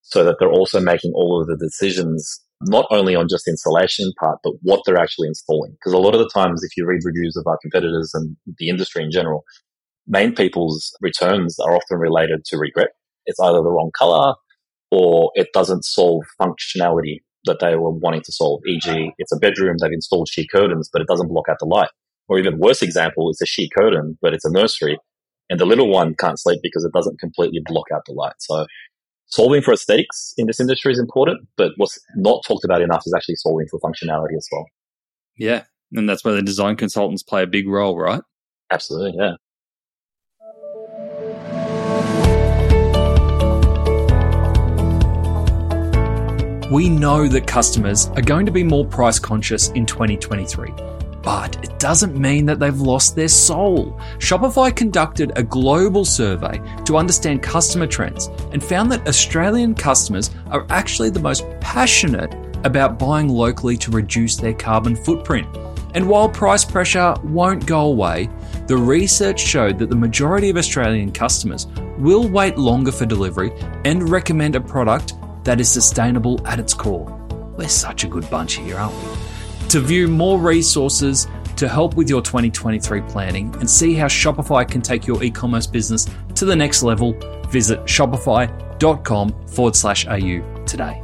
so 0.02 0.24
that 0.24 0.36
they're 0.38 0.52
also 0.52 0.78
making 0.78 1.12
all 1.14 1.40
of 1.40 1.46
the 1.46 1.56
decisions, 1.56 2.41
not 2.64 2.86
only 2.90 3.14
on 3.14 3.28
just 3.28 3.44
the 3.44 3.52
installation 3.52 4.12
part, 4.18 4.38
but 4.42 4.54
what 4.62 4.82
they're 4.84 5.00
actually 5.00 5.28
installing. 5.28 5.72
Because 5.72 5.92
a 5.92 5.98
lot 5.98 6.14
of 6.14 6.20
the 6.20 6.30
times, 6.32 6.62
if 6.62 6.76
you 6.76 6.86
read 6.86 7.00
reviews 7.04 7.36
of 7.36 7.46
our 7.46 7.58
competitors 7.62 8.10
and 8.14 8.36
the 8.58 8.68
industry 8.68 9.02
in 9.02 9.10
general, 9.10 9.44
main 10.06 10.34
people's 10.34 10.96
returns 11.00 11.58
are 11.60 11.74
often 11.74 11.98
related 11.98 12.44
to 12.46 12.58
regret. 12.58 12.90
It's 13.26 13.40
either 13.40 13.58
the 13.58 13.70
wrong 13.70 13.90
color 13.96 14.34
or 14.90 15.30
it 15.34 15.48
doesn't 15.54 15.84
solve 15.84 16.24
functionality 16.40 17.18
that 17.44 17.60
they 17.60 17.76
were 17.76 17.90
wanting 17.90 18.22
to 18.22 18.32
solve. 18.32 18.60
E.g., 18.66 19.12
it's 19.18 19.32
a 19.32 19.38
bedroom, 19.38 19.76
they've 19.80 19.92
installed 19.92 20.28
sheer 20.30 20.44
curtains, 20.52 20.88
but 20.92 21.02
it 21.02 21.08
doesn't 21.08 21.28
block 21.28 21.48
out 21.48 21.56
the 21.60 21.66
light. 21.66 21.90
Or 22.28 22.38
even 22.38 22.58
worse 22.58 22.82
example, 22.82 23.30
it's 23.30 23.42
a 23.42 23.46
sheer 23.46 23.68
curtain, 23.76 24.18
but 24.20 24.32
it's 24.32 24.44
a 24.44 24.52
nursery 24.52 24.98
and 25.52 25.60
the 25.60 25.66
little 25.66 25.90
one 25.90 26.14
can't 26.14 26.40
sleep 26.40 26.60
because 26.62 26.82
it 26.82 26.94
doesn't 26.94 27.20
completely 27.20 27.60
block 27.66 27.86
out 27.94 28.02
the 28.06 28.14
light. 28.14 28.32
So 28.38 28.66
solving 29.32 29.62
for 29.62 29.72
aesthetics 29.72 30.34
in 30.36 30.46
this 30.46 30.60
industry 30.60 30.92
is 30.92 30.98
important, 30.98 31.48
but 31.56 31.72
what's 31.78 31.98
not 32.16 32.44
talked 32.46 32.66
about 32.66 32.82
enough 32.82 33.02
is 33.06 33.14
actually 33.16 33.36
solving 33.36 33.66
for 33.70 33.80
functionality 33.80 34.36
as 34.36 34.46
well. 34.52 34.66
Yeah. 35.36 35.64
And 35.94 36.06
that's 36.08 36.22
where 36.22 36.34
the 36.34 36.42
design 36.42 36.76
consultants 36.76 37.22
play 37.22 37.42
a 37.42 37.46
big 37.46 37.66
role, 37.66 37.98
right? 37.98 38.20
Absolutely. 38.70 39.14
Yeah. 39.18 39.36
We 46.70 46.88
know 46.88 47.26
that 47.28 47.44
customers 47.46 48.08
are 48.08 48.22
going 48.22 48.46
to 48.46 48.52
be 48.52 48.64
more 48.64 48.86
price 48.86 49.18
conscious 49.18 49.70
in 49.70 49.86
2023 49.86 51.01
but 51.22 51.62
it 51.64 51.78
doesn't 51.78 52.16
mean 52.16 52.46
that 52.46 52.58
they've 52.58 52.80
lost 52.80 53.14
their 53.14 53.28
soul. 53.28 53.98
Shopify 54.18 54.74
conducted 54.74 55.32
a 55.36 55.42
global 55.42 56.04
survey 56.04 56.60
to 56.84 56.96
understand 56.96 57.42
customer 57.42 57.86
trends 57.86 58.26
and 58.52 58.62
found 58.62 58.90
that 58.90 59.06
Australian 59.06 59.74
customers 59.74 60.30
are 60.50 60.66
actually 60.70 61.10
the 61.10 61.20
most 61.20 61.44
passionate 61.60 62.34
about 62.64 62.98
buying 62.98 63.28
locally 63.28 63.76
to 63.76 63.90
reduce 63.90 64.36
their 64.36 64.54
carbon 64.54 64.96
footprint. 64.96 65.46
And 65.94 66.08
while 66.08 66.28
price 66.28 66.64
pressure 66.64 67.14
won't 67.22 67.66
go 67.66 67.80
away, 67.82 68.28
the 68.66 68.76
research 68.76 69.40
showed 69.40 69.78
that 69.78 69.90
the 69.90 69.96
majority 69.96 70.48
of 70.48 70.56
Australian 70.56 71.12
customers 71.12 71.66
will 71.98 72.26
wait 72.26 72.56
longer 72.56 72.92
for 72.92 73.04
delivery 73.04 73.52
and 73.84 74.08
recommend 74.08 74.56
a 74.56 74.60
product 74.60 75.14
that 75.44 75.60
is 75.60 75.68
sustainable 75.68 76.44
at 76.46 76.58
its 76.58 76.72
core. 76.72 77.06
We're 77.56 77.68
such 77.68 78.04
a 78.04 78.08
good 78.08 78.28
bunch 78.30 78.54
here, 78.54 78.78
aren't 78.78 78.94
we? 78.94 79.21
To 79.72 79.80
view 79.80 80.06
more 80.06 80.38
resources 80.38 81.26
to 81.56 81.66
help 81.66 81.94
with 81.94 82.10
your 82.10 82.20
2023 82.20 83.00
planning 83.08 83.54
and 83.54 83.70
see 83.70 83.94
how 83.94 84.04
Shopify 84.04 84.70
can 84.70 84.82
take 84.82 85.06
your 85.06 85.24
e 85.24 85.30
commerce 85.30 85.66
business 85.66 86.06
to 86.34 86.44
the 86.44 86.54
next 86.54 86.82
level, 86.82 87.14
visit 87.48 87.80
shopify.com 87.84 89.46
forward 89.46 89.74
slash 89.74 90.06
AU 90.06 90.42
today. 90.66 91.02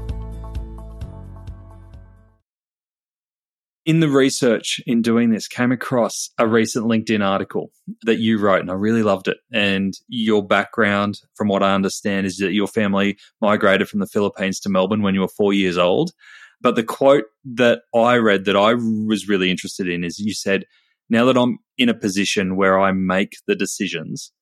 In 3.87 4.01
the 4.01 4.09
research 4.11 4.83
in 4.87 5.01
doing 5.01 5.31
this, 5.31 5.49
came 5.49 5.73
across 5.73 6.29
a 6.37 6.47
recent 6.47 6.85
LinkedIn 6.85 7.27
article 7.27 7.73
that 8.03 8.19
you 8.19 8.39
wrote, 8.39 8.61
and 8.61 8.71
I 8.71 8.75
really 8.75 9.03
loved 9.03 9.29
it. 9.29 9.39
And 9.51 9.95
your 10.09 10.47
background, 10.47 11.23
from 11.37 11.49
what 11.49 11.63
I 11.63 11.75
understand, 11.75 12.27
is 12.27 12.37
that 12.37 12.53
your 12.53 12.69
family 12.69 13.17
migrated 13.41 13.89
from 13.89 14.01
the 14.01 14.07
Philippines 14.07 14.61
to 14.61 14.69
Melbourne 14.69 15.01
when 15.01 15.15
you 15.15 15.23
were 15.23 15.29
four 15.29 15.55
years 15.55 15.79
old. 15.79 16.13
But 16.61 16.75
the 16.75 16.83
quote 16.83 17.25
that 17.55 17.83
I 17.95 18.17
read 18.17 18.45
that 18.47 18.57
I 18.57 18.75
was 18.75 19.29
really 19.29 19.51
interested 19.51 19.89
in 19.89 20.03
is 20.05 20.19
you 20.19 20.35
said, 20.35 20.65
now 21.09 21.25
that 21.27 21.39
I'm 21.39 21.59
in 21.77 21.89
a 21.89 21.95
position 21.95 22.57
where 22.57 22.79
I 22.79 22.93
make 22.93 23.37
the 23.47 23.55
decisions, 23.55 24.33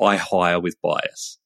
I 0.00 0.16
hire 0.16 0.60
with 0.60 0.80
bias. 0.82 1.38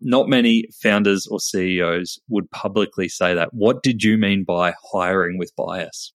Not 0.00 0.28
many 0.28 0.66
founders 0.82 1.26
or 1.26 1.40
CEOs 1.40 2.18
would 2.28 2.50
publicly 2.50 3.08
say 3.08 3.34
that. 3.34 3.54
What 3.54 3.82
did 3.82 4.02
you 4.02 4.18
mean 4.18 4.44
by 4.44 4.74
hiring 4.92 5.38
with 5.38 5.54
bias? 5.56 6.12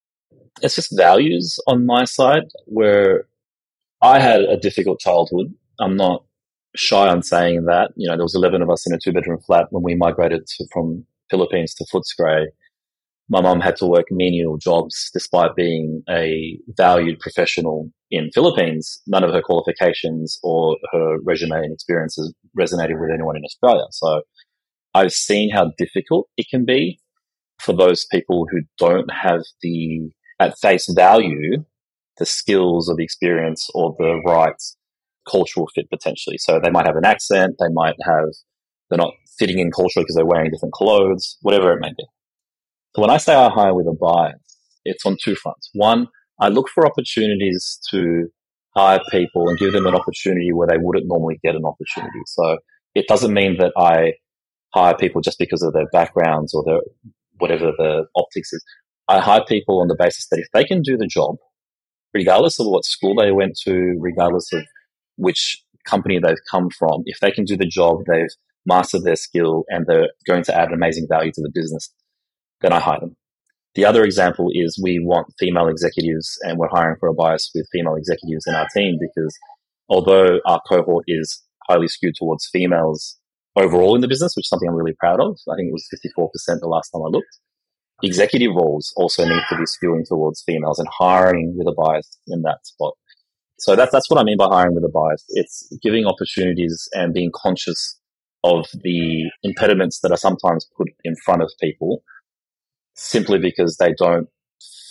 It's 0.62 0.76
just 0.76 0.96
values 0.96 1.58
on 1.66 1.86
my 1.86 2.04
side 2.04 2.44
where 2.66 3.28
I 4.02 4.20
had 4.20 4.42
a 4.42 4.58
difficult 4.58 5.00
childhood. 5.00 5.54
I'm 5.80 5.96
not 5.96 6.24
shy 6.76 7.08
on 7.08 7.24
saying 7.24 7.66
that. 7.66 7.92
You 7.96 8.10
know, 8.10 8.16
there 8.16 8.26
was 8.26 8.36
11 8.36 8.62
of 8.62 8.70
us 8.70 8.86
in 8.86 8.94
a 8.94 9.00
two 9.00 9.14
bedroom 9.14 9.40
flat 9.40 9.68
when 9.72 9.84
we 9.84 9.96
migrated 9.96 10.46
to, 10.46 10.68
from 10.72 11.06
Philippines 11.30 11.74
to 11.76 11.86
Footscray 11.86 12.48
my 13.30 13.42
mum 13.42 13.62
had 13.62 13.76
to 13.78 13.86
work 13.86 14.08
menial 14.10 14.58
jobs 14.58 15.12
despite 15.14 15.56
being 15.56 16.02
a 16.10 16.58
valued 16.76 17.20
professional 17.20 17.92
in 18.10 18.32
Philippines. 18.34 19.02
None 19.06 19.24
of 19.24 19.32
her 19.32 19.42
qualifications 19.42 20.40
or 20.42 20.78
her 20.92 21.18
resume 21.24 21.58
and 21.58 21.74
experiences 21.74 22.34
resonated 22.60 23.00
with 23.00 23.12
anyone 23.14 23.38
in 23.38 23.46
Australia. 23.46 23.86
So 23.92 24.24
I've 24.96 25.14
seen 25.14 25.52
how 25.52 25.72
difficult 25.78 26.28
it 26.38 26.48
can 26.50 26.66
be 26.66 27.00
for 27.60 27.74
those 27.74 28.06
people 28.12 28.48
who 28.52 28.62
don't 28.80 29.12
have 29.14 29.42
the, 29.62 30.10
at 30.40 30.58
face 30.58 30.92
value, 30.92 31.66
the 32.18 32.26
skills 32.26 32.90
or 32.90 32.96
the 32.96 33.04
experience 33.04 33.70
or 33.76 33.96
the 34.00 34.22
right 34.26 34.56
cultural 35.30 35.68
fit 35.76 35.88
potentially. 35.92 36.40
So 36.40 36.60
they 36.60 36.72
might 36.72 36.88
have 36.88 36.96
an 36.96 37.06
accent, 37.06 37.58
they 37.60 37.72
might 37.72 37.96
have, 38.04 38.30
they're 38.90 38.98
not 38.98 39.14
fitting 39.38 39.60
in 39.60 39.70
culturally 39.70 40.04
because 40.04 40.16
they're 40.16 40.26
wearing 40.26 40.50
different 40.50 40.74
clothes, 40.74 41.38
whatever 41.42 41.72
it 41.74 41.80
may 41.80 41.92
be. 41.96 42.06
So 42.96 43.02
when 43.02 43.12
I 43.12 43.18
say 43.18 43.36
I 43.36 43.50
hire 43.50 43.74
with 43.74 43.88
a 43.88 43.94
bias, 43.94 44.40
it's 44.86 45.06
on 45.06 45.18
two 45.24 45.36
fronts. 45.36 45.70
One, 45.74 46.08
I 46.40 46.50
look 46.50 46.70
for 46.70 46.86
opportunities 46.86 47.80
to 47.92 48.28
hire 48.76 49.00
people 49.12 49.50
and 49.50 49.58
give 49.58 49.74
them 49.74 49.86
an 49.86 49.96
opportunity 49.96 50.52
where 50.54 50.68
they 50.68 50.78
wouldn't 50.78 51.08
normally 51.08 51.40
get 51.44 51.56
an 51.56 51.66
opportunity. 51.66 52.20
So 52.26 52.58
it 52.96 53.08
doesn't 53.08 53.34
mean 53.34 53.58
that 53.58 53.74
I 53.78 54.14
hire 54.74 54.96
people 54.96 55.22
just 55.22 55.40
because 55.40 55.62
of 55.62 55.74
their 55.74 55.88
backgrounds 55.92 56.54
or 56.54 56.64
their 56.66 56.80
whatever 57.38 57.72
the 57.78 58.06
optics 58.16 58.54
is. 58.54 58.64
I 59.08 59.20
hire 59.20 59.44
people 59.48 59.82
on 59.82 59.88
the 59.88 59.96
basis 59.98 60.28
that 60.30 60.40
if 60.40 60.48
they 60.54 60.64
can 60.64 60.82
do 60.82 60.98
the 60.98 61.08
job, 61.08 61.36
regardless 62.14 62.60
of 62.60 62.68
what 62.68 62.86
school 62.86 63.16
they 63.16 63.32
went 63.32 63.58
to, 63.66 63.96
regardless 64.00 64.52
of 64.54 64.64
which 65.16 65.64
company 65.86 66.20
they've 66.20 66.36
come 66.52 66.70
from, 66.78 67.02
if 67.06 67.20
they 67.20 67.32
can 67.32 67.46
do 67.46 67.58
the 67.58 67.66
job, 67.66 67.98
they've 68.08 68.30
mastered 68.66 69.04
their 69.04 69.16
skill 69.16 69.64
and 69.70 69.86
they're 69.88 70.10
going 70.28 70.44
to 70.44 70.56
add 70.56 70.72
amazing 70.72 71.08
value 71.10 71.32
to 71.34 71.42
the 71.42 71.52
business, 71.54 71.92
then 72.62 72.74
I 72.74 72.80
hire 72.80 73.00
them. 73.00 73.16
The 73.76 73.86
other 73.86 74.04
example 74.04 74.50
is 74.52 74.80
we 74.82 75.00
want 75.00 75.28
female 75.40 75.68
executives 75.68 76.38
and 76.42 76.58
we're 76.58 76.70
hiring 76.70 76.98
for 77.00 77.08
a 77.08 77.14
bias 77.14 77.52
with 77.54 77.68
female 77.72 77.96
executives 77.96 78.46
in 78.48 78.56
our 78.56 78.68
team 78.76 78.98
because 79.00 79.38
although 79.88 80.40
our 80.46 80.60
cohort 80.68 81.06
is 81.08 81.44
highly 81.70 81.88
skewed 81.88 82.16
towards 82.18 82.50
females 82.52 83.18
overall 83.56 83.96
in 83.96 84.02
the 84.02 84.08
business, 84.08 84.34
which 84.36 84.46
is 84.46 84.50
something 84.50 84.68
I'm 84.68 84.76
really 84.76 84.96
proud 85.00 85.20
of. 85.22 85.38
I 85.50 85.56
think 85.56 85.70
it 85.70 85.74
was 85.74 85.88
54% 85.94 86.60
the 86.60 86.68
last 86.68 86.90
time 86.90 87.04
I 87.04 87.10
looked. 87.10 87.38
Executive 88.02 88.56
roles 88.56 88.94
also 88.96 89.26
need 89.26 89.42
to 89.50 89.58
be 89.58 89.64
skewing 89.64 90.08
towards 90.08 90.42
females 90.46 90.80
and 90.80 90.88
hiring 90.98 91.56
with 91.58 91.68
a 91.68 91.76
bias 91.78 92.18
in 92.28 92.42
that 92.44 92.60
spot. 92.66 92.94
So 93.60 93.76
that's, 93.76 93.92
that's 93.92 94.10
what 94.10 94.20
I 94.20 94.24
mean 94.24 94.38
by 94.38 94.48
hiring 94.50 94.76
with 94.76 94.86
a 94.86 94.90
bias. 94.90 95.24
It's 95.30 95.68
giving 95.84 96.06
opportunities 96.06 96.88
and 96.94 97.14
being 97.14 97.32
conscious 97.36 98.00
of 98.44 98.68
the 98.84 99.30
impediments 99.44 100.00
that 100.00 100.12
are 100.12 100.18
sometimes 100.18 100.66
put 100.78 100.88
in 101.04 101.16
front 101.26 101.42
of 101.42 101.52
people 101.62 102.04
simply 103.00 103.40
because 103.40 103.78
they 103.78 103.94
don't 103.98 104.28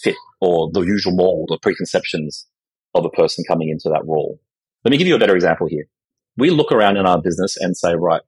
fit 0.02 0.16
or 0.40 0.70
the 0.72 0.80
usual 0.80 1.14
mold 1.14 1.48
or 1.50 1.58
preconceptions 1.60 2.46
of 2.94 3.04
a 3.04 3.10
person 3.10 3.44
coming 3.46 3.68
into 3.68 3.88
that 3.88 4.04
role. 4.06 4.40
Let 4.84 4.90
me 4.90 4.96
give 4.96 5.06
you 5.06 5.16
a 5.16 5.18
better 5.18 5.34
example 5.34 5.66
here. 5.68 5.84
We 6.36 6.50
look 6.50 6.72
around 6.72 6.96
in 6.96 7.06
our 7.06 7.20
business 7.20 7.56
and 7.56 7.76
say, 7.76 7.94
right, 7.94 8.22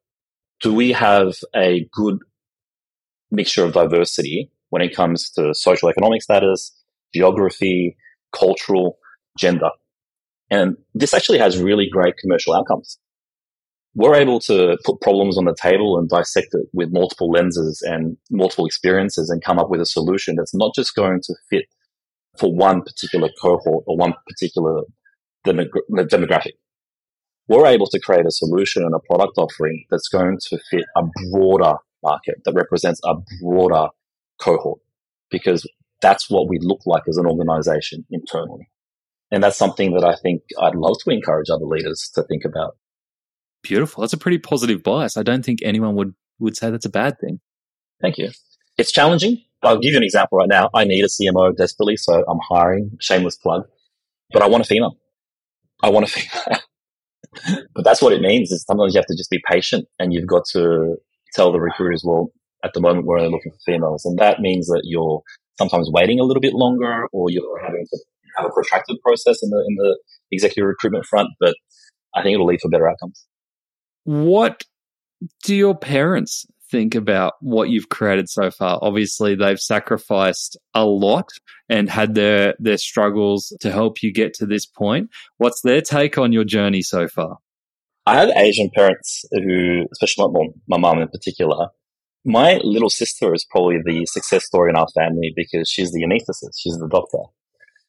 do 0.61 0.75
we 0.75 0.93
have 0.93 1.37
a 1.55 1.89
good 1.93 2.19
mixture 3.31 3.65
of 3.65 3.73
diversity 3.73 4.51
when 4.71 4.83
it 4.83 4.95
comes 4.95 5.31
to 5.31 5.55
social 5.55 5.89
economic 5.89 6.23
status, 6.23 6.77
geography, 7.15 7.97
cultural, 8.35 8.99
gender? 9.39 9.71
And 10.51 10.77
this 10.95 11.15
actually 11.15 11.39
has 11.39 11.59
really 11.59 11.89
great 11.91 12.17
commercial 12.19 12.55
outcomes 12.55 12.99
we're 13.95 14.15
able 14.15 14.39
to 14.41 14.79
put 14.85 15.01
problems 15.01 15.37
on 15.37 15.45
the 15.45 15.57
table 15.61 15.99
and 15.99 16.09
dissect 16.09 16.49
it 16.53 16.69
with 16.73 16.93
multiple 16.93 17.31
lenses 17.31 17.83
and 17.83 18.17
multiple 18.31 18.67
experiences 18.67 19.31
and 19.31 19.43
come 19.43 19.59
up 19.59 19.69
with 19.69 19.81
a 19.81 19.87
solution 19.87 20.37
that's 20.37 20.55
not 20.55 20.75
just 20.75 20.95
going 20.95 21.21
to 21.23 21.35
fit 21.49 21.65
for 22.39 22.55
one 22.55 22.83
particular 22.83 23.29
cohort 23.41 23.85
or 23.87 23.97
one 23.97 24.15
particular 24.29 24.83
demographic. 25.47 26.53
We're 27.49 27.67
able 27.67 27.89
to 27.89 27.99
create 27.99 28.27
a 28.27 28.31
solution 28.31 28.85
and 28.85 28.95
a 28.95 29.01
product 29.01 29.37
offering 29.37 29.85
that's 29.91 30.09
going 30.09 30.39
to 30.49 30.59
fit 30.71 30.85
a 30.97 31.03
broader 31.31 31.75
market 32.03 32.37
that 32.45 32.55
represents 32.55 33.01
a 33.05 33.15
broader 33.43 33.89
cohort 34.39 34.81
because 35.31 35.69
that's 36.01 36.31
what 36.31 36.49
we 36.49 36.59
look 36.61 36.81
like 36.87 37.03
as 37.09 37.17
an 37.17 37.27
organization 37.27 38.07
internally. 38.11 38.71
And 39.33 39.43
that's 39.43 39.59
something 39.59 39.95
that 39.95 40.05
I 40.05 40.15
think 40.15 40.43
I'd 40.61 40.77
love 40.77 40.97
to 41.05 41.11
encourage 41.11 41.51
other 41.51 41.65
leaders 41.65 42.11
to 42.15 42.23
think 42.23 42.45
about. 42.45 42.77
Beautiful. 43.63 44.01
That's 44.01 44.13
a 44.13 44.19
pretty 44.19 44.39
positive 44.39 44.83
bias. 44.83 45.17
I 45.17 45.23
don't 45.23 45.45
think 45.45 45.61
anyone 45.63 45.95
would, 45.97 46.15
would 46.39 46.57
say 46.57 46.71
that's 46.71 46.87
a 46.87 46.91
bad 46.91 47.19
thing. 47.21 47.41
Thank 48.01 48.19
you. 48.19 48.31
It's 48.79 48.93
challenging. 48.93 49.43
I'll 49.63 49.79
give 49.79 49.93
you 49.93 49.99
an 49.99 50.03
example 50.03 50.39
right 50.39 50.49
now. 50.49 50.71
I 50.75 50.85
need 50.85 51.05
a 51.05 51.09
CMO 51.09 51.55
desperately, 51.55 51.97
so 51.97 52.25
I'm 52.27 52.39
hiring, 52.49 52.97
shameless 52.99 53.37
plug, 53.37 53.67
but 54.33 54.43
I 54.43 54.47
want 54.47 54.65
a 54.65 54.67
female. 54.67 54.97
I 55.83 55.91
want 55.91 56.07
a 56.07 56.11
female. 56.11 56.59
but 57.75 57.85
that's 57.85 58.01
what 58.01 58.13
it 58.13 58.23
means 58.23 58.51
is 58.51 58.65
sometimes 58.65 58.95
you 58.95 58.99
have 58.99 59.07
to 59.07 59.17
just 59.17 59.31
be 59.31 59.43
patient 59.47 59.87
and 59.99 60.15
you've 60.15 60.27
got 60.27 60.45
to 60.53 60.97
tell 61.35 61.53
the 61.53 61.61
recruiters, 61.61 62.03
well, 62.05 62.33
at 62.65 62.73
the 62.73 62.81
moment 62.81 63.07
we're 63.07 63.19
only 63.19 63.31
looking 63.31 63.53
for 63.53 63.59
females. 63.67 64.05
And 64.05 64.19
that 64.19 64.41
means 64.41 64.67
that 64.69 64.83
you're 64.85 65.23
sometimes 65.59 65.91
waiting 65.93 66.19
a 66.19 66.25
little 66.25 66.41
bit 66.41 66.55
longer 66.55 67.07
or 67.13 67.31
you're 67.31 67.61
having 67.61 67.85
to 67.91 67.99
have 68.37 68.47
a 68.47 68.51
protracted 68.51 68.97
process 69.05 69.43
in 69.43 69.51
the, 69.51 69.59
in 69.69 69.75
the 69.77 69.99
executive 70.33 70.67
recruitment 70.67 71.05
front. 71.05 71.29
But 71.39 71.55
I 72.15 72.23
think 72.23 72.35
it'll 72.35 72.47
lead 72.47 72.61
for 72.63 72.71
better 72.71 72.89
outcomes. 72.89 73.27
What 74.05 74.65
do 75.45 75.55
your 75.55 75.77
parents 75.77 76.47
think 76.71 76.95
about 76.95 77.35
what 77.41 77.69
you've 77.69 77.89
created 77.89 78.29
so 78.29 78.51
far? 78.51 78.79
Obviously, 78.83 79.35
they've 79.35 79.59
sacrificed 79.59 80.57
a 80.75 80.85
lot 80.85 81.29
and 81.69 81.91
had 81.91 82.15
their 82.15 82.55
their 82.59 82.79
struggles 82.79 83.55
to 83.61 83.71
help 83.71 84.03
you 84.03 84.13
get 84.13 84.35
to 84.35 84.47
this 84.47 84.67
point. 84.67 85.11
What's 85.39 85.63
their 85.63 85.81
take 85.81 86.19
on 86.19 86.33
your 86.33 86.45
journey 86.45 86.83
so 86.83 87.09
far? 87.09 87.39
I 88.07 88.17
have 88.17 88.31
Asian 88.37 88.71
parents 88.75 89.25
who, 89.31 89.87
especially 89.93 90.27
my 90.27 90.33
mom, 90.33 90.49
my 90.69 90.79
mom 90.79 91.03
in 91.03 91.09
particular. 91.09 91.69
My 92.25 92.61
little 92.63 92.91
sister 92.91 93.33
is 93.33 93.47
probably 93.51 93.79
the 93.85 94.05
success 94.07 94.45
story 94.45 94.71
in 94.71 94.77
our 94.77 94.89
family 94.95 95.33
because 95.35 95.71
she's 95.71 95.91
the 95.93 96.03
anesthetist, 96.03 96.53
she's 96.59 96.77
the 96.77 96.89
doctor. 96.89 97.19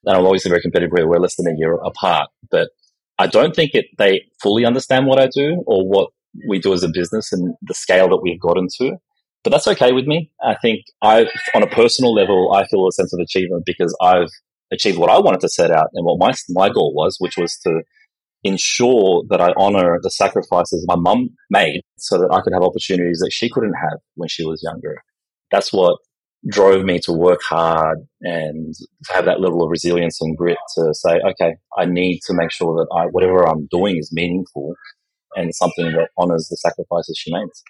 And 0.06 0.18
I'm 0.18 0.26
obviously 0.26 0.50
very 0.50 0.62
competitive. 0.62 0.92
We're 0.92 1.20
less 1.20 1.36
than 1.36 1.48
a 1.48 1.58
year 1.58 1.74
apart, 1.76 2.30
but 2.50 2.70
I 3.18 3.28
don't 3.28 3.56
think 3.56 3.72
it, 3.74 3.86
they 3.98 4.22
fully 4.42 4.66
understand 4.66 5.06
what 5.06 5.20
I 5.20 5.28
do 5.28 5.64
or 5.68 5.88
what 5.88 6.10
we 6.48 6.60
do 6.60 6.74
as 6.74 6.84
a 6.84 6.90
business 6.90 7.32
and 7.32 7.56
the 7.62 7.74
scale 7.74 8.10
that 8.10 8.22
we've 8.22 8.40
gotten 8.40 8.68
to. 8.80 8.98
But 9.44 9.52
that's 9.52 9.68
okay 9.68 9.92
with 9.92 10.06
me. 10.06 10.32
I 10.44 10.56
think 10.62 10.86
I, 11.02 11.26
on 11.56 11.64
a 11.64 11.68
personal 11.68 12.14
level, 12.14 12.54
I 12.54 12.66
feel 12.68 12.88
a 12.88 12.92
sense 12.92 13.14
of 13.14 13.20
achievement 13.20 13.64
because 13.66 13.96
I've 14.02 14.30
achieved 14.72 14.98
what 14.98 15.10
I 15.10 15.20
wanted 15.20 15.42
to 15.42 15.50
set 15.50 15.72
out 15.72 15.90
and 15.94 16.06
what 16.06 16.20
my, 16.20 16.32
my 16.50 16.70
goal 16.70 16.94
was, 16.94 17.18
which 17.20 17.38
was 17.38 17.58
to 17.64 17.82
ensure 18.44 19.24
that 19.30 19.42
I 19.42 19.54
honor 19.58 20.00
the 20.02 20.10
sacrifices 20.10 20.86
my 20.88 20.96
mum 20.96 21.30
made 21.50 21.82
so 21.98 22.18
that 22.18 22.32
I 22.32 22.42
could 22.42 22.54
have 22.54 22.64
opportunities 22.64 23.20
that 23.20 23.32
she 23.32 23.50
couldn't 23.50 23.74
have 23.74 24.00
when 24.16 24.30
she 24.30 24.46
was 24.46 24.64
younger. 24.64 25.04
That's 25.52 25.72
what 25.74 25.98
drove 26.50 26.84
me 26.84 27.00
to 27.00 27.14
work 27.14 27.42
hard 27.44 28.00
and 28.22 28.74
to 28.74 29.14
have 29.14 29.26
that 29.26 29.42
level 29.42 29.64
of 29.64 29.70
resilience 29.70 30.20
and 30.22 30.36
grit 30.36 30.58
to 30.76 30.94
say, 30.94 31.20
okay, 31.30 31.56
I 31.78 31.86
need 31.86 32.22
to 32.26 32.34
make 32.34 32.52
sure 32.52 32.76
that 32.76 32.88
I, 32.96 33.06
whatever 33.12 33.48
I'm 33.48 33.68
doing 33.70 33.98
is 33.98 34.12
meaningful 34.12 34.74
and 35.36 35.54
something 35.54 35.92
that 35.94 36.10
honors 36.18 36.48
the 36.50 36.58
sacrifices 36.58 37.18
she 37.18 37.32
makes. 37.32 37.64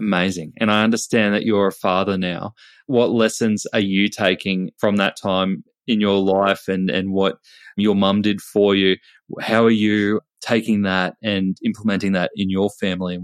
Amazing. 0.00 0.54
And 0.58 0.70
I 0.70 0.82
understand 0.82 1.34
that 1.34 1.44
you're 1.44 1.68
a 1.68 1.72
father 1.72 2.18
now. 2.18 2.54
What 2.86 3.10
lessons 3.10 3.66
are 3.72 3.80
you 3.80 4.08
taking 4.08 4.70
from 4.78 4.96
that 4.96 5.16
time 5.16 5.62
in 5.86 6.00
your 6.00 6.18
life 6.18 6.66
and, 6.68 6.90
and 6.90 7.12
what 7.12 7.36
your 7.76 7.94
mum 7.94 8.22
did 8.22 8.40
for 8.40 8.74
you? 8.74 8.96
How 9.40 9.64
are 9.64 9.70
you 9.70 10.20
taking 10.40 10.82
that 10.82 11.14
and 11.22 11.56
implementing 11.64 12.12
that 12.12 12.30
in 12.34 12.50
your 12.50 12.70
family? 12.80 13.18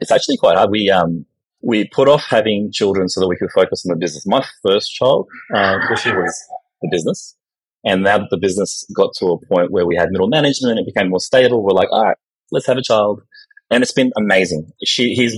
It's 0.00 0.12
actually 0.12 0.36
quite 0.36 0.56
hard. 0.56 0.70
We, 0.70 0.90
um, 0.90 1.26
we 1.62 1.88
put 1.88 2.08
off 2.08 2.24
having 2.28 2.70
children 2.72 3.08
so 3.08 3.20
that 3.20 3.28
we 3.28 3.36
could 3.36 3.50
focus 3.54 3.84
on 3.86 3.90
the 3.90 3.98
business. 3.98 4.26
My 4.26 4.44
first 4.62 4.92
child, 4.92 5.28
uh, 5.54 5.78
was 5.90 6.04
the 6.04 6.88
business. 6.90 7.36
And 7.84 8.02
now 8.02 8.18
that 8.18 8.28
the 8.30 8.36
business 8.36 8.84
got 8.94 9.12
to 9.18 9.26
a 9.26 9.46
point 9.46 9.70
where 9.70 9.86
we 9.86 9.96
had 9.96 10.10
middle 10.10 10.28
management, 10.28 10.78
and 10.78 10.80
it 10.80 10.92
became 10.92 11.10
more 11.10 11.20
stable. 11.20 11.62
We're 11.62 11.72
like, 11.72 11.90
all 11.90 12.04
right, 12.04 12.16
let's 12.50 12.66
have 12.66 12.78
a 12.78 12.82
child. 12.82 13.22
And 13.70 13.82
it's 13.82 13.92
been 13.92 14.12
amazing. 14.16 14.70
She, 14.84 15.14
he's, 15.14 15.34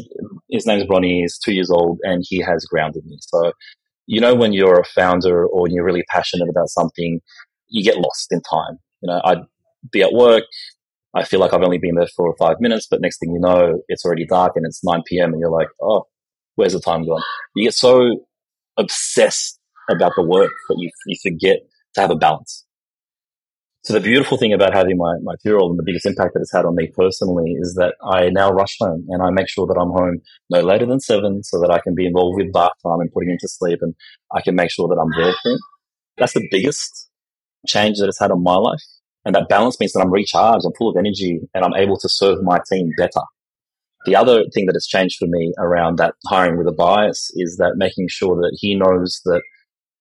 his 0.51 0.67
name's 0.67 0.85
Bronny. 0.85 1.21
He's 1.21 1.39
two 1.39 1.53
years 1.53 1.71
old 1.71 2.01
and 2.03 2.25
he 2.27 2.41
has 2.41 2.65
grounded 2.65 3.05
me. 3.07 3.19
So, 3.21 3.53
you 4.07 4.21
know, 4.21 4.35
when 4.35 4.53
you're 4.53 4.81
a 4.81 4.85
founder 4.85 5.47
or 5.47 5.69
you're 5.69 5.85
really 5.85 6.05
passionate 6.11 6.49
about 6.49 6.69
something, 6.69 7.21
you 7.69 7.85
get 7.85 7.97
lost 7.97 8.33
in 8.33 8.41
time. 8.41 8.79
You 9.03 9.09
know, 9.09 9.21
I'd 9.25 9.43
be 9.93 10.03
at 10.03 10.13
work. 10.13 10.43
I 11.15 11.23
feel 11.23 11.39
like 11.39 11.53
I've 11.53 11.63
only 11.63 11.79
been 11.79 11.95
there 11.95 12.09
for 12.09 12.35
five 12.37 12.57
minutes, 12.59 12.89
but 12.91 13.01
next 13.01 13.19
thing 13.19 13.31
you 13.33 13.39
know, 13.39 13.81
it's 13.87 14.05
already 14.05 14.27
dark 14.27 14.55
and 14.57 14.67
it's 14.67 14.83
9 14.83 15.03
p.m. 15.07 15.33
and 15.33 15.39
you're 15.39 15.51
like, 15.51 15.69
oh, 15.81 16.07
where's 16.57 16.73
the 16.73 16.81
time 16.81 17.07
gone? 17.07 17.23
You 17.55 17.67
get 17.67 17.75
so 17.75 18.25
obsessed 18.77 19.59
about 19.91 20.13
the 20.17 20.23
work 20.23 20.51
that 20.69 20.77
you, 20.79 20.91
you 21.07 21.17
forget 21.23 21.59
to 21.95 22.01
have 22.01 22.11
a 22.11 22.17
balance. 22.17 22.65
So 23.85 23.93
the 23.93 24.01
beautiful 24.01 24.39
thing 24.39 24.55
about 24.55 24.73
having 24.73 24.97
my, 24.97 25.13
my 25.23 25.35
two-year-old 25.43 25.73
and 25.73 25.79
the 25.79 25.85
biggest 25.85 26.07
impact 26.07 26.33
that 26.33 26.41
it's 26.41 26.53
had 26.53 26.65
on 26.65 26.75
me 26.75 26.91
personally 26.97 27.53
is 27.61 27.75
that 27.75 27.95
I 28.03 28.31
now 28.31 28.51
rush 28.51 28.77
home 28.81 29.05
and 29.11 29.23
I 29.23 29.29
make 29.29 29.47
sure 29.47 29.67
that 29.67 29.79
I'm 29.79 29.91
home 29.91 30.21
no 30.49 30.61
later 30.61 30.87
than 30.87 31.01
seven 31.01 31.43
so 31.43 31.61
that 31.61 31.71
I 31.71 31.81
can 31.81 31.95
be 31.95 32.07
involved 32.07 32.39
with 32.39 32.51
bath 32.51 32.73
time 32.83 33.01
and 33.01 33.13
putting 33.13 33.29
him 33.29 33.37
to 33.41 33.49
sleep 33.49 33.81
and 33.83 33.95
I 34.35 34.41
can 34.41 34.55
make 34.55 34.71
sure 34.71 34.89
that 34.89 34.99
I'm 34.99 35.23
there 35.23 35.35
for 35.43 35.53
him. 35.53 35.59
That's 36.17 36.33
the 36.33 36.49
biggest 36.51 37.11
change 37.67 37.99
that 37.99 38.09
it's 38.09 38.19
had 38.19 38.31
on 38.31 38.43
my 38.43 38.55
life. 38.55 38.81
And 39.27 39.35
that 39.35 39.51
balance 39.51 39.79
means 39.79 39.93
that 39.93 40.01
I'm 40.01 40.11
recharged, 40.11 40.65
I'm 40.65 40.73
full 40.79 40.89
of 40.89 40.97
energy 40.97 41.41
and 41.53 41.63
I'm 41.63 41.75
able 41.75 41.99
to 41.99 42.09
serve 42.09 42.43
my 42.43 42.61
team 42.67 42.91
better. 42.97 43.21
The 44.07 44.17
other 44.17 44.45
thing 44.53 44.67
that 44.67 44.75
has 44.75 44.87
changed 44.87 45.17
for 45.19 45.27
me 45.27 45.53
around 45.59 45.99
that 45.99 46.15
hiring 46.27 46.59
with 46.59 46.69
a 46.69 46.73
bias 46.73 47.31
is 47.35 47.57
that 47.57 47.75
making 47.77 48.09
sure 48.09 48.37
that 48.37 48.57
he 48.61 48.75
knows 48.75 49.21
that 49.25 49.43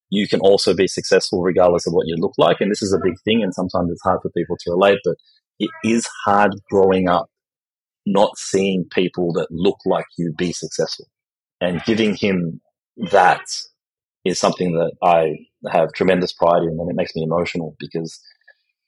you 0.09 0.27
can 0.27 0.39
also 0.41 0.75
be 0.75 0.87
successful 0.87 1.41
regardless 1.41 1.87
of 1.87 1.93
what 1.93 2.07
you 2.07 2.15
look 2.17 2.33
like. 2.37 2.57
And 2.59 2.69
this 2.69 2.81
is 2.81 2.93
a 2.93 2.99
big 3.03 3.15
thing. 3.23 3.41
And 3.41 3.53
sometimes 3.53 3.91
it's 3.91 4.03
hard 4.03 4.19
for 4.21 4.29
people 4.29 4.57
to 4.59 4.71
relate, 4.71 4.99
but 5.03 5.15
it 5.59 5.69
is 5.83 6.07
hard 6.25 6.51
growing 6.69 7.07
up 7.07 7.27
not 8.05 8.37
seeing 8.37 8.85
people 8.91 9.31
that 9.33 9.47
look 9.49 9.77
like 9.85 10.05
you 10.17 10.33
be 10.37 10.51
successful 10.51 11.05
and 11.61 11.83
giving 11.85 12.15
him 12.15 12.59
that 13.11 13.43
is 14.25 14.39
something 14.39 14.73
that 14.73 14.91
I 15.01 15.35
have 15.71 15.93
tremendous 15.93 16.33
pride 16.33 16.63
in 16.63 16.77
and 16.79 16.89
it 16.89 16.95
makes 16.95 17.15
me 17.15 17.23
emotional 17.23 17.75
because 17.79 18.19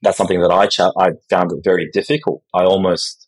that's 0.02 0.18
something 0.18 0.42
that 0.42 0.52
I, 0.52 0.68
ch- 0.68 0.82
I 0.82 1.12
found 1.30 1.52
it 1.52 1.64
very 1.64 1.90
difficult. 1.92 2.44
I 2.54 2.64
almost 2.64 3.25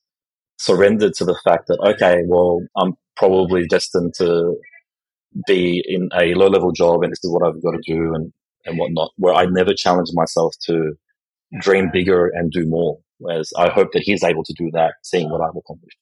surrendered 0.58 1.14
to 1.16 1.26
the 1.26 1.40
fact 1.44 1.68
that, 1.68 1.80
okay, 1.80 2.24
well, 2.28 2.62
I'm 2.76 2.94
probably 3.16 3.66
destined 3.68 4.14
to 4.18 4.56
be 5.46 5.84
in 5.88 6.10
a 6.18 6.34
low 6.34 6.48
level 6.48 6.72
job 6.72 7.04
and 7.04 7.12
this 7.12 7.24
is 7.24 7.32
what 7.32 7.44
I've 7.44 7.62
got 7.62 7.72
to 7.72 7.82
do 7.86 8.14
and, 8.14 8.32
and 8.66 8.78
whatnot, 8.78 9.12
where 9.18 9.34
I 9.34 9.46
never 9.46 9.74
challenged 9.74 10.14
myself 10.16 10.56
to 10.64 10.94
dream 11.60 11.90
bigger 11.92 12.28
and 12.28 12.52
do 12.52 12.66
more. 12.66 13.00
Whereas 13.20 13.52
I 13.58 13.70
hope 13.70 13.94
that 13.94 14.04
he's 14.04 14.24
able 14.24 14.44
to 14.44 14.54
do 14.54 14.70
that, 14.74 14.96
seeing 15.04 15.30
what 15.30 15.42
I've 15.42 15.56
accomplished. 15.56 15.98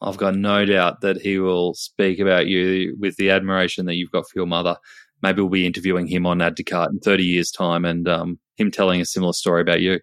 I've 0.00 0.16
got 0.16 0.36
no 0.36 0.64
doubt 0.64 1.00
that 1.00 1.20
he 1.20 1.38
will 1.38 1.74
speak 1.74 2.20
about 2.20 2.46
you 2.46 2.96
with 2.98 3.16
the 3.16 3.30
admiration 3.30 3.86
that 3.86 3.94
you've 3.94 4.12
got 4.12 4.28
for 4.28 4.38
your 4.38 4.46
mother. 4.46 4.76
Maybe 5.22 5.40
we'll 5.40 5.50
be 5.50 5.66
interviewing 5.66 6.06
him 6.06 6.26
on 6.26 6.40
Add 6.40 6.56
to 6.58 6.64
Cart 6.64 6.92
in 6.92 7.00
30 7.00 7.24
years' 7.24 7.50
time 7.50 7.84
and 7.84 8.08
um, 8.08 8.38
him 8.56 8.70
telling 8.70 9.00
a 9.00 9.04
similar 9.04 9.32
story 9.32 9.60
about 9.60 9.80
you. 9.80 9.98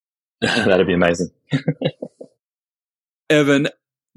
That'd 0.40 0.86
be 0.86 0.94
amazing. 0.94 1.30
Evan, 3.30 3.68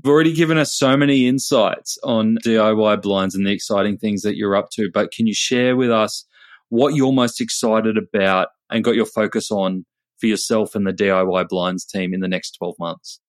You've 0.03 0.11
already 0.11 0.33
given 0.33 0.57
us 0.57 0.73
so 0.73 0.97
many 0.97 1.27
insights 1.27 1.97
on 2.03 2.37
DIY 2.45 3.01
blinds 3.01 3.35
and 3.35 3.47
the 3.47 3.53
exciting 3.53 3.97
things 3.97 4.21
that 4.23 4.35
you're 4.35 4.55
up 4.55 4.69
to, 4.71 4.89
but 4.93 5.13
can 5.13 5.27
you 5.27 5.33
share 5.33 5.77
with 5.77 5.91
us 5.91 6.25
what 6.67 6.93
you're 6.93 7.13
most 7.13 7.39
excited 7.39 7.97
about 7.97 8.49
and 8.69 8.83
got 8.83 8.95
your 8.95 9.05
focus 9.05 9.49
on 9.49 9.85
for 10.19 10.27
yourself 10.27 10.75
and 10.75 10.85
the 10.85 10.91
DIY 10.91 11.47
blinds 11.47 11.85
team 11.85 12.13
in 12.13 12.19
the 12.19 12.27
next 12.27 12.57
12 12.57 12.75
months? 12.79 13.21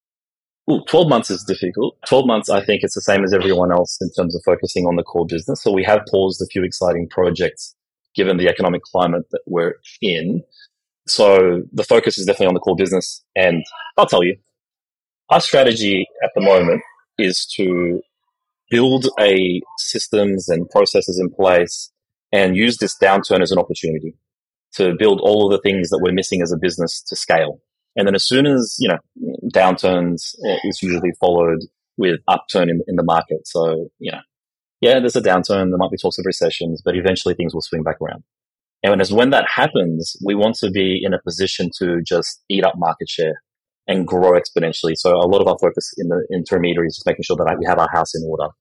Well, 0.66 0.82
12 0.88 1.08
months 1.08 1.30
is 1.30 1.44
difficult. 1.44 1.96
12 2.08 2.26
months, 2.26 2.50
I 2.50 2.64
think 2.64 2.82
it's 2.82 2.94
the 2.94 3.02
same 3.02 3.22
as 3.22 3.32
everyone 3.32 3.70
else 3.70 3.98
in 4.00 4.10
terms 4.16 4.34
of 4.34 4.42
focusing 4.44 4.86
on 4.86 4.96
the 4.96 5.04
core 5.04 5.26
business. 5.26 5.62
So 5.62 5.70
we 5.70 5.84
have 5.84 6.00
paused 6.10 6.42
a 6.42 6.46
few 6.46 6.64
exciting 6.64 7.08
projects 7.08 7.76
given 8.16 8.36
the 8.36 8.48
economic 8.48 8.82
climate 8.82 9.26
that 9.30 9.42
we're 9.46 9.74
in. 10.00 10.42
So 11.06 11.62
the 11.72 11.84
focus 11.84 12.18
is 12.18 12.26
definitely 12.26 12.46
on 12.46 12.54
the 12.54 12.60
core 12.60 12.76
business. 12.76 13.22
And 13.36 13.62
I'll 13.96 14.06
tell 14.06 14.24
you, 14.24 14.36
our 15.30 15.40
strategy 15.40 16.06
at 16.22 16.30
the 16.34 16.40
moment 16.40 16.82
is 17.18 17.46
to 17.56 18.00
build 18.70 19.06
a 19.20 19.60
systems 19.78 20.48
and 20.48 20.68
processes 20.70 21.18
in 21.18 21.30
place 21.30 21.90
and 22.32 22.56
use 22.56 22.78
this 22.78 22.96
downturn 23.00 23.40
as 23.40 23.52
an 23.52 23.58
opportunity 23.58 24.16
to 24.74 24.94
build 24.98 25.20
all 25.22 25.46
of 25.46 25.52
the 25.52 25.60
things 25.68 25.90
that 25.90 26.00
we're 26.02 26.12
missing 26.12 26.42
as 26.42 26.52
a 26.52 26.58
business 26.60 27.02
to 27.02 27.14
scale. 27.14 27.60
And 27.96 28.08
then 28.08 28.14
as 28.14 28.26
soon 28.26 28.46
as, 28.46 28.76
you 28.80 28.88
know, 28.88 28.98
downturns 29.54 30.34
eh, 30.46 30.58
is 30.64 30.82
usually 30.82 31.12
followed 31.20 31.60
with 31.96 32.18
upturn 32.26 32.68
in, 32.68 32.80
in 32.88 32.96
the 32.96 33.04
market. 33.04 33.46
So, 33.46 33.88
you 34.00 34.10
know, 34.10 34.18
yeah, 34.80 34.98
there's 34.98 35.14
a 35.14 35.20
downturn. 35.20 35.70
There 35.70 35.78
might 35.78 35.92
be 35.92 35.96
talks 35.96 36.18
of 36.18 36.26
recessions, 36.26 36.82
but 36.84 36.96
eventually 36.96 37.34
things 37.34 37.54
will 37.54 37.62
swing 37.62 37.84
back 37.84 38.00
around. 38.00 38.24
And 38.82 39.00
as 39.00 39.12
when 39.12 39.30
that 39.30 39.46
happens, 39.48 40.16
we 40.24 40.34
want 40.34 40.56
to 40.56 40.70
be 40.70 41.00
in 41.02 41.14
a 41.14 41.22
position 41.22 41.70
to 41.78 42.02
just 42.02 42.42
eat 42.50 42.64
up 42.64 42.74
market 42.76 43.08
share 43.08 43.43
and 43.86 44.06
grow 44.06 44.32
exponentially. 44.32 44.94
So 44.96 45.10
a 45.16 45.28
lot 45.28 45.40
of 45.40 45.48
our 45.48 45.58
focus 45.60 45.92
in 45.98 46.08
the 46.08 46.26
intermediary 46.32 46.88
is 46.88 46.96
just 46.96 47.06
making 47.06 47.24
sure 47.24 47.36
that 47.36 47.56
we 47.58 47.66
have 47.66 47.78
our 47.78 47.90
house 47.92 48.14
in 48.14 48.22
order. 48.28 48.52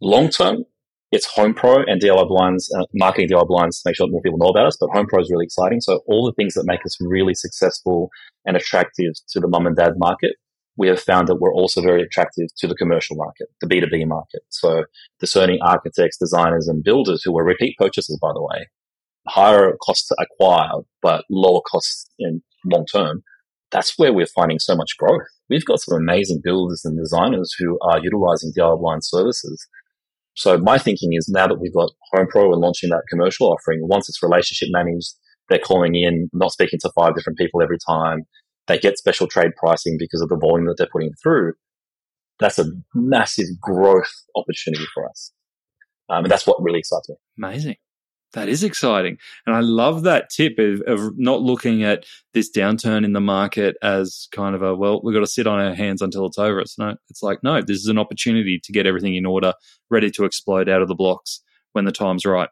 Long 0.00 0.28
term, 0.28 0.64
it's 1.10 1.26
Home 1.26 1.54
Pro 1.54 1.82
and 1.86 2.00
DIY 2.00 2.28
blinds, 2.28 2.70
uh, 2.78 2.84
marketing 2.92 3.28
DIY 3.30 3.48
blinds 3.48 3.80
to 3.80 3.88
make 3.88 3.96
sure 3.96 4.06
that 4.06 4.12
more 4.12 4.20
people 4.20 4.38
know 4.38 4.50
about 4.50 4.66
us. 4.66 4.76
But 4.78 4.90
Home 4.90 5.06
Pro 5.06 5.20
is 5.20 5.30
really 5.30 5.46
exciting. 5.46 5.80
So 5.80 6.00
all 6.06 6.26
the 6.26 6.34
things 6.34 6.54
that 6.54 6.64
make 6.66 6.84
us 6.84 6.96
really 7.00 7.34
successful 7.34 8.10
and 8.44 8.56
attractive 8.56 9.14
to 9.30 9.40
the 9.40 9.48
mum 9.48 9.66
and 9.66 9.74
dad 9.74 9.94
market, 9.96 10.32
we 10.76 10.86
have 10.88 11.00
found 11.00 11.28
that 11.28 11.36
we're 11.36 11.54
also 11.54 11.80
very 11.80 12.02
attractive 12.02 12.48
to 12.58 12.68
the 12.68 12.74
commercial 12.74 13.16
market, 13.16 13.48
the 13.60 13.66
B2B 13.66 14.06
market. 14.06 14.42
So 14.50 14.84
discerning 15.18 15.58
architects, 15.62 16.18
designers, 16.18 16.68
and 16.68 16.84
builders 16.84 17.22
who 17.24 17.36
are 17.38 17.44
repeat 17.44 17.76
purchasers, 17.78 18.18
by 18.20 18.32
the 18.34 18.42
way, 18.42 18.68
higher 19.26 19.76
cost 19.82 20.08
to 20.08 20.16
acquire, 20.20 20.82
but 21.02 21.24
lower 21.30 21.60
costs 21.70 22.08
in 22.18 22.42
long 22.64 22.86
term. 22.86 23.22
That's 23.70 23.98
where 23.98 24.12
we're 24.12 24.26
finding 24.26 24.58
so 24.58 24.74
much 24.74 24.96
growth. 24.98 25.26
We've 25.50 25.64
got 25.64 25.80
some 25.80 25.98
amazing 25.98 26.40
builders 26.42 26.82
and 26.84 26.98
designers 26.98 27.54
who 27.58 27.78
are 27.82 28.00
utilizing 28.02 28.52
DIY 28.56 28.98
services. 29.02 29.66
So 30.34 30.56
my 30.56 30.78
thinking 30.78 31.10
is 31.12 31.28
now 31.28 31.48
that 31.48 31.60
we've 31.60 31.74
got 31.74 31.90
Home 32.12 32.28
Pro 32.30 32.52
and 32.52 32.60
launching 32.60 32.90
that 32.90 33.02
commercial 33.10 33.48
offering, 33.48 33.80
once 33.82 34.08
it's 34.08 34.22
relationship 34.22 34.68
managed, 34.70 35.14
they're 35.48 35.58
calling 35.58 35.94
in, 35.94 36.28
not 36.32 36.52
speaking 36.52 36.78
to 36.82 36.92
five 36.94 37.14
different 37.14 37.38
people 37.38 37.62
every 37.62 37.78
time. 37.86 38.22
They 38.66 38.78
get 38.78 38.98
special 38.98 39.26
trade 39.26 39.52
pricing 39.56 39.96
because 39.98 40.20
of 40.20 40.28
the 40.28 40.36
volume 40.36 40.66
that 40.66 40.76
they're 40.78 40.88
putting 40.92 41.12
through. 41.22 41.54
That's 42.38 42.58
a 42.58 42.66
massive 42.94 43.46
growth 43.60 44.12
opportunity 44.36 44.84
for 44.94 45.08
us. 45.08 45.32
Um, 46.08 46.24
and 46.24 46.30
that's 46.30 46.46
what 46.46 46.62
really 46.62 46.78
excites 46.78 47.08
me. 47.08 47.16
Amazing. 47.36 47.76
That 48.34 48.48
is 48.48 48.62
exciting. 48.62 49.16
And 49.46 49.56
I 49.56 49.60
love 49.60 50.02
that 50.02 50.28
tip 50.28 50.58
of, 50.58 50.82
of, 50.86 51.18
not 51.18 51.40
looking 51.40 51.82
at 51.82 52.04
this 52.34 52.50
downturn 52.54 53.04
in 53.04 53.14
the 53.14 53.20
market 53.20 53.76
as 53.82 54.28
kind 54.32 54.54
of 54.54 54.62
a, 54.62 54.74
well, 54.74 55.00
we've 55.02 55.14
got 55.14 55.20
to 55.20 55.26
sit 55.26 55.46
on 55.46 55.58
our 55.58 55.74
hands 55.74 56.02
until 56.02 56.26
it's 56.26 56.38
over. 56.38 56.60
It's 56.60 56.78
no, 56.78 56.94
it's 57.08 57.22
like, 57.22 57.38
no, 57.42 57.62
this 57.62 57.78
is 57.78 57.86
an 57.86 57.98
opportunity 57.98 58.60
to 58.62 58.72
get 58.72 58.86
everything 58.86 59.14
in 59.14 59.24
order, 59.24 59.54
ready 59.90 60.10
to 60.10 60.24
explode 60.24 60.68
out 60.68 60.82
of 60.82 60.88
the 60.88 60.94
blocks 60.94 61.42
when 61.72 61.86
the 61.86 61.92
time's 61.92 62.26
right. 62.26 62.50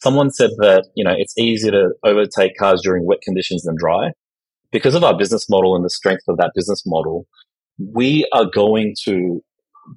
Someone 0.00 0.30
said 0.30 0.50
that, 0.58 0.86
you 0.94 1.02
know, 1.02 1.14
it's 1.16 1.36
easier 1.36 1.72
to 1.72 1.88
overtake 2.04 2.56
cars 2.56 2.80
during 2.84 3.04
wet 3.04 3.20
conditions 3.20 3.64
than 3.64 3.74
dry. 3.76 4.12
Because 4.70 4.94
of 4.94 5.02
our 5.02 5.16
business 5.16 5.48
model 5.50 5.74
and 5.74 5.84
the 5.84 5.90
strength 5.90 6.22
of 6.28 6.36
that 6.36 6.52
business 6.54 6.84
model, 6.86 7.26
we 7.78 8.28
are 8.32 8.44
going 8.44 8.94
to 9.04 9.42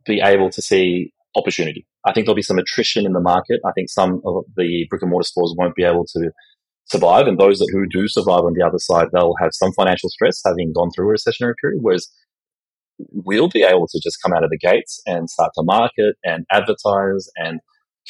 be 0.06 0.22
able 0.22 0.50
to 0.50 0.62
see 0.62 1.14
opportunity. 1.36 1.86
I 2.06 2.14
think 2.14 2.26
there'll 2.26 2.36
be 2.36 2.42
some 2.42 2.60
attrition 2.60 3.06
in 3.06 3.14
the 3.14 3.22
market. 3.22 3.60
I 3.66 3.72
think 3.74 3.90
some 3.90 4.22
of 4.26 4.44
the 4.56 4.86
brick 4.90 5.02
and 5.02 5.12
mortar 5.12 5.26
stores 5.26 5.56
won't 5.58 5.76
be 5.76 5.84
able 5.84 6.06
to 6.14 6.32
survive. 6.86 7.28
And 7.28 7.40
those 7.40 7.60
that 7.60 7.70
who 7.72 7.86
do 7.88 8.08
survive 8.08 8.42
on 8.42 8.54
the 8.54 8.66
other 8.66 8.80
side, 8.80 9.08
they'll 9.14 9.36
have 9.42 9.52
some 9.54 9.72
financial 9.74 10.10
stress 10.10 10.42
having 10.46 10.74
gone 10.76 10.90
through 10.96 11.10
a 11.10 11.14
recessionary 11.14 11.54
period. 11.62 11.80
Whereas 11.82 12.10
we'll 12.98 13.50
be 13.50 13.64
able 13.64 13.88
to 13.88 14.00
just 14.04 14.18
come 14.24 14.34
out 14.34 14.44
of 14.44 14.50
the 14.50 14.58
gates 14.58 15.02
and 15.06 15.30
start 15.30 15.52
to 15.56 15.64
market 15.64 16.16
and 16.24 16.46
advertise 16.52 17.30
and 17.36 17.60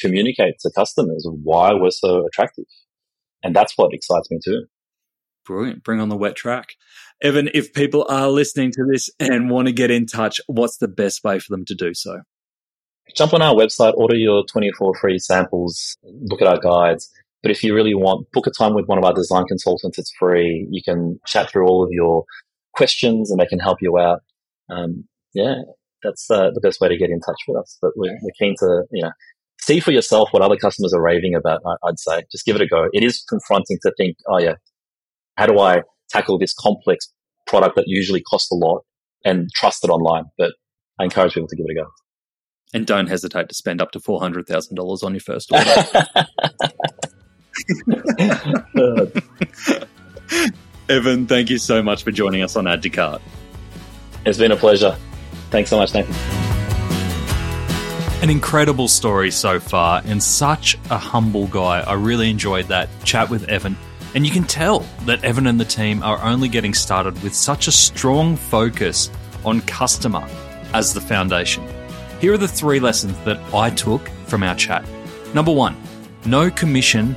communicate 0.00 0.54
to 0.60 0.70
customers 0.74 1.26
why 1.42 1.72
we're 1.72 1.90
so 1.90 2.26
attractive. 2.26 2.64
And 3.42 3.54
that's 3.54 3.74
what 3.76 3.92
excites 3.92 4.30
me 4.30 4.38
too. 4.44 4.66
Brilliant. 5.44 5.82
Bring 5.82 6.00
on 6.00 6.08
the 6.08 6.16
wet 6.16 6.36
track. 6.36 6.74
Evan, 7.20 7.50
if 7.52 7.72
people 7.72 8.06
are 8.08 8.28
listening 8.28 8.70
to 8.72 8.84
this 8.90 9.10
and 9.18 9.50
want 9.50 9.66
to 9.66 9.72
get 9.72 9.90
in 9.90 10.06
touch, 10.06 10.40
what's 10.46 10.78
the 10.78 10.88
best 10.88 11.24
way 11.24 11.38
for 11.38 11.46
them 11.50 11.64
to 11.66 11.74
do 11.74 11.94
so? 11.94 12.20
Jump 13.16 13.34
on 13.34 13.42
our 13.42 13.54
website, 13.54 13.94
order 13.94 14.16
your 14.16 14.44
24 14.44 14.94
free 14.94 15.18
samples, 15.18 15.96
look 16.02 16.40
at 16.40 16.48
our 16.48 16.58
guides. 16.58 17.10
But 17.42 17.50
if 17.50 17.62
you 17.64 17.74
really 17.74 17.94
want, 17.94 18.30
book 18.32 18.46
a 18.46 18.50
time 18.50 18.74
with 18.74 18.86
one 18.86 18.98
of 18.98 19.04
our 19.04 19.12
design 19.12 19.44
consultants. 19.46 19.98
It's 19.98 20.12
free. 20.18 20.66
You 20.70 20.80
can 20.82 21.18
chat 21.26 21.50
through 21.50 21.66
all 21.66 21.82
of 21.82 21.90
your 21.90 22.24
questions 22.72 23.30
and 23.30 23.40
they 23.40 23.46
can 23.46 23.58
help 23.58 23.78
you 23.80 23.98
out. 23.98 24.20
Um, 24.70 25.04
yeah, 25.34 25.56
that's 26.02 26.30
uh, 26.30 26.50
the 26.54 26.60
best 26.60 26.80
way 26.80 26.88
to 26.88 26.96
get 26.96 27.10
in 27.10 27.20
touch 27.20 27.40
with 27.48 27.56
us. 27.58 27.78
But 27.82 27.92
we're, 27.96 28.16
we're 28.22 28.30
keen 28.38 28.54
to, 28.60 28.84
you 28.92 29.02
know, 29.02 29.10
see 29.60 29.80
for 29.80 29.90
yourself 29.90 30.28
what 30.32 30.42
other 30.42 30.56
customers 30.56 30.94
are 30.94 31.02
raving 31.02 31.34
about. 31.34 31.60
I'd 31.84 31.98
say 31.98 32.22
just 32.30 32.44
give 32.44 32.56
it 32.56 32.62
a 32.62 32.66
go. 32.66 32.88
It 32.92 33.02
is 33.02 33.24
confronting 33.28 33.78
to 33.82 33.92
think, 33.96 34.16
oh 34.28 34.38
yeah, 34.38 34.54
how 35.36 35.46
do 35.46 35.58
I 35.58 35.82
tackle 36.10 36.38
this 36.38 36.52
complex 36.52 37.12
product 37.46 37.76
that 37.76 37.84
usually 37.86 38.22
costs 38.22 38.50
a 38.52 38.54
lot 38.54 38.82
and 39.24 39.48
trust 39.54 39.84
it 39.84 39.90
online? 39.90 40.24
But 40.38 40.52
I 41.00 41.04
encourage 41.04 41.34
people 41.34 41.48
to 41.48 41.56
give 41.56 41.66
it 41.68 41.72
a 41.72 41.82
go. 41.82 41.90
And 42.74 42.86
don't 42.86 43.06
hesitate 43.06 43.50
to 43.50 43.54
spend 43.54 43.82
up 43.82 43.90
to 43.92 44.00
four 44.00 44.20
hundred 44.20 44.46
thousand 44.46 44.76
dollars 44.76 45.02
on 45.02 45.12
your 45.12 45.20
first 45.20 45.52
order. 45.52 45.68
Evan, 50.88 51.26
thank 51.26 51.50
you 51.50 51.58
so 51.58 51.82
much 51.82 52.02
for 52.02 52.10
joining 52.10 52.42
us 52.42 52.56
on 52.56 52.66
Add 52.66 52.82
to 52.82 52.90
Cart. 52.90 53.22
It's 54.24 54.38
been 54.38 54.52
a 54.52 54.56
pleasure. 54.56 54.96
Thanks 55.50 55.70
so 55.70 55.78
much, 55.78 55.94
Nathan. 55.94 56.14
An 58.22 58.30
incredible 58.30 58.88
story 58.88 59.30
so 59.30 59.58
far, 59.58 60.00
and 60.04 60.22
such 60.22 60.78
a 60.90 60.98
humble 60.98 61.46
guy. 61.48 61.80
I 61.80 61.94
really 61.94 62.30
enjoyed 62.30 62.66
that 62.66 62.88
chat 63.04 63.30
with 63.30 63.48
Evan. 63.48 63.76
And 64.14 64.26
you 64.26 64.32
can 64.32 64.44
tell 64.44 64.80
that 65.06 65.24
Evan 65.24 65.46
and 65.46 65.58
the 65.58 65.64
team 65.64 66.02
are 66.02 66.22
only 66.22 66.48
getting 66.48 66.74
started 66.74 67.20
with 67.22 67.34
such 67.34 67.66
a 67.66 67.72
strong 67.72 68.36
focus 68.36 69.10
on 69.44 69.62
customer 69.62 70.26
as 70.74 70.94
the 70.94 71.00
foundation. 71.00 71.66
Here 72.22 72.32
are 72.32 72.38
the 72.38 72.46
three 72.46 72.78
lessons 72.78 73.18
that 73.24 73.40
I 73.52 73.70
took 73.70 74.08
from 74.28 74.44
our 74.44 74.54
chat. 74.54 74.88
Number 75.34 75.50
one, 75.50 75.76
no 76.24 76.52
commission 76.52 77.16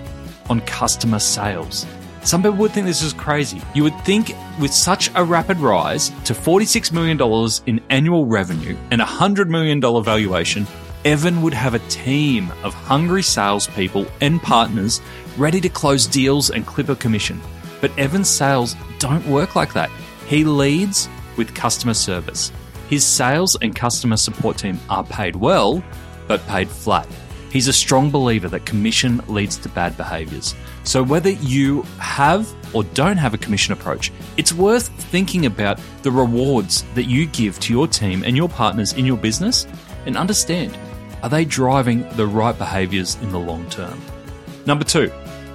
on 0.50 0.62
customer 0.62 1.20
sales. 1.20 1.86
Some 2.24 2.42
people 2.42 2.58
would 2.58 2.72
think 2.72 2.88
this 2.88 3.04
is 3.04 3.14
crazy. 3.14 3.62
You 3.76 3.84
would 3.84 4.00
think 4.04 4.36
with 4.60 4.74
such 4.74 5.12
a 5.14 5.24
rapid 5.24 5.60
rise 5.60 6.10
to 6.24 6.34
$46 6.34 6.92
million 6.92 7.20
in 7.68 7.86
annual 7.92 8.26
revenue 8.26 8.76
and 8.90 9.00
a 9.00 9.06
$100 9.06 9.48
million 9.48 9.80
valuation, 9.80 10.66
Evan 11.06 11.44
would 11.44 11.54
have 11.54 11.76
a 11.76 11.88
team 11.88 12.52
of 12.64 12.74
hungry 12.74 13.22
salespeople 13.22 14.08
and 14.22 14.42
partners 14.42 15.02
ready 15.38 15.62
to 15.62 15.70
close 15.70 16.08
deals 16.08 16.50
and 16.50 16.66
clip 16.66 16.90
a 16.90 16.96
commission. 16.96 17.40
But 17.80 17.96
Evan's 18.00 18.28
sales 18.32 18.76
don't 18.98 19.28
work 19.28 19.56
like 19.56 19.72
that. 19.74 19.92
He 20.26 20.44
leads 20.46 21.08
with 21.38 21.54
customer 21.54 21.94
service. 21.94 22.52
His 22.90 23.06
sales 23.06 23.56
and 23.62 23.76
customer 23.76 24.18
support 24.18 24.58
team 24.58 24.80
are 24.90 25.04
paid 25.04 25.36
well, 25.36 25.84
but 26.28 26.46
paid 26.48 26.70
flat. 26.70 27.08
He's 27.52 27.68
a 27.68 27.74
strong 27.74 28.12
believer 28.12 28.50
that 28.50 28.66
commission 28.66 29.22
leads 29.28 29.58
to 29.60 29.70
bad 29.70 29.96
behaviors. 29.96 30.54
So, 30.84 31.02
whether 31.02 31.30
you 31.30 31.84
have 32.00 32.54
or 32.74 32.84
don't 32.84 33.18
have 33.18 33.34
a 33.34 33.38
commission 33.38 33.72
approach, 33.72 34.12
it's 34.36 34.52
worth 34.52 34.90
thinking 35.06 35.46
about 35.46 35.80
the 36.04 36.12
rewards 36.12 36.84
that 36.96 37.06
you 37.06 37.28
give 37.28 37.60
to 37.62 37.74
your 37.74 37.88
team 37.88 38.24
and 38.26 38.36
your 38.36 38.50
partners 38.50 38.94
in 38.94 39.06
your 39.06 39.18
business 39.18 39.66
and 40.06 40.18
understand 40.18 40.78
are 41.24 41.30
they 41.30 41.46
driving 41.46 42.08
the 42.18 42.28
right 42.28 42.56
behaviors 42.58 43.16
in 43.16 43.32
the 43.32 43.40
long 43.40 43.68
term? 43.70 44.00
Number 44.66 44.84
two, 44.84 45.12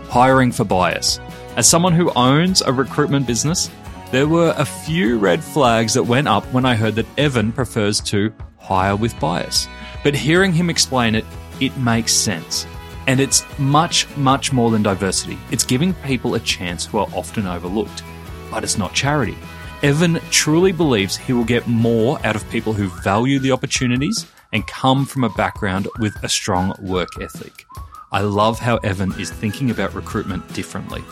hiring 0.09 0.51
for 0.51 0.65
bias. 0.65 1.21
As 1.57 1.69
someone 1.69 1.93
who 1.93 2.11
owns 2.17 2.63
a 2.63 2.73
recruitment 2.73 3.27
business, 3.27 3.71
there 4.13 4.27
were 4.27 4.55
a 4.57 4.65
few 4.65 5.19
red 5.19 5.43
flags 5.43 5.95
that 5.95 6.03
went 6.03 6.27
up 6.27 6.45
when 6.53 6.65
I 6.65 6.75
heard 6.75 6.97
that 6.97 7.07
Evan 7.17 7.53
prefers 7.53 8.01
to 8.03 8.33
hire 8.59 8.97
with 8.97 9.19
bias. 9.21 9.69
But 10.03 10.17
hearing 10.17 10.53
him 10.53 10.69
explain 10.69 11.15
it, 11.15 11.25
it 11.61 11.77
makes 11.77 12.13
sense. 12.13 12.67
And 13.07 13.21
it's 13.21 13.45
much, 13.59 14.09
much 14.17 14.53
more 14.53 14.71
than 14.71 14.83
diversity. 14.83 15.39
It's 15.51 15.65
giving 15.65 15.95
people 15.95 16.35
a 16.35 16.41
chance 16.41 16.87
who 16.87 16.99
are 16.99 17.09
often 17.15 17.47
overlooked. 17.47 18.03
But 18.51 18.65
it's 18.65 18.79
not 18.79 18.95
charity. 18.95 19.37
Evan 19.83 20.21
truly 20.31 20.73
believes 20.73 21.17
he 21.17 21.33
will 21.33 21.45
get 21.45 21.67
more 21.67 22.19
out 22.27 22.37
of 22.37 22.49
people 22.51 22.73
who 22.73 22.89
value 22.89 23.39
the 23.39 23.53
opportunities 23.53 24.27
and 24.53 24.67
come 24.67 25.07
from 25.07 25.25
a 25.25 25.31
background 25.31 25.89
with 26.01 26.15
a 26.25 26.29
strong 26.29 26.75
work 26.81 27.21
ethic. 27.21 27.65
I 28.13 28.23
love 28.23 28.59
how 28.59 28.79
Evan 28.79 29.13
is 29.21 29.31
thinking 29.31 29.71
about 29.71 29.95
recruitment 29.95 30.53
differently. 30.53 31.05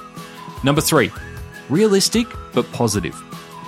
Number 0.65 0.81
three, 0.81 1.13
realistic 1.69 2.27
but 2.53 2.71
positive. 2.73 3.17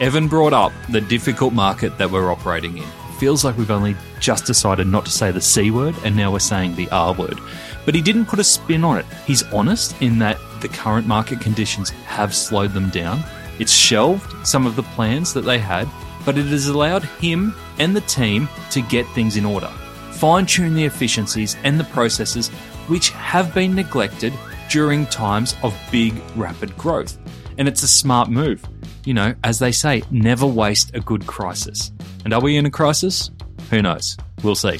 Evan 0.01 0.29
brought 0.29 0.53
up 0.53 0.73
the 0.91 1.01
difficult 1.01 1.53
market 1.53 1.97
that 1.99 2.11
we're 2.11 2.33
operating 2.33 2.79
in. 2.79 2.87
Feels 3.19 3.45
like 3.45 3.59
we've 3.59 3.71
only 3.71 3.97
just 4.19 4.47
decided 4.47 4.87
not 4.87 5.05
to 5.05 5.11
say 5.11 5.31
the 5.31 5.41
C 5.41 5.71
word 5.71 5.95
and 6.05 6.17
now 6.17 6.33
we're 6.33 6.39
saying 6.39 6.75
the 6.75 6.91
R 6.91 7.13
word. 7.13 7.39
But 7.85 7.95
he 7.95 8.01
didn't 8.01 8.27
put 8.27 8.39
a 8.39 8.45
spin 8.45 8.85
on 8.85 8.99
it. 8.99 9.07
He's 9.27 9.43
honest 9.53 10.01
in 10.01 10.19
that 10.21 10.39
the 10.61 10.69
current 10.69 11.07
market 11.07 11.41
conditions 11.41 11.91
have 11.91 12.35
slowed 12.35 12.73
them 12.73 12.89
down. 12.91 13.23
It's 13.59 13.73
shelved 13.73 14.47
some 14.47 14.67
of 14.67 14.77
the 14.77 14.83
plans 14.83 15.35
that 15.35 15.43
they 15.43 15.59
had, 15.59 15.89
but 16.25 16.39
it 16.39 16.47
has 16.47 16.69
allowed 16.69 17.05
him 17.05 17.55
and 17.79 17.95
the 17.95 18.01
team 18.03 18.49
to 18.71 18.81
get 18.83 19.07
things 19.09 19.37
in 19.37 19.45
order, 19.45 19.69
fine 20.13 20.47
tune 20.47 20.75
the 20.75 20.85
efficiencies 20.85 21.57
and 21.65 21.79
the 21.79 21.85
processes 21.85 22.49
which 22.89 23.11
have 23.11 23.55
been 23.55 23.75
neglected 23.75 24.33
during 24.71 25.07
times 25.07 25.57
of 25.63 25.79
big, 25.91 26.15
rapid 26.37 26.77
growth. 26.77 27.19
And 27.61 27.69
it's 27.69 27.83
a 27.83 27.89
smart 27.89 28.31
move. 28.31 28.67
You 29.05 29.13
know, 29.13 29.35
as 29.45 29.59
they 29.59 29.71
say, 29.71 30.03
never 30.11 30.47
waste 30.47 30.93
a 30.95 31.01
good 31.01 31.27
crisis. 31.27 31.93
And 32.25 32.33
are 32.33 32.41
we 32.41 32.57
in 32.57 32.65
a 32.65 32.71
crisis? 32.71 33.31
Who 33.69 33.83
knows? 33.83 34.17
We'll 34.43 34.55
see. 34.55 34.79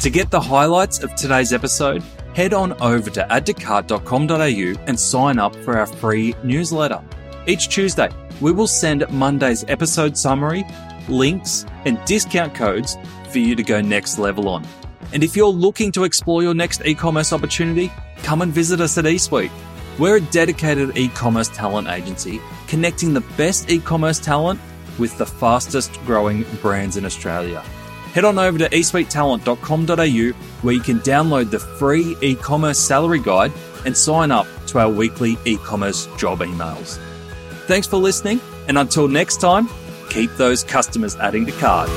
To 0.00 0.10
get 0.10 0.32
the 0.32 0.40
highlights 0.40 1.04
of 1.04 1.14
today's 1.14 1.52
episode, 1.52 2.02
head 2.34 2.52
on 2.52 2.72
over 2.82 3.10
to 3.10 3.24
addtocart.com.au 3.30 4.84
and 4.88 4.98
sign 4.98 5.38
up 5.38 5.54
for 5.54 5.78
our 5.78 5.86
free 5.86 6.34
newsletter. 6.42 7.00
Each 7.46 7.68
Tuesday, 7.68 8.08
we 8.40 8.50
will 8.50 8.66
send 8.66 9.08
Monday's 9.08 9.64
episode 9.68 10.18
summary, 10.18 10.64
links, 11.08 11.64
and 11.84 12.04
discount 12.06 12.56
codes 12.56 12.96
for 13.30 13.38
you 13.38 13.54
to 13.54 13.62
go 13.62 13.80
next 13.80 14.18
level 14.18 14.48
on. 14.48 14.66
And 15.12 15.24
if 15.24 15.36
you're 15.36 15.48
looking 15.48 15.92
to 15.92 16.04
explore 16.04 16.42
your 16.42 16.54
next 16.54 16.82
e 16.84 16.94
commerce 16.94 17.32
opportunity, 17.32 17.92
come 18.22 18.42
and 18.42 18.52
visit 18.52 18.80
us 18.80 18.98
at 18.98 19.04
eSuite. 19.04 19.50
We're 19.98 20.16
a 20.16 20.20
dedicated 20.20 20.96
e 20.96 21.08
commerce 21.08 21.48
talent 21.48 21.88
agency 21.88 22.40
connecting 22.68 23.12
the 23.12 23.20
best 23.36 23.70
e 23.70 23.80
commerce 23.80 24.18
talent 24.18 24.60
with 24.98 25.16
the 25.18 25.26
fastest 25.26 25.92
growing 26.06 26.44
brands 26.62 26.96
in 26.96 27.04
Australia. 27.04 27.60
Head 28.12 28.24
on 28.24 28.38
over 28.38 28.58
to 28.58 28.68
esuitetalent.com.au 28.68 30.32
where 30.62 30.74
you 30.74 30.80
can 30.80 31.00
download 31.00 31.50
the 31.50 31.58
free 31.58 32.16
e 32.22 32.34
commerce 32.34 32.78
salary 32.78 33.20
guide 33.20 33.52
and 33.84 33.96
sign 33.96 34.30
up 34.30 34.46
to 34.66 34.78
our 34.78 34.90
weekly 34.90 35.36
e 35.44 35.56
commerce 35.58 36.06
job 36.16 36.40
emails. 36.40 36.98
Thanks 37.66 37.86
for 37.86 37.96
listening, 37.96 38.40
and 38.68 38.78
until 38.78 39.08
next 39.08 39.40
time, 39.40 39.68
keep 40.08 40.30
those 40.36 40.64
customers 40.64 41.16
adding 41.16 41.46
to 41.46 41.52
cart. 41.52 41.88